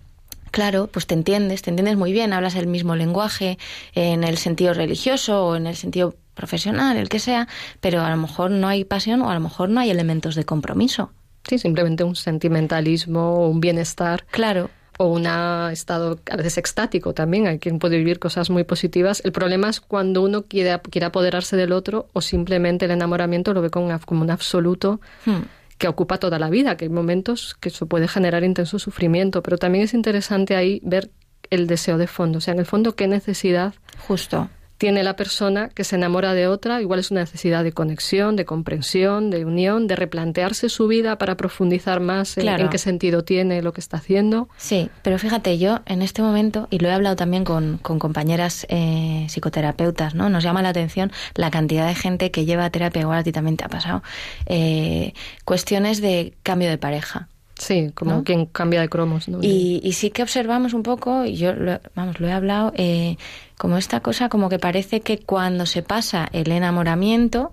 Claro, 0.54 0.86
pues 0.86 1.08
te 1.08 1.14
entiendes, 1.14 1.62
te 1.62 1.70
entiendes 1.70 1.96
muy 1.96 2.12
bien, 2.12 2.32
hablas 2.32 2.54
el 2.54 2.68
mismo 2.68 2.94
lenguaje 2.94 3.58
en 3.96 4.22
el 4.22 4.38
sentido 4.38 4.72
religioso 4.72 5.46
o 5.46 5.56
en 5.56 5.66
el 5.66 5.74
sentido 5.74 6.14
profesional, 6.34 6.96
el 6.96 7.08
que 7.08 7.18
sea, 7.18 7.48
pero 7.80 8.02
a 8.02 8.10
lo 8.10 8.16
mejor 8.16 8.52
no 8.52 8.68
hay 8.68 8.84
pasión 8.84 9.20
o 9.22 9.30
a 9.30 9.34
lo 9.34 9.40
mejor 9.40 9.68
no 9.68 9.80
hay 9.80 9.90
elementos 9.90 10.36
de 10.36 10.44
compromiso. 10.44 11.10
Sí, 11.48 11.58
simplemente 11.58 12.04
un 12.04 12.14
sentimentalismo 12.14 13.34
o 13.34 13.48
un 13.48 13.60
bienestar. 13.60 14.26
Claro. 14.30 14.70
O 14.96 15.08
un 15.08 15.26
estado 15.72 16.20
a 16.30 16.36
veces 16.36 16.56
extático 16.56 17.14
también. 17.14 17.48
Hay 17.48 17.58
quien 17.58 17.80
puede 17.80 17.98
vivir 17.98 18.20
cosas 18.20 18.48
muy 18.48 18.62
positivas. 18.62 19.22
El 19.24 19.32
problema 19.32 19.70
es 19.70 19.80
cuando 19.80 20.22
uno 20.22 20.44
quiere, 20.44 20.80
quiere 20.88 21.06
apoderarse 21.06 21.56
del 21.56 21.72
otro 21.72 22.10
o 22.12 22.20
simplemente 22.20 22.84
el 22.84 22.92
enamoramiento 22.92 23.54
lo 23.54 23.60
ve 23.60 23.70
como, 23.70 23.98
como 24.06 24.22
un 24.22 24.30
absoluto. 24.30 25.00
Hmm 25.26 25.42
que 25.84 25.88
ocupa 25.88 26.16
toda 26.16 26.38
la 26.38 26.48
vida, 26.48 26.78
que 26.78 26.86
hay 26.86 26.88
momentos 26.88 27.54
que 27.60 27.68
eso 27.68 27.84
puede 27.84 28.08
generar 28.08 28.42
intenso 28.42 28.78
sufrimiento, 28.78 29.42
pero 29.42 29.58
también 29.58 29.84
es 29.84 29.92
interesante 29.92 30.56
ahí 30.56 30.80
ver 30.82 31.10
el 31.50 31.66
deseo 31.66 31.98
de 31.98 32.06
fondo, 32.06 32.38
o 32.38 32.40
sea, 32.40 32.54
en 32.54 32.60
el 32.60 32.64
fondo 32.64 32.96
qué 32.96 33.06
necesidad 33.06 33.74
justo 33.98 34.48
tiene 34.78 35.02
la 35.02 35.16
persona 35.16 35.68
que 35.68 35.84
se 35.84 35.96
enamora 35.96 36.34
de 36.34 36.46
otra, 36.46 36.80
igual 36.80 37.00
es 37.00 37.10
una 37.10 37.20
necesidad 37.20 37.64
de 37.64 37.72
conexión, 37.72 38.36
de 38.36 38.44
comprensión, 38.44 39.30
de 39.30 39.44
unión, 39.44 39.86
de 39.86 39.96
replantearse 39.96 40.68
su 40.68 40.88
vida 40.88 41.16
para 41.16 41.36
profundizar 41.36 42.00
más 42.00 42.36
en, 42.38 42.68
qué 42.68 42.78
sentido 42.78 43.24
tiene 43.24 43.62
lo 43.62 43.72
que 43.72 43.80
está 43.80 43.98
haciendo. 43.98 44.48
Sí, 44.56 44.90
pero 45.02 45.18
fíjate, 45.18 45.58
yo 45.58 45.80
en 45.86 46.02
este 46.02 46.22
momento, 46.22 46.66
y 46.70 46.78
lo 46.78 46.88
he 46.88 46.92
hablado 46.92 47.16
también 47.16 47.44
con, 47.44 47.78
compañeras 47.78 48.66
eh, 48.68 49.26
psicoterapeutas, 49.28 50.14
¿no? 50.14 50.28
Nos 50.28 50.42
llama 50.42 50.62
la 50.62 50.70
atención 50.70 51.12
la 51.34 51.50
cantidad 51.50 51.86
de 51.86 51.94
gente 51.94 52.30
que 52.30 52.44
lleva 52.44 52.68
terapia, 52.70 53.02
igual 53.02 53.18
a 53.18 53.22
ti 53.22 53.32
también 53.32 53.56
te 53.56 53.64
ha 53.64 53.68
pasado, 53.68 54.02
eh, 54.46 55.14
cuestiones 55.44 56.00
de 56.00 56.34
cambio 56.42 56.68
de 56.68 56.78
pareja. 56.78 57.28
Sí, 57.56 57.92
como 57.94 58.24
quien 58.24 58.46
cambia 58.46 58.80
de 58.80 58.88
cromos. 58.88 59.26
Y, 59.40 59.92
sí 59.92 60.10
que 60.10 60.22
observamos 60.22 60.74
un 60.74 60.82
poco, 60.82 61.24
y 61.24 61.36
yo 61.36 61.52
vamos, 61.94 62.20
lo 62.20 62.26
he 62.26 62.32
hablado, 62.32 62.72
eh, 62.76 63.16
como 63.56 63.78
esta 63.78 64.00
cosa, 64.00 64.28
como 64.28 64.48
que 64.48 64.58
parece 64.58 65.00
que 65.00 65.18
cuando 65.18 65.66
se 65.66 65.82
pasa 65.82 66.28
el 66.32 66.50
enamoramiento, 66.50 67.52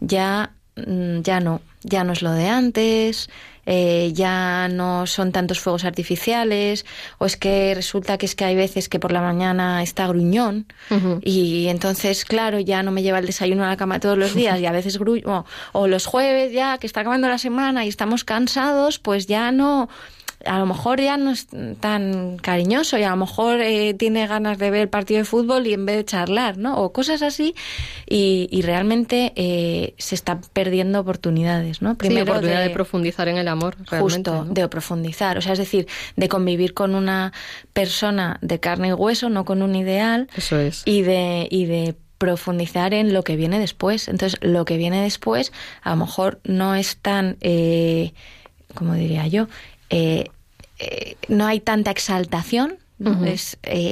ya, 0.00 0.52
ya 0.76 1.40
no, 1.40 1.62
ya 1.82 2.04
no 2.04 2.12
es 2.12 2.22
lo 2.22 2.32
de 2.32 2.48
antes, 2.48 3.30
eh, 3.64 4.12
ya 4.14 4.68
no 4.68 5.06
son 5.06 5.32
tantos 5.32 5.58
fuegos 5.58 5.84
artificiales, 5.84 6.84
o 7.18 7.26
es 7.26 7.36
que 7.36 7.74
resulta 7.74 8.18
que 8.18 8.26
es 8.26 8.34
que 8.34 8.44
hay 8.44 8.54
veces 8.54 8.88
que 8.88 9.00
por 9.00 9.10
la 9.10 9.22
mañana 9.22 9.82
está 9.82 10.06
gruñón 10.06 10.66
y 11.22 11.66
entonces, 11.68 12.24
claro, 12.24 12.60
ya 12.60 12.82
no 12.82 12.92
me 12.92 13.02
lleva 13.02 13.18
el 13.18 13.26
desayuno 13.26 13.64
a 13.64 13.68
la 13.68 13.76
cama 13.76 14.00
todos 14.00 14.18
los 14.18 14.34
días 14.34 14.60
y 14.60 14.66
a 14.66 14.72
veces 14.72 14.98
gruñón, 14.98 15.44
o 15.72 15.88
los 15.88 16.06
jueves 16.06 16.52
ya 16.52 16.78
que 16.78 16.86
está 16.86 17.00
acabando 17.00 17.28
la 17.28 17.38
semana 17.38 17.84
y 17.84 17.88
estamos 17.88 18.24
cansados, 18.24 18.98
pues 18.98 19.26
ya 19.26 19.50
no 19.50 19.88
a 20.46 20.58
lo 20.58 20.66
mejor 20.66 21.00
ya 21.00 21.16
no 21.16 21.30
es 21.30 21.48
tan 21.80 22.38
cariñoso 22.38 22.98
y 22.98 23.02
a 23.02 23.10
lo 23.10 23.16
mejor 23.16 23.60
eh, 23.60 23.94
tiene 23.94 24.26
ganas 24.26 24.58
de 24.58 24.70
ver 24.70 24.82
el 24.82 24.88
partido 24.88 25.18
de 25.18 25.24
fútbol 25.24 25.66
y 25.66 25.72
en 25.72 25.86
vez 25.86 25.96
de 25.96 26.04
charlar, 26.04 26.58
¿no? 26.58 26.78
O 26.78 26.92
cosas 26.92 27.22
así 27.22 27.54
y, 28.08 28.48
y 28.50 28.62
realmente 28.62 29.32
eh, 29.36 29.94
se 29.98 30.14
están 30.14 30.40
perdiendo 30.52 31.00
oportunidades, 31.00 31.82
¿no? 31.82 31.96
Primero 31.96 32.24
oportunidad 32.24 32.62
de, 32.62 32.70
profundizar 32.70 33.28
en 33.28 33.36
el 33.36 33.48
amor, 33.48 33.76
justo, 33.88 34.44
de 34.44 34.68
profundizar, 34.68 35.38
o 35.38 35.40
sea, 35.40 35.52
es 35.52 35.58
decir, 35.58 35.86
de 36.16 36.28
convivir 36.28 36.74
con 36.74 36.94
una 36.94 37.32
persona 37.72 38.38
de 38.42 38.60
carne 38.60 38.88
y 38.88 38.92
hueso, 38.92 39.28
no 39.28 39.44
con 39.44 39.62
un 39.62 39.74
ideal. 39.74 40.28
Eso 40.36 40.58
es. 40.58 40.82
Y 40.84 41.02
de 41.02 41.48
y 41.50 41.66
de 41.66 41.94
profundizar 42.18 42.94
en 42.94 43.12
lo 43.12 43.22
que 43.22 43.36
viene 43.36 43.58
después. 43.58 44.08
Entonces, 44.08 44.38
lo 44.42 44.64
que 44.64 44.76
viene 44.76 45.02
después 45.02 45.52
a 45.82 45.90
lo 45.90 45.96
mejor 45.96 46.40
no 46.44 46.74
es 46.74 46.96
tan, 46.96 47.36
eh, 47.40 48.12
como 48.74 48.94
diría 48.94 49.26
yo, 49.26 49.48
eh, 49.90 50.30
eh, 50.78 51.16
no 51.28 51.46
hay 51.46 51.60
tanta 51.60 51.90
exaltación. 51.90 52.78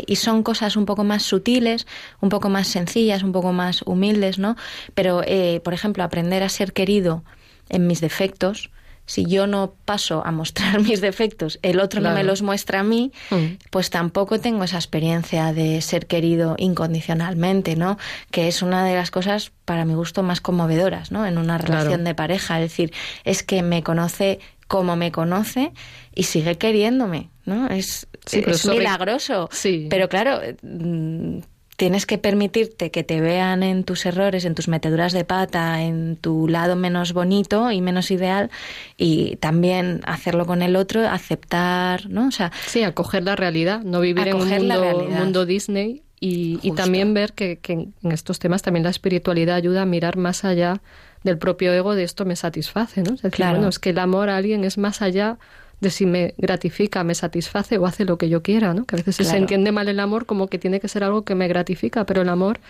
y 0.06 0.16
son 0.16 0.42
cosas 0.42 0.76
un 0.76 0.86
poco 0.86 1.04
más 1.04 1.22
sutiles, 1.22 1.86
un 2.22 2.30
poco 2.30 2.48
más 2.48 2.68
sencillas, 2.68 3.22
un 3.22 3.32
poco 3.32 3.52
más 3.52 3.82
humildes, 3.82 4.38
¿no? 4.38 4.56
Pero, 4.94 5.20
por 5.62 5.74
ejemplo, 5.74 6.02
aprender 6.02 6.42
a 6.42 6.48
ser 6.48 6.72
querido 6.72 7.22
en 7.68 7.86
mis 7.86 8.00
defectos, 8.00 8.70
si 9.06 9.26
yo 9.26 9.46
no 9.46 9.74
paso 9.84 10.22
a 10.24 10.32
mostrar 10.32 10.80
mis 10.82 11.00
defectos, 11.00 11.58
el 11.62 11.80
otro 11.80 12.00
no 12.00 12.12
me 12.12 12.24
los 12.24 12.42
muestra 12.42 12.80
a 12.80 12.82
mí, 12.82 13.12
mm. 13.30 13.66
pues 13.70 13.90
tampoco 13.90 14.40
tengo 14.40 14.64
esa 14.64 14.76
experiencia 14.76 15.52
de 15.52 15.80
ser 15.82 16.06
querido 16.06 16.56
incondicionalmente, 16.58 17.76
¿no? 17.76 17.98
Que 18.30 18.48
es 18.48 18.62
una 18.62 18.84
de 18.84 18.94
las 18.94 19.10
cosas, 19.10 19.52
para 19.64 19.84
mi 19.84 19.94
gusto, 19.94 20.22
más 20.22 20.40
conmovedoras, 20.40 21.10
¿no? 21.10 21.26
En 21.26 21.38
una 21.38 21.58
relación 21.58 22.04
de 22.04 22.14
pareja. 22.14 22.60
Es 22.60 22.70
decir, 22.70 22.92
es 23.24 23.42
que 23.42 23.62
me 23.62 23.82
conoce 23.82 24.40
como 24.68 24.96
me 24.96 25.12
conoce 25.12 25.72
y 26.14 26.24
sigue 26.24 26.56
queriéndome, 26.56 27.30
¿no? 27.44 27.68
Es, 27.68 28.06
es 28.32 28.66
milagroso. 28.66 29.48
Sí. 29.52 29.86
Pero 29.90 30.08
claro, 30.08 30.40
mm, 30.62 31.40
tienes 31.76 32.06
que 32.06 32.18
permitirte 32.18 32.90
que 32.90 33.02
te 33.02 33.20
vean 33.20 33.62
en 33.62 33.84
tus 33.84 34.06
errores, 34.06 34.44
en 34.44 34.54
tus 34.54 34.68
meteduras 34.68 35.12
de 35.12 35.24
pata, 35.24 35.82
en 35.82 36.16
tu 36.16 36.48
lado 36.48 36.76
menos 36.76 37.12
bonito 37.12 37.70
y 37.70 37.80
menos 37.80 38.10
ideal 38.10 38.50
y 38.96 39.36
también 39.36 40.00
hacerlo 40.06 40.46
con 40.46 40.62
el 40.62 40.76
otro, 40.76 41.06
aceptar, 41.08 42.08
¿no? 42.08 42.28
O 42.28 42.30
sea, 42.30 42.52
sí, 42.66 42.82
acoger 42.82 43.24
la 43.24 43.36
realidad, 43.36 43.82
no 43.82 44.00
vivir 44.00 44.28
en 44.28 44.36
un 44.36 45.12
mundo, 45.12 45.46
Disney 45.46 46.02
y, 46.20 46.58
y, 46.62 46.72
también 46.72 47.12
ver 47.12 47.32
que, 47.32 47.58
que 47.58 47.72
en 47.72 48.12
estos 48.12 48.38
temas 48.38 48.62
también 48.62 48.84
la 48.84 48.90
espiritualidad 48.90 49.56
ayuda 49.56 49.82
a 49.82 49.86
mirar 49.86 50.16
más 50.16 50.44
allá 50.44 50.80
del 51.24 51.38
propio 51.38 51.72
ego 51.72 51.94
de 51.94 52.04
esto 52.04 52.24
me 52.24 52.36
satisface, 52.36 53.02
¿no? 53.02 53.14
Es 53.14 53.22
decir, 53.22 53.44
bueno, 53.46 53.68
es 53.68 53.78
que 53.78 53.90
el 53.90 53.98
amor 53.98 54.28
a 54.28 54.36
alguien 54.36 54.62
es 54.62 54.78
más 54.78 55.02
allá 55.02 55.38
de 55.80 55.90
si 55.90 56.06
me 56.06 56.34
gratifica, 56.38 57.02
me 57.02 57.14
satisface 57.14 57.78
o 57.78 57.86
hace 57.86 58.04
lo 58.04 58.16
que 58.18 58.28
yo 58.28 58.42
quiera, 58.42 58.74
¿no? 58.74 58.84
Que 58.84 58.96
a 58.96 58.98
veces 59.02 59.26
se 59.26 59.36
entiende 59.36 59.72
mal 59.72 59.88
el 59.88 59.98
amor 59.98 60.26
como 60.26 60.46
que 60.46 60.58
tiene 60.58 60.80
que 60.80 60.88
ser 60.88 61.02
algo 61.02 61.24
que 61.24 61.34
me 61.34 61.48
gratifica, 61.48 62.06
pero 62.06 62.22
el 62.22 62.28
amor 62.28 62.60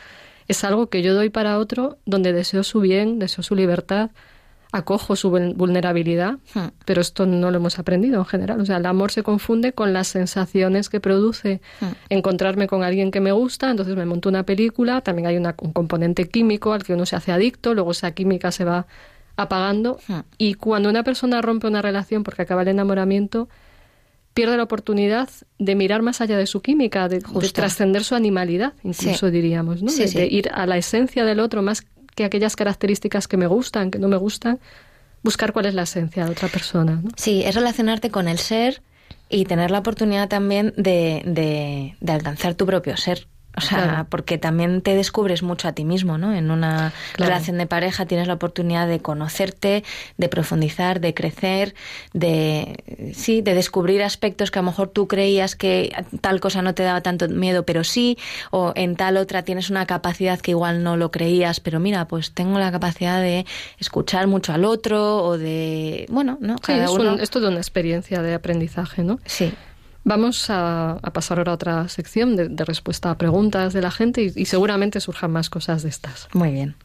es 0.48 0.64
algo 0.64 0.88
que 0.88 1.02
yo 1.02 1.14
doy 1.14 1.30
para 1.30 1.58
otro 1.58 1.98
donde 2.06 2.32
deseo 2.32 2.62
su 2.62 2.80
bien, 2.80 3.18
deseo 3.18 3.42
su 3.42 3.54
libertad, 3.54 4.10
acojo 4.74 5.14
su 5.14 5.30
vulnerabilidad, 5.30 6.38
hmm. 6.52 6.66
pero 6.84 7.00
esto 7.00 7.26
no 7.26 7.52
lo 7.52 7.58
hemos 7.58 7.78
aprendido 7.78 8.18
en 8.18 8.24
general. 8.24 8.60
O 8.60 8.66
sea, 8.66 8.78
el 8.78 8.86
amor 8.86 9.12
se 9.12 9.22
confunde 9.22 9.72
con 9.72 9.92
las 9.92 10.08
sensaciones 10.08 10.88
que 10.88 10.98
produce 10.98 11.60
hmm. 11.80 11.86
encontrarme 12.08 12.66
con 12.66 12.82
alguien 12.82 13.12
que 13.12 13.20
me 13.20 13.30
gusta, 13.30 13.70
entonces 13.70 13.94
me 13.94 14.04
monto 14.04 14.28
una 14.28 14.42
película, 14.42 15.00
también 15.00 15.28
hay 15.28 15.36
un 15.36 15.72
componente 15.72 16.28
químico 16.28 16.72
al 16.72 16.82
que 16.82 16.92
uno 16.92 17.06
se 17.06 17.14
hace 17.14 17.30
adicto, 17.30 17.72
luego 17.72 17.92
esa 17.92 18.10
química 18.12 18.50
se 18.50 18.64
va 18.64 18.86
apagando 19.36 19.98
hmm. 20.08 20.20
y 20.38 20.54
cuando 20.54 20.90
una 20.90 21.04
persona 21.04 21.40
rompe 21.40 21.68
una 21.68 21.80
relación 21.80 22.24
porque 22.24 22.42
acaba 22.42 22.62
el 22.62 22.68
enamoramiento, 22.68 23.48
pierde 24.34 24.56
la 24.56 24.64
oportunidad 24.64 25.28
de 25.60 25.74
mirar 25.76 26.02
más 26.02 26.20
allá 26.20 26.36
de 26.36 26.48
su 26.48 26.60
química, 26.60 27.08
de, 27.08 27.20
trascender 27.52 28.02
su 28.02 28.16
animalidad, 28.16 28.72
incluso 28.82 29.30
diríamos, 29.30 29.84
¿no? 29.84 29.92
de, 29.92 30.26
ir 30.26 30.50
a 30.52 30.66
la 30.66 30.76
esencia 30.76 31.24
del 31.24 31.38
otro 31.38 31.62
más 31.62 31.86
que 32.14 32.24
aquellas 32.24 32.56
características 32.56 33.28
que 33.28 33.36
me 33.36 33.46
gustan, 33.46 33.90
que 33.90 33.98
no 33.98 34.08
me 34.08 34.16
gustan, 34.16 34.60
buscar 35.22 35.52
cuál 35.52 35.66
es 35.66 35.74
la 35.74 35.82
esencia 35.82 36.24
de 36.24 36.30
otra 36.30 36.48
persona. 36.48 37.00
¿no? 37.02 37.10
Sí, 37.16 37.42
es 37.44 37.54
relacionarte 37.54 38.10
con 38.10 38.28
el 38.28 38.38
ser 38.38 38.82
y 39.28 39.44
tener 39.46 39.70
la 39.70 39.78
oportunidad 39.78 40.28
también 40.28 40.72
de, 40.76 41.22
de, 41.24 41.96
de 42.00 42.12
alcanzar 42.12 42.54
tu 42.54 42.66
propio 42.66 42.96
ser. 42.96 43.26
O 43.56 43.60
sea, 43.60 44.06
porque 44.08 44.36
también 44.36 44.82
te 44.82 44.94
descubres 44.94 45.42
mucho 45.42 45.68
a 45.68 45.72
ti 45.72 45.84
mismo, 45.84 46.18
¿no? 46.18 46.34
En 46.34 46.50
una 46.50 46.92
relación 47.16 47.58
de 47.58 47.66
pareja 47.66 48.06
tienes 48.06 48.26
la 48.26 48.34
oportunidad 48.34 48.88
de 48.88 49.00
conocerte, 49.00 49.84
de 50.16 50.28
profundizar, 50.28 51.00
de 51.00 51.14
crecer, 51.14 51.74
de 52.12 53.12
sí, 53.14 53.42
de 53.42 53.54
descubrir 53.54 54.02
aspectos 54.02 54.50
que 54.50 54.58
a 54.58 54.62
lo 54.62 54.66
mejor 54.66 54.88
tú 54.88 55.06
creías 55.06 55.54
que 55.54 55.92
tal 56.20 56.40
cosa 56.40 56.62
no 56.62 56.74
te 56.74 56.82
daba 56.82 57.00
tanto 57.02 57.28
miedo, 57.28 57.64
pero 57.64 57.84
sí, 57.84 58.18
o 58.50 58.72
en 58.74 58.96
tal 58.96 59.16
otra 59.16 59.42
tienes 59.42 59.70
una 59.70 59.86
capacidad 59.86 60.40
que 60.40 60.50
igual 60.50 60.82
no 60.82 60.96
lo 60.96 61.10
creías, 61.10 61.60
pero 61.60 61.78
mira, 61.78 62.08
pues 62.08 62.32
tengo 62.32 62.58
la 62.58 62.72
capacidad 62.72 63.20
de 63.20 63.46
escuchar 63.78 64.26
mucho 64.26 64.52
al 64.52 64.64
otro 64.64 65.22
o 65.22 65.38
de, 65.38 66.06
bueno, 66.10 66.38
¿no? 66.40 66.56
Cada 66.58 66.90
uno... 66.90 67.16
es 67.16 67.34
una 67.34 67.56
experiencia 67.56 68.22
de 68.22 68.34
aprendizaje, 68.34 69.02
¿no? 69.02 69.18
Sí. 69.26 69.52
Vamos 70.04 70.46
a, 70.50 71.00
pasar 71.12 71.38
ahora 71.38 71.52
a 71.52 71.54
otra 71.54 71.88
sección 71.88 72.36
de, 72.36 72.64
respuesta 72.64 73.10
a 73.10 73.18
preguntas 73.18 73.72
de 73.72 73.80
la 73.80 73.90
gente 73.90 74.22
y, 74.22 74.32
y 74.36 74.44
seguramente 74.44 75.00
surjan 75.00 75.32
más 75.32 75.48
cosas 75.48 75.82
de 75.82 75.88
estas. 75.88 76.28
Muy 76.34 76.52
bien. 76.52 76.76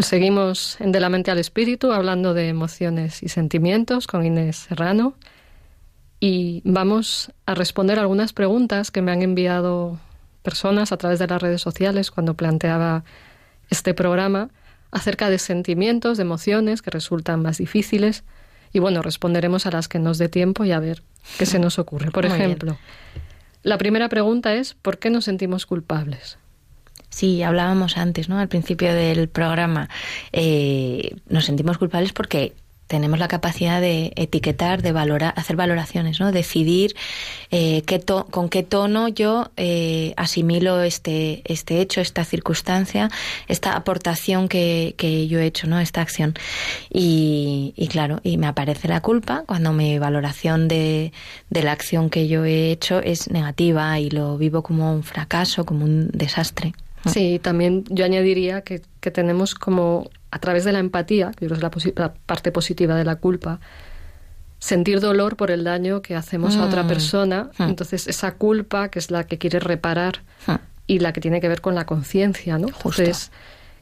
Pues 0.00 0.08
seguimos 0.08 0.80
en 0.80 0.92
De 0.92 1.00
la 1.00 1.10
mente 1.10 1.30
al 1.30 1.38
espíritu 1.38 1.92
hablando 1.92 2.32
de 2.32 2.48
emociones 2.48 3.22
y 3.22 3.28
sentimientos 3.28 4.06
con 4.06 4.24
Inés 4.24 4.56
Serrano 4.56 5.12
y 6.18 6.62
vamos 6.64 7.32
a 7.44 7.54
responder 7.54 7.98
algunas 7.98 8.32
preguntas 8.32 8.90
que 8.90 9.02
me 9.02 9.12
han 9.12 9.20
enviado 9.20 10.00
personas 10.42 10.92
a 10.92 10.96
través 10.96 11.18
de 11.18 11.26
las 11.26 11.42
redes 11.42 11.60
sociales 11.60 12.10
cuando 12.10 12.32
planteaba 12.32 13.04
este 13.68 13.92
programa 13.92 14.48
acerca 14.90 15.28
de 15.28 15.38
sentimientos, 15.38 16.16
de 16.16 16.22
emociones 16.22 16.80
que 16.80 16.90
resultan 16.90 17.42
más 17.42 17.58
difíciles 17.58 18.24
y 18.72 18.78
bueno, 18.78 19.02
responderemos 19.02 19.66
a 19.66 19.70
las 19.70 19.86
que 19.86 19.98
nos 19.98 20.16
dé 20.16 20.30
tiempo 20.30 20.64
y 20.64 20.72
a 20.72 20.80
ver 20.80 21.02
qué 21.36 21.44
se 21.44 21.58
nos 21.58 21.78
ocurre. 21.78 22.10
Por 22.10 22.24
ejemplo, 22.24 22.78
la 23.62 23.76
primera 23.76 24.08
pregunta 24.08 24.54
es 24.54 24.72
¿por 24.72 24.98
qué 24.98 25.10
nos 25.10 25.26
sentimos 25.26 25.66
culpables? 25.66 26.38
Sí, 27.10 27.42
hablábamos 27.42 27.96
antes, 27.96 28.28
¿no? 28.28 28.38
Al 28.38 28.48
principio 28.48 28.94
del 28.94 29.28
programa. 29.28 29.88
Eh, 30.32 31.16
nos 31.28 31.44
sentimos 31.44 31.76
culpables 31.76 32.12
porque 32.12 32.54
tenemos 32.90 33.20
la 33.20 33.28
capacidad 33.28 33.80
de 33.80 34.12
etiquetar, 34.16 34.82
de 34.82 34.90
valorar, 34.90 35.32
hacer 35.36 35.54
valoraciones, 35.54 36.18
¿no? 36.18 36.32
Decidir 36.32 36.96
eh, 37.52 37.82
qué 37.82 38.00
con 38.30 38.48
qué 38.48 38.64
tono 38.64 39.06
yo 39.06 39.52
eh, 39.56 40.12
asimilo 40.16 40.82
este, 40.82 41.42
este 41.44 41.80
hecho, 41.80 42.00
esta 42.00 42.24
circunstancia, 42.24 43.08
esta 43.46 43.76
aportación 43.76 44.48
que, 44.48 44.96
que 44.98 45.28
yo 45.28 45.38
he 45.38 45.46
hecho, 45.46 45.68
¿no? 45.68 45.78
Esta 45.78 46.00
acción. 46.00 46.34
Y, 46.92 47.74
y, 47.76 47.86
claro, 47.86 48.20
y 48.24 48.38
me 48.38 48.48
aparece 48.48 48.88
la 48.88 49.00
culpa 49.00 49.44
cuando 49.46 49.72
mi 49.72 50.00
valoración 50.00 50.66
de, 50.66 51.12
de 51.48 51.62
la 51.62 51.70
acción 51.70 52.10
que 52.10 52.26
yo 52.26 52.44
he 52.44 52.72
hecho 52.72 52.98
es 52.98 53.30
negativa 53.30 54.00
y 54.00 54.10
lo 54.10 54.36
vivo 54.36 54.64
como 54.64 54.92
un 54.92 55.04
fracaso, 55.04 55.64
como 55.64 55.84
un 55.84 56.08
desastre. 56.12 56.72
Sí, 57.06 57.38
también 57.42 57.84
yo 57.88 58.04
añadiría 58.04 58.62
que, 58.62 58.82
que 59.00 59.10
tenemos 59.10 59.54
como, 59.54 60.10
a 60.30 60.38
través 60.38 60.64
de 60.64 60.72
la 60.72 60.78
empatía, 60.78 61.32
que 61.32 61.46
es 61.46 61.50
la, 61.50 61.70
la, 61.96 62.14
parte 62.14 62.52
positiva 62.52 62.94
de 62.94 63.04
la 63.04 63.16
culpa, 63.16 63.60
sentir 64.58 65.00
dolor 65.00 65.36
por 65.36 65.50
el 65.50 65.64
daño 65.64 66.02
que 66.02 66.14
hacemos 66.14 66.56
a 66.56 66.64
otra 66.64 66.82
mm. 66.82 66.88
persona. 66.88 67.50
Mm. 67.58 67.62
Entonces, 67.62 68.06
esa 68.06 68.32
culpa, 68.32 68.90
que 68.90 68.98
es 68.98 69.10
la 69.10 69.24
que 69.24 69.38
quiere 69.38 69.60
reparar 69.60 70.22
mm. 70.46 70.52
y 70.86 70.98
la 70.98 71.12
que 71.12 71.20
tiene 71.20 71.40
que 71.40 71.48
ver 71.48 71.62
con 71.62 71.74
la 71.74 71.86
conciencia, 71.86 72.58
¿no? 72.58 72.68
Entonces, 72.68 73.32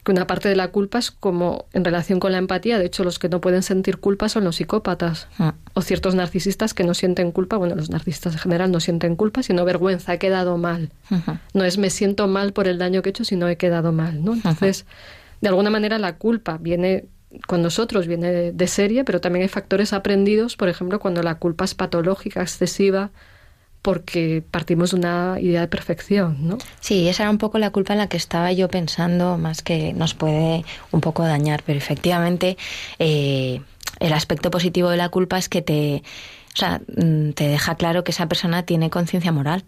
que 0.09 0.13
una 0.13 0.27
parte 0.27 0.49
de 0.49 0.57
la 0.57 0.69
culpa 0.69 0.99
es 0.99 1.11
como 1.11 1.67
en 1.75 1.85
relación 1.85 2.19
con 2.19 2.33
la 2.33 2.39
empatía. 2.39 2.79
De 2.79 2.87
hecho, 2.87 3.05
los 3.05 3.19
que 3.19 3.29
no 3.29 3.43
pueden 3.43 3.63
sentir 3.63 3.99
culpa 3.99 4.31
son 4.31 4.43
los 4.43 4.57
psicópatas 4.57 5.29
ah. 5.39 5.53
o 5.75 5.83
ciertos 5.83 6.15
narcisistas 6.15 6.73
que 6.73 6.83
no 6.83 6.95
sienten 6.95 7.31
culpa. 7.31 7.59
Bueno, 7.59 7.75
los 7.75 7.91
narcisistas 7.91 8.33
en 8.33 8.39
general 8.39 8.73
no 8.73 8.81
sienten 8.81 9.17
culpa, 9.17 9.43
sino 9.43 9.67
vergüenza. 9.67 10.15
He 10.15 10.19
quedado 10.19 10.57
mal. 10.57 10.89
No 11.53 11.63
es 11.63 11.77
me 11.77 11.91
siento 11.91 12.27
mal 12.27 12.55
por 12.55 12.69
el 12.69 12.79
daño 12.79 13.03
que 13.03 13.11
he 13.11 13.13
hecho, 13.13 13.27
sino 13.27 13.49
he 13.49 13.59
quedado 13.59 13.93
mal. 13.93 14.25
¿no? 14.25 14.33
Entonces, 14.33 14.87
de 15.43 15.49
alguna 15.49 15.69
manera 15.69 15.99
la 15.99 16.17
culpa 16.17 16.57
viene 16.57 17.05
con 17.47 17.61
nosotros, 17.61 18.07
viene 18.07 18.53
de, 18.53 18.67
serie, 18.67 19.05
pero 19.05 19.21
también 19.21 19.43
hay 19.43 19.49
factores 19.49 19.93
aprendidos, 19.93 20.57
por 20.57 20.71
ejemplo, 20.71 21.01
cuando 21.01 21.23
la 21.23 21.35
culpa 21.35 21.67
es 21.67 21.75
patológica, 21.75 22.41
excesiva, 22.41 23.11
porque 23.83 24.43
partimos 24.51 24.91
de 24.91 24.97
una 24.97 25.37
idea 25.41 25.61
de 25.61 25.69
perfección, 25.69 26.37
¿no? 26.41 26.59
Sí, 26.81 27.09
esa 27.09 27.25
era 27.25 27.31
un 27.31 27.39
poco 27.39 27.59
la 27.59 27.71
culpa 27.71 27.93
en 27.93 28.01
la 28.01 28.09
que 28.09 28.17
estaba 28.17 28.53
yo 28.53 28.69
pensando, 28.69 29.39
más 29.39 29.63
que 29.63 29.93
nos 29.93 30.15
puede 30.15 30.65
un 30.91 31.01
poco 31.01 31.23
dañar, 31.25 31.63
pero 31.65 31.79
efectivamente 31.79 32.57
eh, 32.99 33.61
el 34.01 34.13
aspecto 34.13 34.51
positivo 34.51 34.91
de 34.91 34.97
la 34.97 35.09
culpa 35.09 35.39
es 35.39 35.49
que 35.49 35.63
te, 35.63 36.03
o 36.55 36.57
sea, 36.57 36.81
mm, 36.97 37.31
te 37.33 37.49
deja 37.49 37.77
claro 37.77 38.05
que 38.05 38.11
esa 38.11 38.27
persona 38.27 38.65
tiene 38.65 38.91
conciencia 38.91 39.33
moral. 39.33 39.65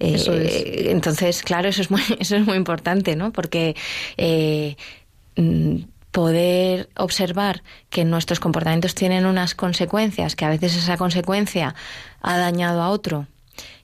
Eh, 0.00 0.86
entonces, 0.90 1.42
claro, 1.42 1.68
eso 1.68 1.80
es 1.80 1.90
muy, 1.90 2.02
eso 2.18 2.36
es 2.36 2.46
muy 2.46 2.56
importante, 2.56 3.16
¿no? 3.16 3.32
Porque 3.32 3.76
eh, 4.16 4.76
mm, 5.36 5.76
poder 6.10 6.88
observar 6.96 7.62
que 7.90 8.04
nuestros 8.04 8.40
comportamientos 8.40 8.94
tienen 8.94 9.26
unas 9.26 9.54
consecuencias, 9.54 10.36
que 10.36 10.44
a 10.44 10.48
veces 10.48 10.76
esa 10.76 10.96
consecuencia 10.96 11.74
ha 12.22 12.38
dañado 12.38 12.82
a 12.82 12.90
otro, 12.90 13.26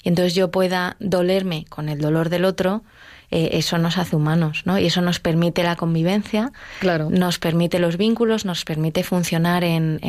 y 0.03 0.09
entonces 0.09 0.35
yo 0.35 0.51
pueda 0.51 0.97
dolerme 0.99 1.67
con 1.69 1.89
el 1.89 2.01
dolor 2.01 2.29
del 2.29 2.45
otro, 2.45 2.83
eh, 3.31 3.51
eso 3.53 3.79
nos 3.79 3.97
hace 3.97 4.17
humanos, 4.17 4.63
¿no? 4.65 4.79
Y 4.79 4.87
eso 4.87 5.03
nos 5.03 5.21
permite 5.21 5.63
la 5.63 5.77
convivencia, 5.77 6.53
claro. 6.81 7.11
nos 7.11 7.39
permite 7.39 7.79
los 7.79 7.97
vínculos, 7.97 8.45
nos 8.45 8.65
permite 8.65 9.05
funcionar 9.05 9.63
en, 9.63 10.01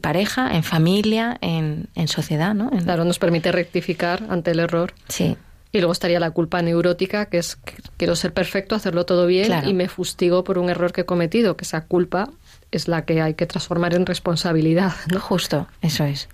pareja, 0.00 0.56
en 0.56 0.64
familia, 0.64 1.38
en, 1.40 1.88
sociedad, 2.06 2.54
¿no? 2.54 2.70
Claro, 2.70 3.04
nos 3.04 3.18
permite 3.18 3.52
rectificar 3.52 4.24
ante 4.28 4.50
el 4.50 4.60
error. 4.60 4.92
Sí. 5.08 5.36
Y 5.70 5.78
luego 5.78 5.92
estaría 5.92 6.20
la 6.20 6.30
culpa 6.30 6.62
neurótica, 6.62 7.26
que 7.26 7.38
es 7.38 7.58
quiero 7.96 8.16
ser 8.16 8.32
perfecto, 8.32 8.74
hacerlo 8.74 9.06
todo 9.06 9.26
bien 9.26 9.66
y 9.66 9.74
me 9.74 9.88
fustigo 9.88 10.44
por 10.44 10.58
un 10.58 10.70
error 10.70 10.92
que 10.92 11.02
he 11.02 11.04
cometido, 11.04 11.56
que 11.56 11.64
esa 11.64 11.84
culpa 11.84 12.30
es 12.70 12.88
la 12.88 13.04
que 13.04 13.20
hay 13.20 13.34
que 13.34 13.46
transformar 13.46 13.94
en 13.94 14.06
responsabilidad. 14.06 14.92
¿no? 15.12 15.20
Justo, 15.20 15.66
eso 15.80 16.04
es. 16.04 16.28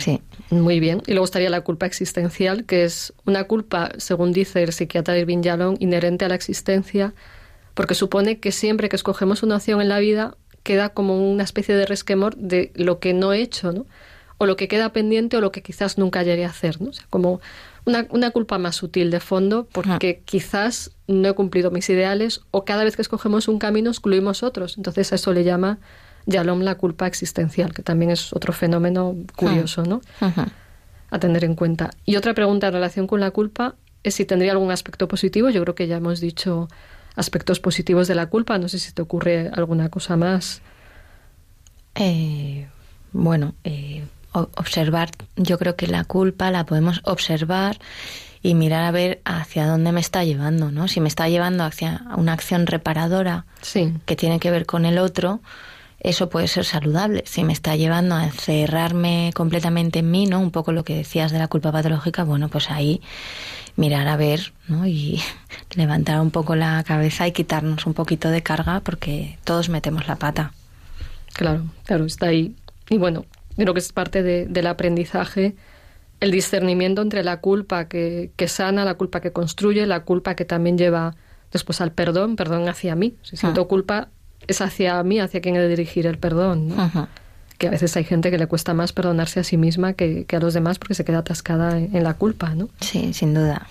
Sí. 0.00 0.20
Muy 0.50 0.80
bien. 0.80 1.02
Y 1.06 1.12
luego 1.12 1.24
estaría 1.24 1.50
la 1.50 1.60
culpa 1.60 1.86
existencial, 1.86 2.64
que 2.64 2.84
es 2.84 3.12
una 3.26 3.44
culpa, 3.44 3.90
según 3.98 4.32
dice 4.32 4.62
el 4.62 4.72
psiquiatra 4.72 5.16
Irving 5.16 5.42
Yalom, 5.42 5.76
inherente 5.78 6.24
a 6.24 6.28
la 6.28 6.34
existencia, 6.34 7.14
porque 7.74 7.94
supone 7.94 8.40
que 8.40 8.50
siempre 8.50 8.88
que 8.88 8.96
escogemos 8.96 9.42
una 9.42 9.56
opción 9.56 9.80
en 9.80 9.88
la 9.88 10.00
vida 10.00 10.36
queda 10.62 10.90
como 10.90 11.30
una 11.30 11.44
especie 11.44 11.74
de 11.76 11.86
resquemor 11.86 12.36
de 12.36 12.72
lo 12.74 12.98
que 12.98 13.14
no 13.14 13.32
he 13.32 13.40
hecho, 13.40 13.72
¿no? 13.72 13.86
O 14.38 14.46
lo 14.46 14.56
que 14.56 14.68
queda 14.68 14.92
pendiente 14.92 15.36
o 15.36 15.40
lo 15.40 15.52
que 15.52 15.62
quizás 15.62 15.98
nunca 15.98 16.22
llegué 16.22 16.44
a 16.44 16.48
hacer, 16.48 16.80
¿no? 16.80 16.90
O 16.90 16.92
sea, 16.92 17.06
como 17.10 17.40
una, 17.84 18.06
una 18.10 18.30
culpa 18.30 18.58
más 18.58 18.76
sutil 18.76 19.10
de 19.10 19.20
fondo 19.20 19.68
porque 19.70 20.22
quizás 20.24 20.92
no 21.06 21.28
he 21.28 21.34
cumplido 21.34 21.70
mis 21.70 21.88
ideales 21.90 22.42
o 22.50 22.64
cada 22.64 22.84
vez 22.84 22.96
que 22.96 23.02
escogemos 23.02 23.48
un 23.48 23.58
camino 23.58 23.90
excluimos 23.90 24.42
otros. 24.42 24.76
Entonces 24.76 25.12
a 25.12 25.16
eso 25.16 25.32
le 25.32 25.44
llama 25.44 25.78
Yalom 26.26 26.60
la 26.60 26.76
culpa 26.76 27.06
existencial, 27.06 27.72
que 27.72 27.82
también 27.82 28.10
es 28.10 28.32
otro 28.32 28.52
fenómeno 28.52 29.16
curioso, 29.36 29.84
¿no? 29.84 30.00
A 31.10 31.18
tener 31.18 31.44
en 31.44 31.54
cuenta. 31.54 31.90
Y 32.04 32.16
otra 32.16 32.34
pregunta 32.34 32.68
en 32.68 32.72
relación 32.74 33.06
con 33.06 33.20
la 33.20 33.30
culpa 33.30 33.74
es 34.02 34.14
si 34.14 34.24
tendría 34.24 34.52
algún 34.52 34.70
aspecto 34.70 35.08
positivo. 35.08 35.50
Yo 35.50 35.62
creo 35.62 35.74
que 35.74 35.86
ya 35.86 35.96
hemos 35.96 36.20
dicho 36.20 36.68
aspectos 37.16 37.60
positivos 37.60 38.08
de 38.08 38.14
la 38.14 38.26
culpa. 38.26 38.58
No 38.58 38.68
sé 38.68 38.78
si 38.78 38.92
te 38.92 39.02
ocurre 39.02 39.50
alguna 39.52 39.88
cosa 39.88 40.16
más. 40.16 40.62
Eh, 41.96 42.68
bueno, 43.12 43.54
eh, 43.64 44.04
observar, 44.32 45.10
yo 45.36 45.58
creo 45.58 45.76
que 45.76 45.86
la 45.86 46.04
culpa 46.04 46.50
la 46.50 46.64
podemos 46.64 47.00
observar 47.04 47.78
y 48.42 48.54
mirar 48.54 48.84
a 48.84 48.90
ver 48.90 49.20
hacia 49.24 49.66
dónde 49.66 49.92
me 49.92 50.00
está 50.00 50.24
llevando, 50.24 50.70
¿no? 50.70 50.88
Si 50.88 51.00
me 51.00 51.08
está 51.08 51.28
llevando 51.28 51.64
hacia 51.64 52.02
una 52.16 52.32
acción 52.32 52.66
reparadora 52.66 53.44
sí. 53.60 53.92
que 54.06 54.16
tiene 54.16 54.40
que 54.40 54.50
ver 54.50 54.64
con 54.64 54.86
el 54.86 54.98
otro, 54.98 55.40
eso 56.00 56.30
puede 56.30 56.48
ser 56.48 56.64
saludable. 56.64 57.22
Si 57.26 57.44
me 57.44 57.52
está 57.52 57.76
llevando 57.76 58.14
a 58.14 58.24
encerrarme 58.24 59.32
completamente 59.34 60.00
en 60.00 60.10
mí, 60.10 60.26
¿no? 60.26 60.40
Un 60.40 60.50
poco 60.50 60.72
lo 60.72 60.82
que 60.82 60.96
decías 60.96 61.30
de 61.30 61.38
la 61.38 61.48
culpa 61.48 61.72
patológica, 61.72 62.24
bueno, 62.24 62.48
pues 62.48 62.70
ahí 62.70 63.00
mirar 63.76 64.08
a 64.08 64.16
ver, 64.16 64.52
¿no? 64.66 64.86
Y 64.86 65.20
levantar 65.76 66.20
un 66.20 66.30
poco 66.30 66.56
la 66.56 66.82
cabeza 66.84 67.26
y 67.26 67.32
quitarnos 67.32 67.86
un 67.86 67.94
poquito 67.94 68.30
de 68.30 68.42
carga 68.42 68.80
porque 68.80 69.38
todos 69.44 69.68
metemos 69.68 70.08
la 70.08 70.16
pata. 70.16 70.52
Claro, 71.34 71.64
claro, 71.84 72.06
está 72.06 72.26
ahí. 72.26 72.56
Y 72.88 72.98
bueno, 72.98 73.24
creo 73.56 73.74
que 73.74 73.80
es 73.80 73.92
parte 73.92 74.22
del 74.22 74.66
aprendizaje 74.66 75.54
el 76.20 76.30
discernimiento 76.30 77.00
entre 77.00 77.24
la 77.24 77.40
culpa 77.40 77.88
que, 77.88 78.30
que, 78.36 78.46
sana, 78.46 78.84
la 78.84 78.94
culpa 78.94 79.20
que 79.20 79.32
construye, 79.32 79.86
la 79.86 80.04
culpa 80.04 80.34
que 80.34 80.44
también 80.44 80.76
lleva 80.76 81.16
después 81.50 81.80
al 81.80 81.92
perdón, 81.92 82.36
perdón 82.36 82.68
hacia 82.68 82.94
mí. 82.94 83.16
Si 83.22 83.36
siento 83.36 83.62
ah. 83.62 83.68
culpa, 83.68 84.08
es 84.50 84.60
hacia 84.60 85.02
mí, 85.02 85.20
hacia 85.20 85.40
quien 85.40 85.56
he 85.56 85.60
de 85.60 85.68
dirigir 85.68 86.06
el 86.06 86.18
perdón. 86.18 86.74
Que 87.58 87.68
a 87.68 87.70
veces 87.70 87.96
hay 87.96 88.04
gente 88.04 88.30
que 88.30 88.38
le 88.38 88.46
cuesta 88.46 88.72
más 88.72 88.92
perdonarse 88.92 89.40
a 89.40 89.44
sí 89.44 89.56
misma 89.56 89.92
que, 89.92 90.26
a 90.30 90.38
los 90.38 90.54
demás 90.54 90.78
porque 90.78 90.94
se 90.94 91.04
queda 91.04 91.18
atascada 91.18 91.78
en, 91.78 92.02
la 92.02 92.14
culpa, 92.14 92.54
¿no? 92.54 92.68
Sí, 92.80 93.12
sin 93.12 93.34
duda. 93.34 93.66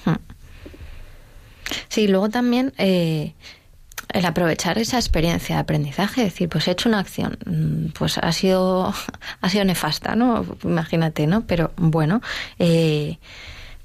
Sí, 1.88 2.08
luego 2.08 2.30
también 2.30 2.74
eh, 2.78 3.34
el 4.14 4.26
aprovechar 4.26 4.78
esa 4.78 4.98
experiencia 4.98 5.56
de 5.56 5.62
aprendizaje, 5.62 6.24
decir, 6.24 6.50
pues 6.50 6.68
he 6.68 6.72
hecho 6.72 6.90
una 6.90 7.00
acción, 7.00 7.38
mm, 7.46 7.92
pues 7.98 8.18
ha 8.18 8.32
sido, 8.32 8.94
ha 9.42 9.50
sido 9.50 9.66
nefasta, 9.66 10.16
¿no? 10.16 10.46
Imagínate, 10.64 11.28
¿no? 11.28 11.42
Pero 11.46 11.72
bueno, 11.78 12.22
eh, 12.58 13.18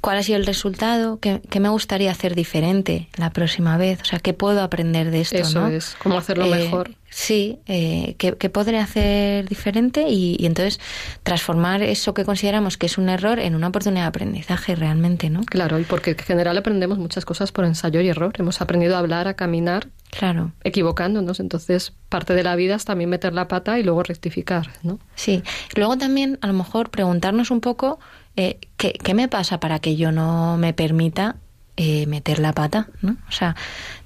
¿cuál 0.04 0.18
ha 0.18 0.22
sido 0.22 0.36
el 0.36 0.44
resultado? 0.44 1.18
¿Qué, 1.18 1.40
me 1.60 1.70
gustaría 1.70 2.10
hacer 2.10 2.34
diferente 2.34 3.08
la 3.16 3.30
próxima 3.30 3.78
vez? 3.78 4.02
O 4.02 4.04
sea, 4.04 4.18
¿qué 4.18 4.34
puedo 4.34 4.60
aprender 4.60 5.10
de 5.10 5.22
esto? 5.22 5.38
Eso 5.38 5.66
es, 5.66 5.96
cómo 5.98 6.18
hacerlo 6.18 6.44
eh, 6.44 6.50
mejor. 6.50 6.90
Sí, 7.08 7.58
eh, 7.66 8.14
¿qué, 8.18 8.50
podré 8.50 8.80
hacer 8.80 9.48
diferente? 9.48 10.04
Y, 10.10 10.44
entonces 10.44 10.78
transformar 11.22 11.82
eso 11.82 12.12
que 12.12 12.26
consideramos 12.26 12.76
que 12.76 12.84
es 12.84 12.98
un 12.98 13.08
error 13.08 13.38
en 13.38 13.54
una 13.54 13.68
oportunidad 13.68 14.02
de 14.02 14.08
aprendizaje 14.08 14.74
realmente, 14.74 15.30
¿no? 15.30 15.40
Claro, 15.44 15.78
y 15.78 15.84
porque 15.84 16.10
en 16.10 16.18
general 16.18 16.58
aprendemos 16.58 16.98
muchas 16.98 17.24
cosas 17.24 17.50
por 17.50 17.64
ensayo 17.64 18.02
y 18.02 18.08
error. 18.08 18.34
Hemos 18.36 18.60
aprendido 18.60 18.96
a 18.96 18.98
hablar, 18.98 19.26
a 19.26 19.34
caminar, 19.34 19.88
claro. 20.10 20.52
equivocándonos. 20.64 21.40
Entonces, 21.40 21.94
parte 22.10 22.34
de 22.34 22.42
la 22.42 22.56
vida 22.56 22.74
es 22.74 22.84
también 22.84 23.08
meter 23.08 23.32
la 23.32 23.48
pata 23.48 23.78
y 23.78 23.82
luego 23.82 24.02
rectificar, 24.02 24.68
¿no? 24.82 24.98
Sí. 25.14 25.42
Luego 25.76 25.96
también, 25.96 26.38
a 26.42 26.46
lo 26.48 26.52
mejor, 26.52 26.90
preguntarnos 26.90 27.50
un 27.50 27.62
poco 27.62 28.00
eh, 28.36 28.58
¿qué, 28.76 28.92
¿qué, 28.92 29.14
me 29.14 29.28
pasa 29.28 29.60
para 29.60 29.78
que 29.78 29.96
yo 29.96 30.12
no 30.12 30.56
me 30.56 30.72
permita 30.72 31.36
eh, 31.76 32.06
meter 32.06 32.38
la 32.38 32.52
pata, 32.52 32.88
¿no? 33.02 33.16
O 33.28 33.32
sea, 33.32 33.56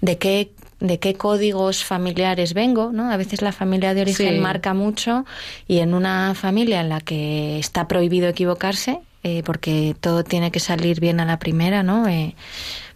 ¿de 0.01 0.19
qué 0.19 0.53
de 0.81 0.99
qué 0.99 1.15
códigos 1.15 1.85
familiares 1.85 2.55
vengo, 2.55 2.93
¿no? 2.93 3.11
A 3.11 3.17
veces 3.17 3.43
la 3.43 3.53
familia 3.53 3.95
de 3.95 4.03
origen 4.03 4.41
marca 4.41 4.75
mucho 4.75 5.25
y 5.67 5.79
en 5.79 5.93
una 5.93 6.35
familia 6.35 6.81
en 6.81 6.89
la 6.89 7.01
que 7.01 7.59
está 7.59 7.89
prohibido 7.89 8.29
equivocarse, 8.29 9.01
eh, 9.25 9.43
porque 9.45 9.97
todo 10.01 10.23
tiene 10.23 10.51
que 10.53 10.61
salir 10.61 11.01
bien 11.01 11.21
a 11.21 11.25
la 11.25 11.39
primera, 11.39 11.83
¿no? 11.83 12.07
Eh, 12.07 12.37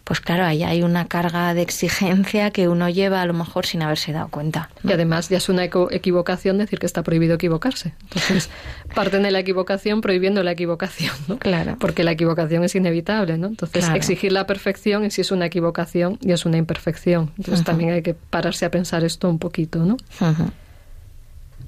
pues 0.03 0.19
claro, 0.19 0.43
ahí 0.43 0.63
hay 0.63 0.83
una 0.83 1.05
carga 1.05 1.53
de 1.53 1.61
exigencia 1.61 2.51
que 2.51 2.67
uno 2.67 2.89
lleva 2.89 3.21
a 3.21 3.25
lo 3.25 3.33
mejor 3.33 3.65
sin 3.65 3.81
haberse 3.83 4.11
dado 4.11 4.27
cuenta. 4.27 4.69
Y 4.83 4.91
además 4.91 5.29
ya 5.29 5.37
es 5.37 5.47
una 5.47 5.63
equivocación 5.63 6.57
decir 6.57 6.79
que 6.79 6.85
está 6.85 7.03
prohibido 7.03 7.35
equivocarse. 7.35 7.93
Entonces, 8.03 8.49
parten 8.95 9.23
de 9.23 9.31
la 9.31 9.39
equivocación 9.39 10.01
prohibiendo 10.01 10.43
la 10.43 10.51
equivocación, 10.51 11.15
¿no? 11.29 11.39
Claro. 11.39 11.77
Porque 11.79 12.03
la 12.03 12.11
equivocación 12.11 12.65
es 12.65 12.75
inevitable, 12.75 13.37
¿no? 13.37 13.47
Entonces, 13.47 13.87
exigir 13.95 14.33
la 14.33 14.45
perfección 14.45 15.05
y 15.05 15.11
si 15.11 15.21
es 15.21 15.31
una 15.31 15.45
equivocación 15.45 16.19
y 16.21 16.33
es 16.33 16.45
una 16.45 16.57
imperfección. 16.57 17.31
Entonces, 17.37 17.63
también 17.63 17.91
hay 17.91 18.01
que 18.01 18.13
pararse 18.13 18.65
a 18.65 18.71
pensar 18.71 19.05
esto 19.05 19.29
un 19.29 19.39
poquito, 19.39 19.85
¿no? 19.85 19.95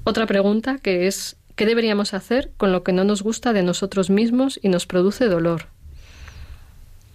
Otra 0.03 0.25
pregunta 0.25 0.77
que 0.81 1.07
es, 1.07 1.37
¿qué 1.55 1.65
deberíamos 1.65 2.13
hacer 2.13 2.51
con 2.57 2.73
lo 2.73 2.83
que 2.83 2.91
no 2.91 3.05
nos 3.05 3.23
gusta 3.23 3.53
de 3.53 3.63
nosotros 3.63 4.09
mismos 4.09 4.59
y 4.61 4.67
nos 4.67 4.85
produce 4.85 5.25
dolor? 5.25 5.67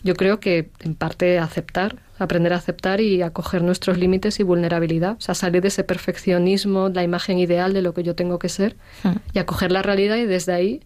Yo 0.02 0.14
creo 0.14 0.40
que 0.40 0.70
en 0.80 0.94
parte 0.94 1.38
aceptar, 1.38 1.96
aprender 2.18 2.52
a 2.52 2.56
aceptar 2.56 3.00
y 3.00 3.22
acoger 3.22 3.62
nuestros 3.62 3.98
límites 3.98 4.40
y 4.40 4.42
vulnerabilidad, 4.42 5.16
o 5.18 5.20
sea, 5.20 5.34
salir 5.34 5.62
de 5.62 5.68
ese 5.68 5.84
perfeccionismo, 5.84 6.88
la 6.88 7.02
imagen 7.02 7.38
ideal 7.38 7.72
de 7.72 7.82
lo 7.82 7.92
que 7.92 8.02
yo 8.02 8.14
tengo 8.14 8.38
que 8.38 8.48
ser 8.48 8.76
hmm. 9.02 9.16
y 9.34 9.38
acoger 9.38 9.72
la 9.72 9.82
realidad 9.82 10.16
y 10.16 10.26
desde 10.26 10.52
ahí 10.52 10.80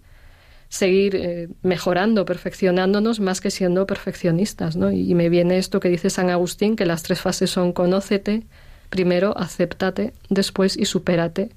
seguir 0.69 1.15
eh, 1.15 1.49
mejorando, 1.63 2.25
perfeccionándonos 2.25 3.21
más 3.21 3.41
que 3.41 3.53
siendo 3.53 3.87
perfeccionistas, 3.87 4.75
¿no? 4.75 4.91
Y, 4.91 5.15
me 5.15 5.29
viene 5.29 5.59
esto 5.59 5.79
que 5.79 5.89
dice 5.89 6.11
San 6.11 6.31
Agustín, 6.31 6.75
que 6.75 6.85
las 6.85 7.05
tres 7.05 7.21
fases 7.21 7.51
son 7.51 7.73
conócete, 7.73 8.43
primero 8.91 9.39
acéptate, 9.39 10.13
después 10.31 10.77
y 10.77 10.87
supérate. 10.87 11.51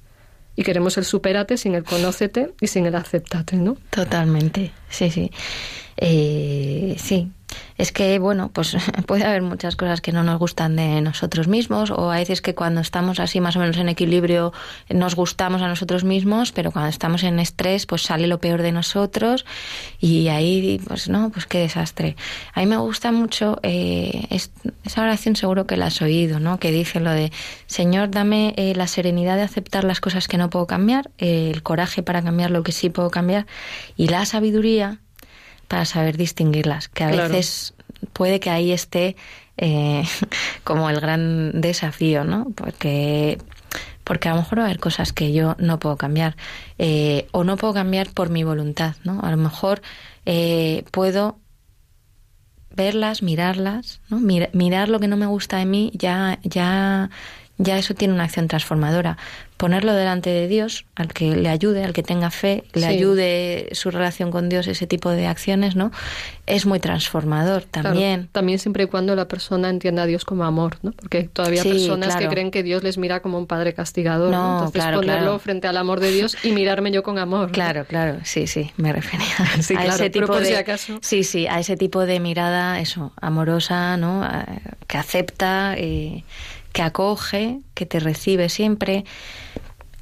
Y 0.56 0.64
queremos 0.64 0.98
el 0.98 1.06
supérate 1.06 1.58
sin 1.58 1.74
el 1.74 1.84
conócete 1.84 2.52
y 2.62 2.68
sin 2.68 2.86
el 2.86 2.96
acéptate, 2.96 3.58
¿no? 3.58 3.78
Totalmente, 3.90 4.72
sí, 4.90 5.10
sí. 5.10 5.32
Eh, 5.98 6.96
sí, 7.00 7.32
es 7.78 7.92
que, 7.92 8.20
bueno, 8.20 8.50
pues 8.54 8.76
puede 9.06 9.24
haber 9.24 9.42
muchas 9.42 9.76
cosas 9.76 10.02
que 10.02 10.12
no 10.12 10.24
nos 10.24 10.40
gustan 10.40 10.76
de 10.76 11.02
nosotros 11.02 11.48
mismos 11.48 11.92
o 11.92 12.12
a 12.12 12.16
veces 12.16 12.42
que 12.42 12.56
cuando 12.56 12.82
estamos 12.82 13.20
así 13.20 13.40
más 13.40 13.56
o 13.56 13.60
menos 13.60 13.78
en 13.78 13.90
equilibrio 13.90 14.54
nos 14.90 15.16
gustamos 15.16 15.62
a 15.62 15.68
nosotros 15.68 16.04
mismos, 16.04 16.52
pero 16.52 16.72
cuando 16.72 16.90
estamos 16.90 17.24
en 17.24 17.40
estrés 17.40 17.86
pues 17.86 18.02
sale 18.02 18.28
lo 18.28 18.40
peor 18.40 18.62
de 18.62 18.72
nosotros 18.72 19.46
y 20.00 20.28
ahí, 20.30 20.82
pues 20.88 21.10
no, 21.10 21.30
pues 21.30 21.46
qué 21.46 21.60
desastre. 21.60 22.16
A 22.54 22.60
mí 22.60 22.66
me 22.66 22.78
gusta 22.78 23.12
mucho 23.12 23.60
eh, 23.64 24.28
esa 24.30 25.02
oración 25.02 25.36
seguro 25.36 25.68
que 25.68 25.78
la 25.78 25.88
has 25.88 26.02
oído, 26.02 26.40
¿no? 26.40 26.60
Que 26.60 26.72
dice 26.72 27.00
lo 27.00 27.12
de, 27.12 27.32
Señor, 27.66 28.10
dame 28.10 28.54
eh, 28.58 28.74
la 28.76 28.88
serenidad 28.88 29.36
de 29.36 29.44
aceptar 29.44 29.84
las 29.84 30.02
cosas 30.02 30.28
que 30.28 30.38
no 30.38 30.50
puedo 30.50 30.68
cambiar, 30.68 31.12
eh, 31.18 31.52
el 31.54 31.64
coraje 31.64 32.04
para 32.04 32.22
cambiar 32.22 32.52
lo 32.52 32.64
que 32.64 32.72
sí 32.72 32.90
puedo 32.90 33.10
cambiar 33.10 33.46
y 33.96 34.08
la 34.08 34.26
sabiduría 34.26 35.00
para 35.68 35.86
saber 35.86 36.18
distinguirlas, 36.18 36.88
que 36.88 37.04
a 37.04 37.12
veces 37.12 37.74
puede 38.14 38.40
que 38.40 38.50
ahí 38.50 38.72
esté 38.72 39.16
eh, 39.58 40.04
como 40.64 40.90
el 40.90 41.00
gran 41.00 41.62
desafío, 41.62 42.24
¿no? 42.24 42.48
Porque, 42.56 43.38
porque 44.04 44.30
a 44.30 44.34
lo 44.34 44.42
mejor 44.42 44.60
va 44.60 44.64
a 44.64 44.66
haber 44.68 44.80
cosas 44.80 45.14
que 45.14 45.34
yo 45.34 45.56
no 45.60 45.80
puedo 45.80 45.98
cambiar 45.98 46.36
eh, 46.78 47.28
o 47.32 47.44
no 47.44 47.58
puedo 47.58 47.74
cambiar 47.74 48.12
por 48.12 48.30
mi 48.30 48.44
voluntad, 48.44 48.96
¿no? 49.04 49.20
A 49.22 49.32
lo 49.32 49.38
mejor 49.38 49.82
eh, 50.26 50.84
puedo 50.92 51.40
verlas, 52.76 53.24
mirarlas, 53.24 54.02
¿no? 54.08 54.20
mirar 54.20 54.90
lo 54.90 55.00
que 55.00 55.08
no 55.08 55.18
me 55.18 55.26
gusta 55.26 55.58
de 55.58 55.66
mí 55.66 55.92
ya, 55.96 56.38
ya, 56.44 57.10
ya 57.58 57.78
eso 57.78 57.96
tiene 57.96 58.14
una 58.14 58.26
acción 58.26 58.48
transformadora 58.48 59.18
ponerlo 59.58 59.94
delante 59.94 60.30
de 60.30 60.48
Dios, 60.48 60.86
al 60.96 61.12
que 61.14 61.36
le 61.36 61.50
ayude, 61.50 61.84
al 61.84 61.94
que 61.94 62.04
tenga 62.04 62.30
fe, 62.30 62.64
le 62.74 62.86
ayude 62.86 63.70
su 63.72 63.90
relación 63.90 64.32
con 64.32 64.50
Dios, 64.50 64.68
ese 64.68 64.86
tipo 64.86 65.10
de 65.10 65.28
acciones, 65.28 65.76
¿no? 65.76 65.92
Es 66.46 66.66
muy 66.66 66.80
transformador 66.80 67.64
también. 67.64 68.30
también 68.32 68.60
siempre 68.60 68.84
y 68.84 68.88
cuando 68.88 69.16
la 69.16 69.28
persona 69.28 69.70
entienda 69.70 70.04
a 70.04 70.06
Dios 70.06 70.26
como 70.26 70.46
amor, 70.46 70.78
¿no? 70.84 70.92
Porque 70.92 71.24
todavía 71.24 71.64
hay 71.64 71.72
personas 71.72 72.16
que 72.16 72.28
creen 72.28 72.52
que 72.52 72.62
Dios 72.62 72.84
les 72.84 72.98
mira 72.98 73.22
como 73.22 73.38
un 73.40 73.48
padre 73.48 73.74
castigador, 73.74 74.32
¿no? 74.32 74.66
Entonces 74.66 74.94
ponerlo 74.94 75.40
frente 75.40 75.68
al 75.68 75.78
amor 75.78 76.00
de 76.00 76.12
Dios 76.12 76.38
y 76.44 76.52
mirarme 76.52 76.92
yo 76.92 77.02
con 77.02 77.18
amor. 77.18 77.52
Claro, 77.52 77.86
claro, 77.86 78.20
sí, 78.24 78.46
sí, 78.46 78.72
me 78.78 78.94
refería 78.94 79.28
a 79.78 79.86
ese 79.86 80.10
tipo 80.12 80.40
de 80.40 80.56
acaso... 80.56 81.00
Sí, 81.02 81.24
sí, 81.24 81.48
a 81.48 81.60
ese 81.60 81.76
tipo 81.76 82.06
de 82.06 82.20
mirada, 82.20 82.80
eso, 82.80 83.12
amorosa, 83.20 83.98
¿no? 83.98 84.28
Que 84.86 84.98
acepta, 84.98 85.74
eh, 85.78 86.24
que 86.74 86.82
acoge, 86.82 87.60
que 87.74 87.86
te 87.86 88.00
recibe 88.00 88.50
siempre. 88.50 89.06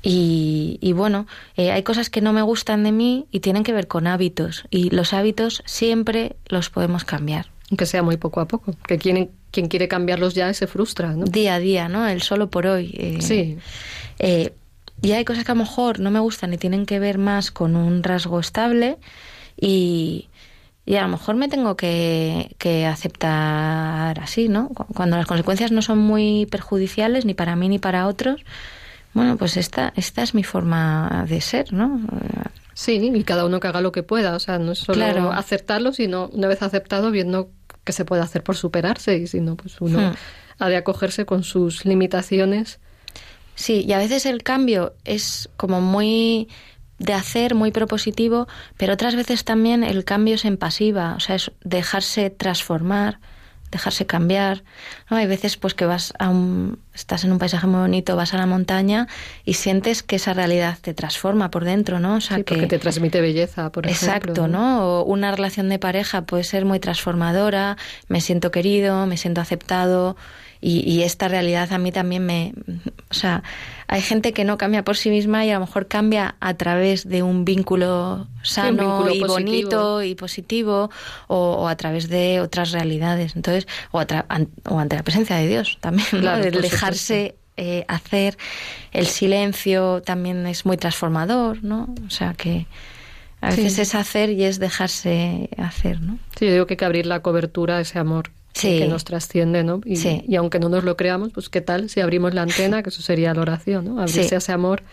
Y, 0.08 0.94
bueno, 0.94 1.26
eh, 1.58 1.72
hay 1.72 1.82
cosas 1.82 2.12
que 2.12 2.22
no 2.22 2.32
me 2.32 2.44
gustan 2.44 2.84
de 2.84 2.92
mí 2.92 3.26
y 3.32 3.40
tienen 3.40 3.64
que 3.64 3.74
ver 3.74 3.88
con 3.88 4.06
hábitos. 4.06 4.66
Y 4.70 4.92
los 4.92 5.14
hábitos 5.14 5.64
siempre 5.66 6.36
los 6.48 6.70
podemos 6.70 7.04
cambiar. 7.04 7.48
Aunque 7.72 7.88
sea 7.88 8.04
muy 8.04 8.18
poco 8.18 8.40
a 8.40 8.48
poco. 8.48 8.76
Que 8.88 9.00
quien, 9.00 9.32
quien 9.50 9.68
quiere 9.68 9.88
cambiarlos 9.88 10.36
ya 10.36 10.54
se 10.54 10.68
frustra, 10.68 11.14
¿no? 11.14 11.26
Día 11.26 11.56
a 11.56 11.60
día, 11.60 11.90
¿no? 11.90 12.08
El 12.08 12.22
solo 12.22 12.52
por 12.52 12.68
hoy. 12.68 12.94
Eh, 12.96 13.18
sí. 13.20 13.58
Eh, 14.20 14.54
y 15.02 15.14
hay 15.14 15.26
cosas 15.26 15.44
que 15.44 15.52
a 15.52 15.56
lo 15.56 15.62
mejor 15.62 16.00
no 16.00 16.12
me 16.12 16.20
gustan 16.20 16.54
y 16.54 16.58
tienen 16.58 16.86
que 16.86 17.00
ver 17.00 17.18
más 17.18 17.50
con 17.50 17.76
un 17.76 18.04
rasgo 18.04 18.40
estable 18.40 18.98
y, 19.60 20.28
y 20.86 20.96
a 20.98 21.02
lo 21.02 21.08
mejor 21.08 21.36
me 21.36 21.48
tengo 21.48 21.76
que, 21.76 22.56
que, 22.60 22.86
aceptar 22.86 24.20
así, 24.20 24.50
¿no? 24.50 24.70
Cuando 24.70 25.18
las 25.18 25.26
consecuencias 25.26 25.72
no 25.72 25.82
son 25.82 25.98
muy 25.98 26.48
perjudiciales 26.52 27.26
ni 27.26 27.34
para 27.34 27.56
mí 27.56 27.70
ni 27.70 27.80
para 27.80 28.08
otros, 28.08 28.42
bueno, 29.16 29.38
pues 29.38 29.56
esta, 29.56 29.94
esta 29.96 30.24
es 30.24 30.36
mi 30.36 30.44
forma 30.44 31.26
de 31.28 31.40
ser, 31.40 31.72
¿no? 31.72 32.02
Sí, 32.74 33.00
y 33.02 33.24
cada 33.24 33.46
uno 33.46 33.62
que 33.62 33.68
haga 33.70 33.80
lo 33.80 33.94
que 33.94 34.04
pueda, 34.04 34.36
o 34.36 34.40
sea, 34.40 34.60
no 34.60 34.74
es 34.74 34.80
solo 34.80 35.32
aceptarlo, 35.32 35.94
sino 35.94 36.28
una 36.34 36.50
vez 36.50 36.62
aceptado 36.62 37.12
viendo 37.12 37.50
qué 37.86 37.94
se 37.94 38.04
puede 38.04 38.22
hacer 38.22 38.44
por 38.44 38.58
superarse 38.58 39.18
y 39.18 39.28
si 39.28 39.40
no, 39.40 39.56
pues 39.56 39.80
uno 39.80 40.12
hmm. 40.12 40.16
ha 40.60 40.68
de 40.68 40.76
acogerse 40.76 41.26
con 41.26 41.44
sus 41.44 41.86
limitaciones. 41.86 42.80
Sí, 43.56 43.86
y 43.88 43.94
a 43.94 44.00
veces 44.00 44.26
el 44.26 44.44
cambio 44.44 44.94
es 45.06 45.50
como 45.56 45.80
muy 45.80 46.50
de 47.00 47.14
hacer 47.14 47.56
muy 47.56 47.72
propositivo, 47.72 48.48
pero 48.78 48.94
otras 48.94 49.16
veces 49.16 49.44
también 49.44 49.84
el 49.84 50.06
cambio 50.06 50.36
es 50.36 50.46
en 50.46 50.58
pasiva, 50.58 51.16
o 51.16 51.20
sea, 51.20 51.36
es 51.36 51.52
dejarse 51.64 52.30
transformar, 52.30 53.20
dejarse 53.72 54.06
cambiar. 54.06 54.64
¿no? 55.10 55.18
Hay 55.18 55.28
veces 55.28 55.58
pues 55.58 55.74
que 55.74 55.86
vas 55.86 56.14
a 56.20 56.30
un, 56.30 56.80
estás 56.94 57.24
en 57.24 57.32
un 57.32 57.40
paisaje 57.40 57.68
muy 57.68 57.82
bonito, 57.82 58.16
vas 58.16 58.34
a 58.34 58.38
la 58.38 58.46
montaña 58.46 59.08
y 59.44 59.56
sientes 59.56 60.04
que 60.04 60.16
esa 60.16 60.34
realidad 60.34 60.78
te 60.82 60.94
transforma 60.94 61.52
por 61.52 61.66
dentro, 61.66 62.00
¿no? 62.00 62.16
O 62.16 62.22
sea, 62.22 62.38
que 62.38 62.44
porque 62.44 62.68
te 62.68 62.80
transmite 62.80 63.22
belleza, 63.22 63.72
por 63.72 63.88
exacto, 63.88 64.32
ejemplo. 64.32 64.32
Exacto, 64.32 64.48
¿no? 64.48 65.00
O 65.00 65.04
una 65.04 65.32
relación 65.32 65.70
de 65.70 65.80
pareja 65.80 66.22
puede 66.26 66.44
ser 66.44 66.66
muy 66.66 66.80
transformadora, 66.80 67.78
me 68.08 68.22
siento 68.22 68.52
querido, 68.52 69.06
me 69.06 69.18
siento 69.18 69.42
aceptado, 69.42 70.16
y, 70.68 71.04
esta 71.04 71.28
realidad 71.28 71.72
a 71.74 71.78
mí 71.78 71.92
también 71.92 72.26
me... 72.26 72.54
O 73.12 73.14
sea, 73.14 73.44
hay 73.88 74.02
gente 74.02 74.34
que 74.34 74.44
no 74.46 74.58
cambia 74.58 74.84
por 74.84 74.98
sí 74.98 75.12
misma 75.12 75.46
y 75.46 75.52
a 75.52 75.56
lo 75.56 75.60
mejor 75.60 75.88
cambia 75.88 76.38
a 76.40 76.56
través 76.56 77.08
de 77.08 77.22
un 77.22 77.46
vínculo 77.46 78.28
sano 78.42 79.08
y 79.14 79.20
bonito 79.24 80.02
y 80.02 80.16
positivo 80.16 80.90
o, 81.28 81.68
a 81.68 81.76
través 81.76 82.10
de 82.10 82.42
otras 82.42 82.72
realidades. 82.72 83.36
Entonces, 83.36 83.68
o, 83.92 84.00
o 84.00 84.80
ante 84.80 84.96
la 84.96 85.04
presencia 85.04 85.36
de 85.36 85.48
Dios 85.48 85.78
también, 85.82 86.08
de 86.12 86.50
dejarse 86.50 87.36
eh, 87.58 87.86
hacer. 87.88 88.36
El 88.92 89.06
silencio 89.06 90.02
también 90.02 90.48
es 90.48 90.66
muy 90.66 90.78
transformador, 90.78 91.64
¿no? 91.64 91.94
O 92.08 92.10
sea 92.10 92.34
que... 92.34 92.66
A 93.42 93.50
veces 93.52 93.78
es 93.78 93.94
hacer 93.94 94.32
y 94.32 94.46
es 94.46 94.58
dejarse 94.58 95.52
hacer, 95.60 96.02
¿no? 96.02 96.18
Sí, 96.36 96.48
yo 96.48 96.54
digo 96.54 96.66
que 96.66 96.74
hay 96.74 96.78
que 96.78 96.86
abrir 96.86 97.06
la 97.06 97.20
cobertura 97.20 97.78
a 97.78 97.82
ese 97.82 98.00
amor 98.00 98.32
que 98.62 98.88
nos 98.88 99.04
trasciende, 99.04 99.64
¿no? 99.64 99.82
Y, 99.86 100.36
aunque 100.36 100.60
no 100.60 100.70
nos 100.70 100.84
lo 100.84 100.96
creamos, 100.96 101.32
pues 101.34 101.50
qué 101.50 101.62
tal 101.62 101.90
si 101.90 102.00
abrimos 102.00 102.34
la 102.34 102.44
antena, 102.44 102.84
que 102.84 102.90
eso 102.90 103.02
sería 103.02 103.34
la 103.34 103.42
oración, 103.42 103.86
¿no? 103.86 104.02
Abrirse 104.02 104.36
a 104.36 104.38
ese 104.38 104.52
amor 104.52 104.84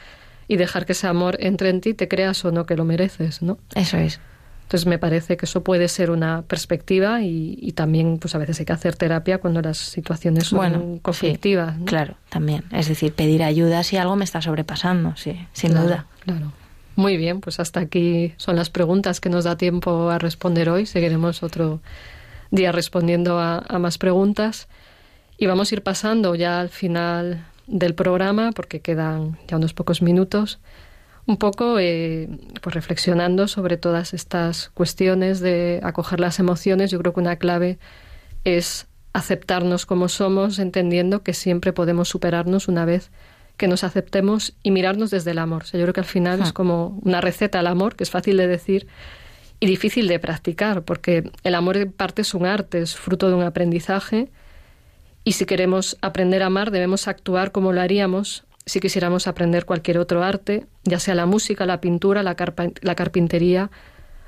y 0.49 0.57
dejar 0.57 0.87
que 0.87 0.93
ese 0.93 1.07
amor 1.07 1.37
entre 1.41 1.71
en 1.71 1.81
ti, 1.81 1.95
te 1.95 2.09
creas 2.09 2.45
o 2.45 2.53
no 2.53 2.67
que 2.67 2.77
lo 2.77 2.85
mereces, 2.85 3.43
¿no? 3.43 3.59
Eso 3.75 3.97
es. 3.97 4.21
Entonces 4.73 4.87
me 4.87 4.99
parece 4.99 5.37
que 5.37 5.45
eso 5.45 5.63
puede 5.63 5.87
ser 5.89 6.11
una 6.11 6.43
perspectiva 6.43 7.21
y, 7.23 7.73
también 7.73 8.19
pues 8.19 8.35
a 8.35 8.39
veces 8.39 8.59
hay 8.59 8.67
que 8.67 8.73
hacer 8.73 8.97
terapia 8.97 9.39
cuando 9.39 9.61
las 9.61 9.77
situaciones 9.77 10.47
son 10.47 10.99
conflictivas. 10.99 11.75
Claro, 11.85 12.15
también. 12.31 12.65
Es 12.73 12.89
decir, 12.89 13.13
pedir 13.13 13.43
ayuda 13.43 13.83
si 13.83 13.99
algo 13.99 14.17
me 14.17 14.25
está 14.25 14.41
sobrepasando, 14.41 15.15
sí, 15.17 15.47
sin 15.53 15.75
duda. 15.75 16.07
Claro. 16.21 16.53
Muy 16.97 17.17
bien, 17.17 17.41
pues 17.41 17.61
hasta 17.61 17.81
aquí 17.81 18.33
son 18.37 18.57
las 18.57 18.71
preguntas 18.71 19.21
que 19.21 19.29
nos 19.29 19.45
da 19.45 19.57
tiempo 19.57 20.11
a 20.11 20.19
responder 20.19 20.69
hoy. 20.69 20.87
Seguiremos 20.87 21.43
otro 21.43 21.81
día 22.53 22.71
respondiendo 22.71 23.41
a, 23.41 23.65
más 23.81 23.99
preguntas. 23.99 24.69
Y 25.37 25.47
vamos 25.47 25.73
a 25.73 25.75
ir 25.75 25.83
pasando 25.83 26.37
ya 26.37 26.61
al 26.61 26.69
final 26.69 27.45
del 27.67 27.95
programa, 27.97 28.53
porque 28.53 28.81
quedan 28.81 29.39
ya 29.49 29.57
unos 29.57 29.75
pocos 29.75 30.03
minutos, 30.03 30.61
un 31.27 31.37
poco 31.37 31.79
eh, 31.81 32.29
pues 32.61 32.75
reflexionando 32.75 33.49
sobre 33.49 33.77
todas 33.77 34.15
estas 34.15 34.69
cuestiones 34.75 35.41
de 35.41 35.81
acoger 35.83 36.21
las 36.21 36.39
emociones. 36.39 36.91
Yo 36.91 36.99
creo 37.01 37.13
que 37.13 37.21
una 37.21 37.37
clave 37.37 37.79
es 38.45 38.87
aceptarnos 39.13 39.87
como 39.87 40.09
somos, 40.09 40.59
entendiendo 40.59 41.23
que 41.23 41.35
siempre 41.35 41.73
podemos 41.73 42.09
superarnos 42.09 42.69
una 42.69 42.85
vez 42.85 43.11
que 43.57 43.69
nos 43.69 43.85
aceptemos 43.85 44.55
y 44.63 44.71
mirarnos 44.71 45.11
desde 45.11 45.33
el 45.33 45.39
amor. 45.39 45.65
yo 45.65 45.81
creo 45.83 45.93
que 45.93 46.01
al 46.01 46.07
final 46.07 46.41
es 46.41 46.53
como 46.53 46.99
una 47.03 47.21
receta 47.21 47.61
al 47.61 47.67
amor, 47.67 47.97
que 47.97 48.05
es 48.05 48.11
fácil 48.11 48.37
de 48.37 48.47
decir, 48.47 48.87
y 49.63 49.67
difícil 49.67 50.09
de 50.09 50.19
practicar, 50.19 50.83
porque 50.83 51.31
el 51.45 51.55
amor 51.55 51.77
en 51.77 51.93
parte 51.93 52.23
es 52.23 52.35
un 52.35 52.47
arte, 52.47 52.81
es 52.81 52.97
fruto 52.97 53.29
de 53.29 53.37
un 53.37 53.45
aprendizaje, 53.45 54.29
y 55.23 55.33
si 55.33 55.47
queremos 55.47 55.97
aprender 56.01 56.43
a 56.43 56.47
amar 56.47 56.73
debemos 56.73 57.07
actuar 57.07 57.53
como 57.53 57.73
lo 57.73 57.81
haríamos 57.81 58.45
si 58.67 58.81
quisiéramos 58.81 59.29
aprender 59.29 59.65
cualquier 59.65 59.99
otro 59.99 60.25
arte, 60.25 60.67
ya 60.83 60.99
sea 60.99 61.15
la 61.15 61.27
música, 61.27 61.65
la 61.65 61.81
pintura, 61.81 62.25
la, 62.25 62.35
la 62.81 62.95
carpintería 62.97 63.71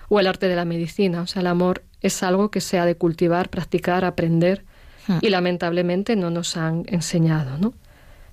o 0.09 0.20
el 0.20 0.28
arte 0.28 0.47
de 0.47 0.55
la 0.55 0.64
medicina. 0.64 1.22
O 1.22 1.26
sea, 1.26 1.41
el 1.41 1.49
amor 1.49 1.82
es 2.01 2.22
algo 2.22 2.53
que 2.53 2.61
se 2.61 2.78
ha 2.78 2.85
de 2.85 2.97
cultivar, 2.97 3.49
practicar, 3.49 4.05
aprender, 4.05 4.64
hmm. 5.09 5.18
y 5.20 5.30
lamentablemente 5.30 6.14
no 6.14 6.30
nos 6.30 6.57
han 6.57 6.85
enseñado, 6.87 7.59
¿no? 7.59 7.74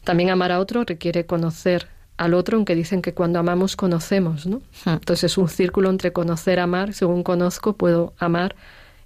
También 0.03 0.29
amar 0.29 0.51
a 0.51 0.59
otro 0.59 0.83
requiere 0.83 1.25
conocer 1.25 1.87
al 2.21 2.35
otro, 2.35 2.57
aunque 2.57 2.75
dicen 2.75 3.01
que 3.01 3.15
cuando 3.15 3.39
amamos 3.39 3.75
conocemos, 3.75 4.45
¿no? 4.45 4.57
Hmm. 4.85 4.89
Entonces 4.89 5.31
es 5.31 5.37
un 5.39 5.49
círculo 5.49 5.89
entre 5.89 6.13
conocer, 6.13 6.59
amar, 6.59 6.93
según 6.93 7.23
conozco 7.23 7.73
puedo 7.73 8.13
amar 8.19 8.55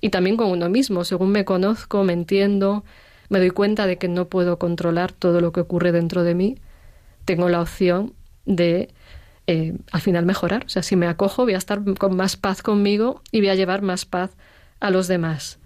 y 0.02 0.10
también 0.10 0.36
con 0.36 0.52
uno 0.52 0.68
mismo, 0.70 1.06
según 1.06 1.30
me 1.30 1.46
conozco, 1.46 2.04
me 2.04 2.12
entiendo, 2.12 2.84
me 3.30 3.40
doy 3.40 3.52
cuenta 3.52 3.88
de 3.88 3.98
que 3.98 4.10
no 4.10 4.28
puedo 4.28 4.60
controlar 4.60 5.14
todo 5.14 5.40
lo 5.40 5.54
que 5.54 5.62
ocurre 5.62 5.94
dentro 5.94 6.24
de 6.24 6.36
mí, 6.36 6.58
tengo 7.24 7.48
la 7.48 7.62
opción 7.62 8.12
de 8.46 8.90
eh, 9.48 9.78
al 9.94 10.02
final 10.02 10.26
mejorar. 10.26 10.66
O 10.66 10.70
sea, 10.70 10.84
si 10.84 10.98
me 10.98 11.08
acojo 11.08 11.44
voy 11.44 11.54
a 11.54 11.58
estar 11.58 11.82
con 11.98 12.18
más 12.18 12.36
paz 12.36 12.62
conmigo 12.62 13.22
y 13.32 13.40
voy 13.40 13.50
a 13.50 13.56
llevar 13.56 13.82
más 13.82 14.06
paz 14.06 14.32
a 14.82 14.90
los 14.90 15.08
demás. 15.08 15.58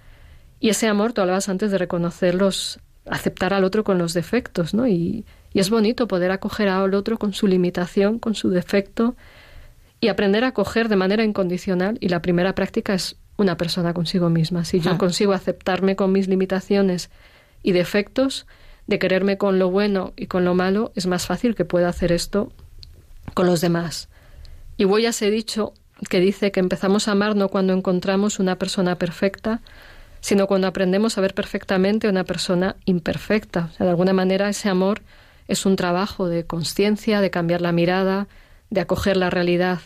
Y 0.60 0.70
ese 0.70 0.88
amor, 0.88 1.14
tú 1.14 1.22
hablabas 1.22 1.50
antes 1.50 1.72
de 1.72 1.80
reconocerlos, 1.80 2.80
aceptar 3.10 3.56
al 3.56 3.64
otro 3.64 3.84
con 3.84 3.98
los 3.98 4.14
defectos, 4.14 4.76
¿no? 4.76 4.88
Y, 4.88 5.26
y 5.54 5.60
es 5.60 5.70
bonito 5.70 6.08
poder 6.08 6.32
acoger 6.32 6.68
al 6.70 6.94
otro 6.94 7.18
con 7.18 7.34
su 7.34 7.48
limitación, 7.48 8.20
con 8.20 8.36
su 8.36 8.50
defecto, 8.50 9.16
y 10.02 10.08
aprender 10.08 10.44
a 10.44 10.50
acoger 10.50 10.88
de 10.90 10.96
manera 10.96 11.24
incondicional. 11.24 11.98
Y 12.00 12.10
la 12.10 12.22
primera 12.22 12.54
práctica 12.56 12.94
es 12.94 13.16
una 13.38 13.58
persona 13.58 13.94
consigo 13.94 14.30
misma. 14.30 14.64
Si 14.66 14.80
yo 14.80 14.92
Ah. 14.92 14.98
consigo 14.98 15.34
aceptarme 15.34 15.96
con 15.96 16.12
mis 16.12 16.28
limitaciones 16.28 17.10
y 17.64 17.72
defectos, 17.74 18.46
de 18.88 18.98
quererme 19.00 19.38
con 19.38 19.60
lo 19.60 19.70
bueno 19.70 20.14
y 20.16 20.28
con 20.28 20.46
lo 20.46 20.56
malo, 20.56 20.92
es 20.96 21.06
más 21.06 21.26
fácil 21.28 21.54
que 21.56 21.64
pueda 21.66 21.90
hacer 21.90 22.12
esto 22.12 22.52
con 23.34 23.46
los 23.46 23.62
demás. 23.62 24.10
Y 24.78 24.86
voy 24.86 25.06
a 25.06 25.10
ese 25.10 25.30
dicho 25.30 25.74
que 26.10 26.20
dice 26.20 26.52
que 26.52 26.60
empezamos 26.60 27.08
a 27.08 27.12
amar 27.12 27.36
no 27.36 27.50
cuando 27.50 27.74
encontramos 27.74 28.40
una 28.40 28.56
persona 28.58 28.96
perfecta, 28.96 29.62
sino 30.22 30.48
cuando 30.48 30.68
aprendemos 30.68 31.18
a 31.18 31.22
ver 31.22 31.34
perfectamente 31.34 32.08
a 32.08 32.10
una 32.10 32.24
persona 32.24 32.78
imperfecta. 32.86 33.70
O 33.72 33.76
sea, 33.76 33.86
de 33.86 33.92
alguna 33.92 34.14
manera 34.14 34.50
ese 34.50 34.70
amor 34.70 35.02
es 35.50 35.66
un 35.66 35.76
trabajo 35.76 36.30
de 36.30 36.46
conciencia, 36.46 37.20
de 37.20 37.30
cambiar 37.30 37.60
la 37.60 37.74
mirada, 37.74 38.28
de 38.70 38.80
acoger 38.80 39.18
la 39.18 39.30
realidad 39.30 39.80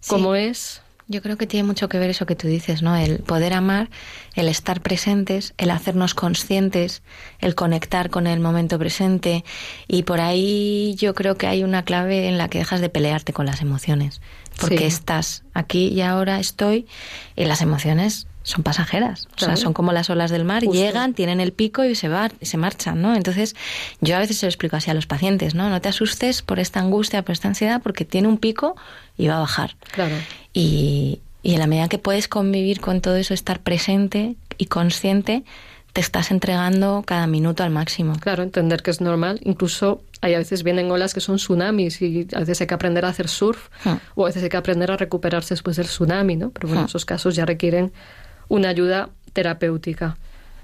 Sí. 0.00 0.10
como 0.10 0.36
es. 0.36 0.82
Yo 1.08 1.22
creo 1.22 1.36
que 1.36 1.46
tiene 1.46 1.66
mucho 1.66 1.88
que 1.88 1.98
ver 2.00 2.10
eso 2.10 2.26
que 2.26 2.34
tú 2.34 2.48
dices, 2.48 2.82
¿no? 2.82 2.96
El 2.96 3.20
poder 3.20 3.52
amar, 3.54 3.88
el 4.34 4.48
estar 4.48 4.80
presentes, 4.80 5.54
el 5.56 5.70
hacernos 5.70 6.14
conscientes, 6.14 7.02
el 7.38 7.54
conectar 7.54 8.10
con 8.10 8.26
el 8.26 8.40
momento 8.40 8.76
presente. 8.78 9.44
Y 9.86 10.02
por 10.02 10.20
ahí 10.20 10.96
yo 10.98 11.14
creo 11.14 11.36
que 11.36 11.46
hay 11.46 11.62
una 11.64 11.84
clave 11.84 12.28
en 12.28 12.38
la 12.38 12.48
que 12.48 12.58
dejas 12.58 12.80
de 12.80 12.88
pelearte 12.88 13.32
con 13.32 13.46
las 13.46 13.62
emociones. 13.62 14.20
Porque 14.60 14.78
Sí. 14.78 14.84
estás 14.84 15.44
aquí 15.54 15.88
y 15.88 16.00
ahora 16.00 16.40
estoy 16.40 16.86
y 17.36 17.44
las 17.44 17.62
emociones 17.62 18.26
son 18.46 18.62
pasajeras. 18.62 19.26
O 19.26 19.38
sea, 19.38 19.48
Claro. 19.48 19.56
son 19.56 19.72
como 19.72 19.90
las 19.92 20.08
olas 20.08 20.30
del 20.30 20.44
mar. 20.44 20.64
Justo. 20.64 20.80
Llegan, 20.80 21.14
tienen 21.14 21.40
el 21.40 21.52
pico 21.52 21.82
y 21.84 21.96
se, 21.96 22.08
va, 22.08 22.30
y 22.40 22.46
se 22.46 22.56
marchan, 22.56 23.02
¿no? 23.02 23.16
Entonces, 23.16 23.56
yo 24.00 24.14
a 24.14 24.20
veces 24.20 24.36
se 24.38 24.46
lo 24.46 24.50
explico 24.50 24.76
así 24.76 24.88
a 24.88 24.94
los 24.94 25.06
pacientes, 25.06 25.56
¿no? 25.56 25.68
No 25.68 25.80
te 25.80 25.88
asustes 25.88 26.42
por 26.42 26.60
esta 26.60 26.78
angustia, 26.78 27.22
por 27.22 27.32
esta 27.32 27.48
ansiedad, 27.48 27.82
porque 27.82 28.04
tiene 28.04 28.28
un 28.28 28.38
pico 28.38 28.76
y 29.18 29.26
va 29.26 29.38
a 29.38 29.40
bajar. 29.40 29.74
Claro. 29.90 30.14
Y, 30.52 31.20
y 31.42 31.54
en 31.54 31.58
la 31.58 31.66
medida 31.66 31.88
que 31.88 31.98
puedes 31.98 32.28
convivir 32.28 32.80
con 32.80 33.00
todo 33.00 33.16
eso, 33.16 33.34
estar 33.34 33.58
presente 33.60 34.36
y 34.58 34.66
consciente, 34.66 35.42
te 35.92 36.00
estás 36.00 36.30
entregando 36.30 37.02
cada 37.06 37.26
minuto 37.26 37.64
al 37.64 37.70
máximo. 37.70 38.12
Claro, 38.20 38.42
entender 38.42 38.82
que 38.82 38.90
es 38.92 39.00
normal. 39.00 39.40
Incluso 39.42 40.02
hay 40.20 40.34
a 40.34 40.38
veces 40.38 40.62
vienen 40.62 40.90
olas 40.90 41.14
que 41.14 41.20
son 41.20 41.36
tsunamis 41.36 42.00
y 42.02 42.26
a 42.34 42.40
veces 42.40 42.60
hay 42.60 42.66
que 42.66 42.74
aprender 42.74 43.04
a 43.06 43.08
hacer 43.08 43.28
surf 43.28 43.68
Hmm. 43.84 43.94
o 44.14 44.24
a 44.24 44.28
veces 44.28 44.42
hay 44.42 44.50
que 44.50 44.56
aprender 44.56 44.90
a 44.92 44.96
recuperarse 44.96 45.54
después 45.54 45.76
del 45.76 45.86
tsunami, 45.86 46.36
¿no? 46.36 46.50
Pero 46.50 46.68
bueno, 46.68 46.82
Hmm. 46.82 46.86
esos 46.86 47.04
casos 47.06 47.34
ya 47.34 47.44
requieren 47.46 47.92
una 48.48 48.68
ayuda 48.68 49.10
terapéutica. 49.32 50.16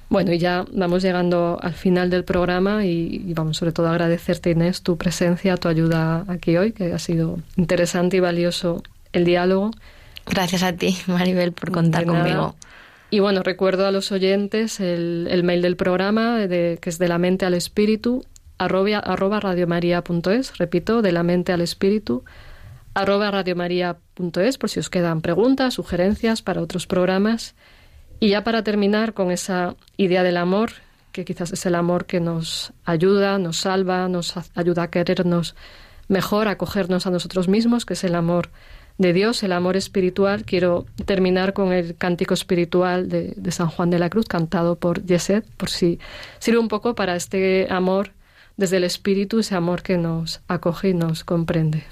Bueno, 0.08 0.32
y 0.32 0.38
ya 0.38 0.66
vamos 0.72 1.02
llegando 1.02 1.58
al 1.62 1.72
final 1.72 2.10
del 2.10 2.24
programa 2.24 2.84
y, 2.84 3.24
y 3.26 3.32
vamos 3.32 3.56
sobre 3.56 3.72
todo 3.72 3.88
a 3.88 3.92
agradecerte, 3.92 4.50
Inés, 4.50 4.82
tu 4.82 4.98
presencia, 4.98 5.56
tu 5.56 5.68
ayuda 5.68 6.24
aquí 6.28 6.56
hoy, 6.56 6.72
que 6.72 6.92
ha 6.92 6.98
sido 6.98 7.38
interesante 7.56 8.18
y 8.18 8.20
valioso 8.20 8.82
el 9.12 9.24
diálogo. 9.24 9.70
Gracias 10.26 10.62
a 10.62 10.74
ti, 10.74 10.96
Maribel, 11.06 11.52
por 11.52 11.72
contar 11.72 12.04
conmigo. 12.06 12.54
Y 13.10 13.20
bueno, 13.20 13.42
recuerdo 13.42 13.86
a 13.86 13.90
los 13.90 14.10
oyentes 14.10 14.80
el, 14.80 15.28
el 15.30 15.44
mail 15.44 15.60
del 15.60 15.76
programa, 15.76 16.38
de, 16.38 16.78
que 16.80 16.88
es 16.88 16.98
de 16.98 17.08
la 17.08 17.18
mente 17.18 17.44
al 17.44 17.54
espíritu, 17.54 18.24
arroba, 18.58 18.98
arroba 18.98 19.40
radiomaria.es, 19.40 20.56
repito, 20.56 21.02
de 21.02 21.12
la 21.12 21.22
mente 21.22 21.52
al 21.52 21.60
espíritu, 21.60 22.24
arroba 22.94 23.30
radiomaria.es, 23.30 24.58
por 24.58 24.70
si 24.70 24.80
os 24.80 24.90
quedan 24.90 25.20
preguntas, 25.20 25.74
sugerencias 25.74 26.42
para 26.42 26.60
otros 26.60 26.86
programas. 26.86 27.54
Y 28.20 28.28
ya 28.28 28.44
para 28.44 28.62
terminar 28.62 29.14
con 29.14 29.30
esa 29.30 29.74
idea 29.96 30.22
del 30.22 30.36
amor, 30.36 30.72
que 31.10 31.24
quizás 31.24 31.52
es 31.52 31.66
el 31.66 31.74
amor 31.74 32.06
que 32.06 32.20
nos 32.20 32.72
ayuda, 32.84 33.38
nos 33.38 33.58
salva, 33.58 34.08
nos 34.08 34.34
ayuda 34.54 34.84
a 34.84 34.90
querernos 34.90 35.54
mejor, 36.08 36.48
a 36.48 36.56
cogernos 36.56 37.06
a 37.06 37.10
nosotros 37.10 37.48
mismos, 37.48 37.84
que 37.84 37.94
es 37.94 38.04
el 38.04 38.14
amor 38.14 38.50
de 38.98 39.12
Dios, 39.12 39.42
el 39.42 39.52
amor 39.52 39.76
espiritual. 39.76 40.44
Quiero 40.44 40.86
terminar 41.04 41.52
con 41.52 41.72
el 41.72 41.96
cántico 41.96 42.34
espiritual 42.34 43.08
de, 43.08 43.34
de 43.36 43.50
San 43.50 43.68
Juan 43.68 43.90
de 43.90 43.98
la 43.98 44.10
Cruz, 44.10 44.26
cantado 44.26 44.76
por 44.76 45.04
Yeset, 45.04 45.44
por 45.56 45.70
si 45.70 45.98
sirve 46.38 46.58
un 46.58 46.68
poco 46.68 46.94
para 46.94 47.16
este 47.16 47.66
amor 47.70 48.12
desde 48.56 48.76
el 48.76 48.84
espíritu, 48.84 49.40
ese 49.40 49.54
amor 49.54 49.82
que 49.82 49.98
nos 49.98 50.40
acoge 50.46 50.90
y 50.90 50.94
nos 50.94 51.24
comprende. 51.24 51.84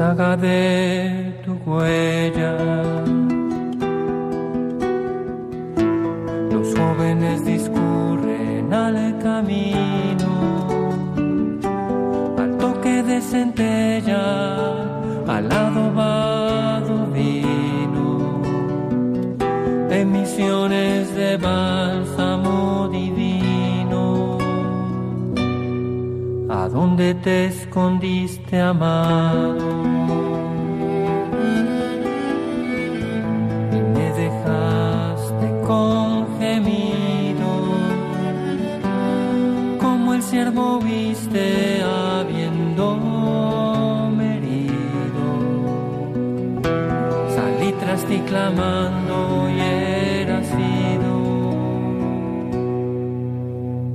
Saga 0.00 0.34
de 0.34 1.34
tu 1.44 1.52
huella. 1.66 2.56
Los 6.52 6.68
jóvenes 6.78 7.44
discurren 7.44 8.72
al 8.72 8.96
camino, 9.18 10.09
de 13.10 13.20
centella, 13.20 14.26
al 15.26 15.50
adobado 15.50 16.94
vino, 17.12 18.40
emisiones 19.90 21.12
de 21.16 21.36
bálsamo 21.36 22.88
divino. 22.88 24.38
¿A 26.48 26.68
dónde 26.68 27.14
te 27.14 27.46
escondiste, 27.46 28.60
amado? 28.60 29.56
Y 33.76 33.80
me 33.94 34.08
dejaste 34.22 35.46
con 35.66 36.38
gemido, 36.38 37.50
como 39.80 40.14
el 40.14 40.22
siervo 40.22 40.78
viste 40.78 41.69
ti 48.60 48.66
clamando 48.66 49.48
y 49.50 49.60
era 49.60 50.42
sido 50.42 51.12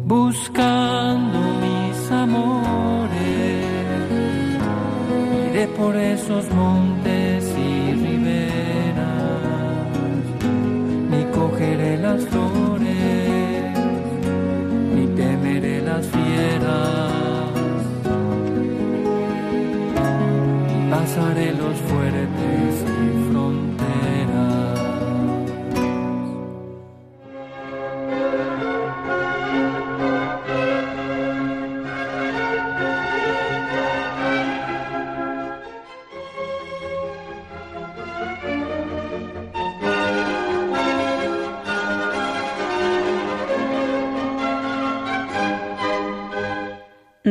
buscando 0.06 1.40
mis 1.64 2.12
amores. 2.12 2.66
Iré 5.50 5.68
por 5.68 5.96
esos 5.96 6.50
montes 6.52 7.56
y 7.58 7.94
riberas, 7.94 9.42
ni 11.12 11.24
cogeré 11.38 11.98
las 11.98 12.22
flores, 12.26 13.80
ni 14.96 15.08
temeré 15.16 15.82
las 15.82 16.06
fieras. 16.08 17.14
Pasaré 20.90 21.55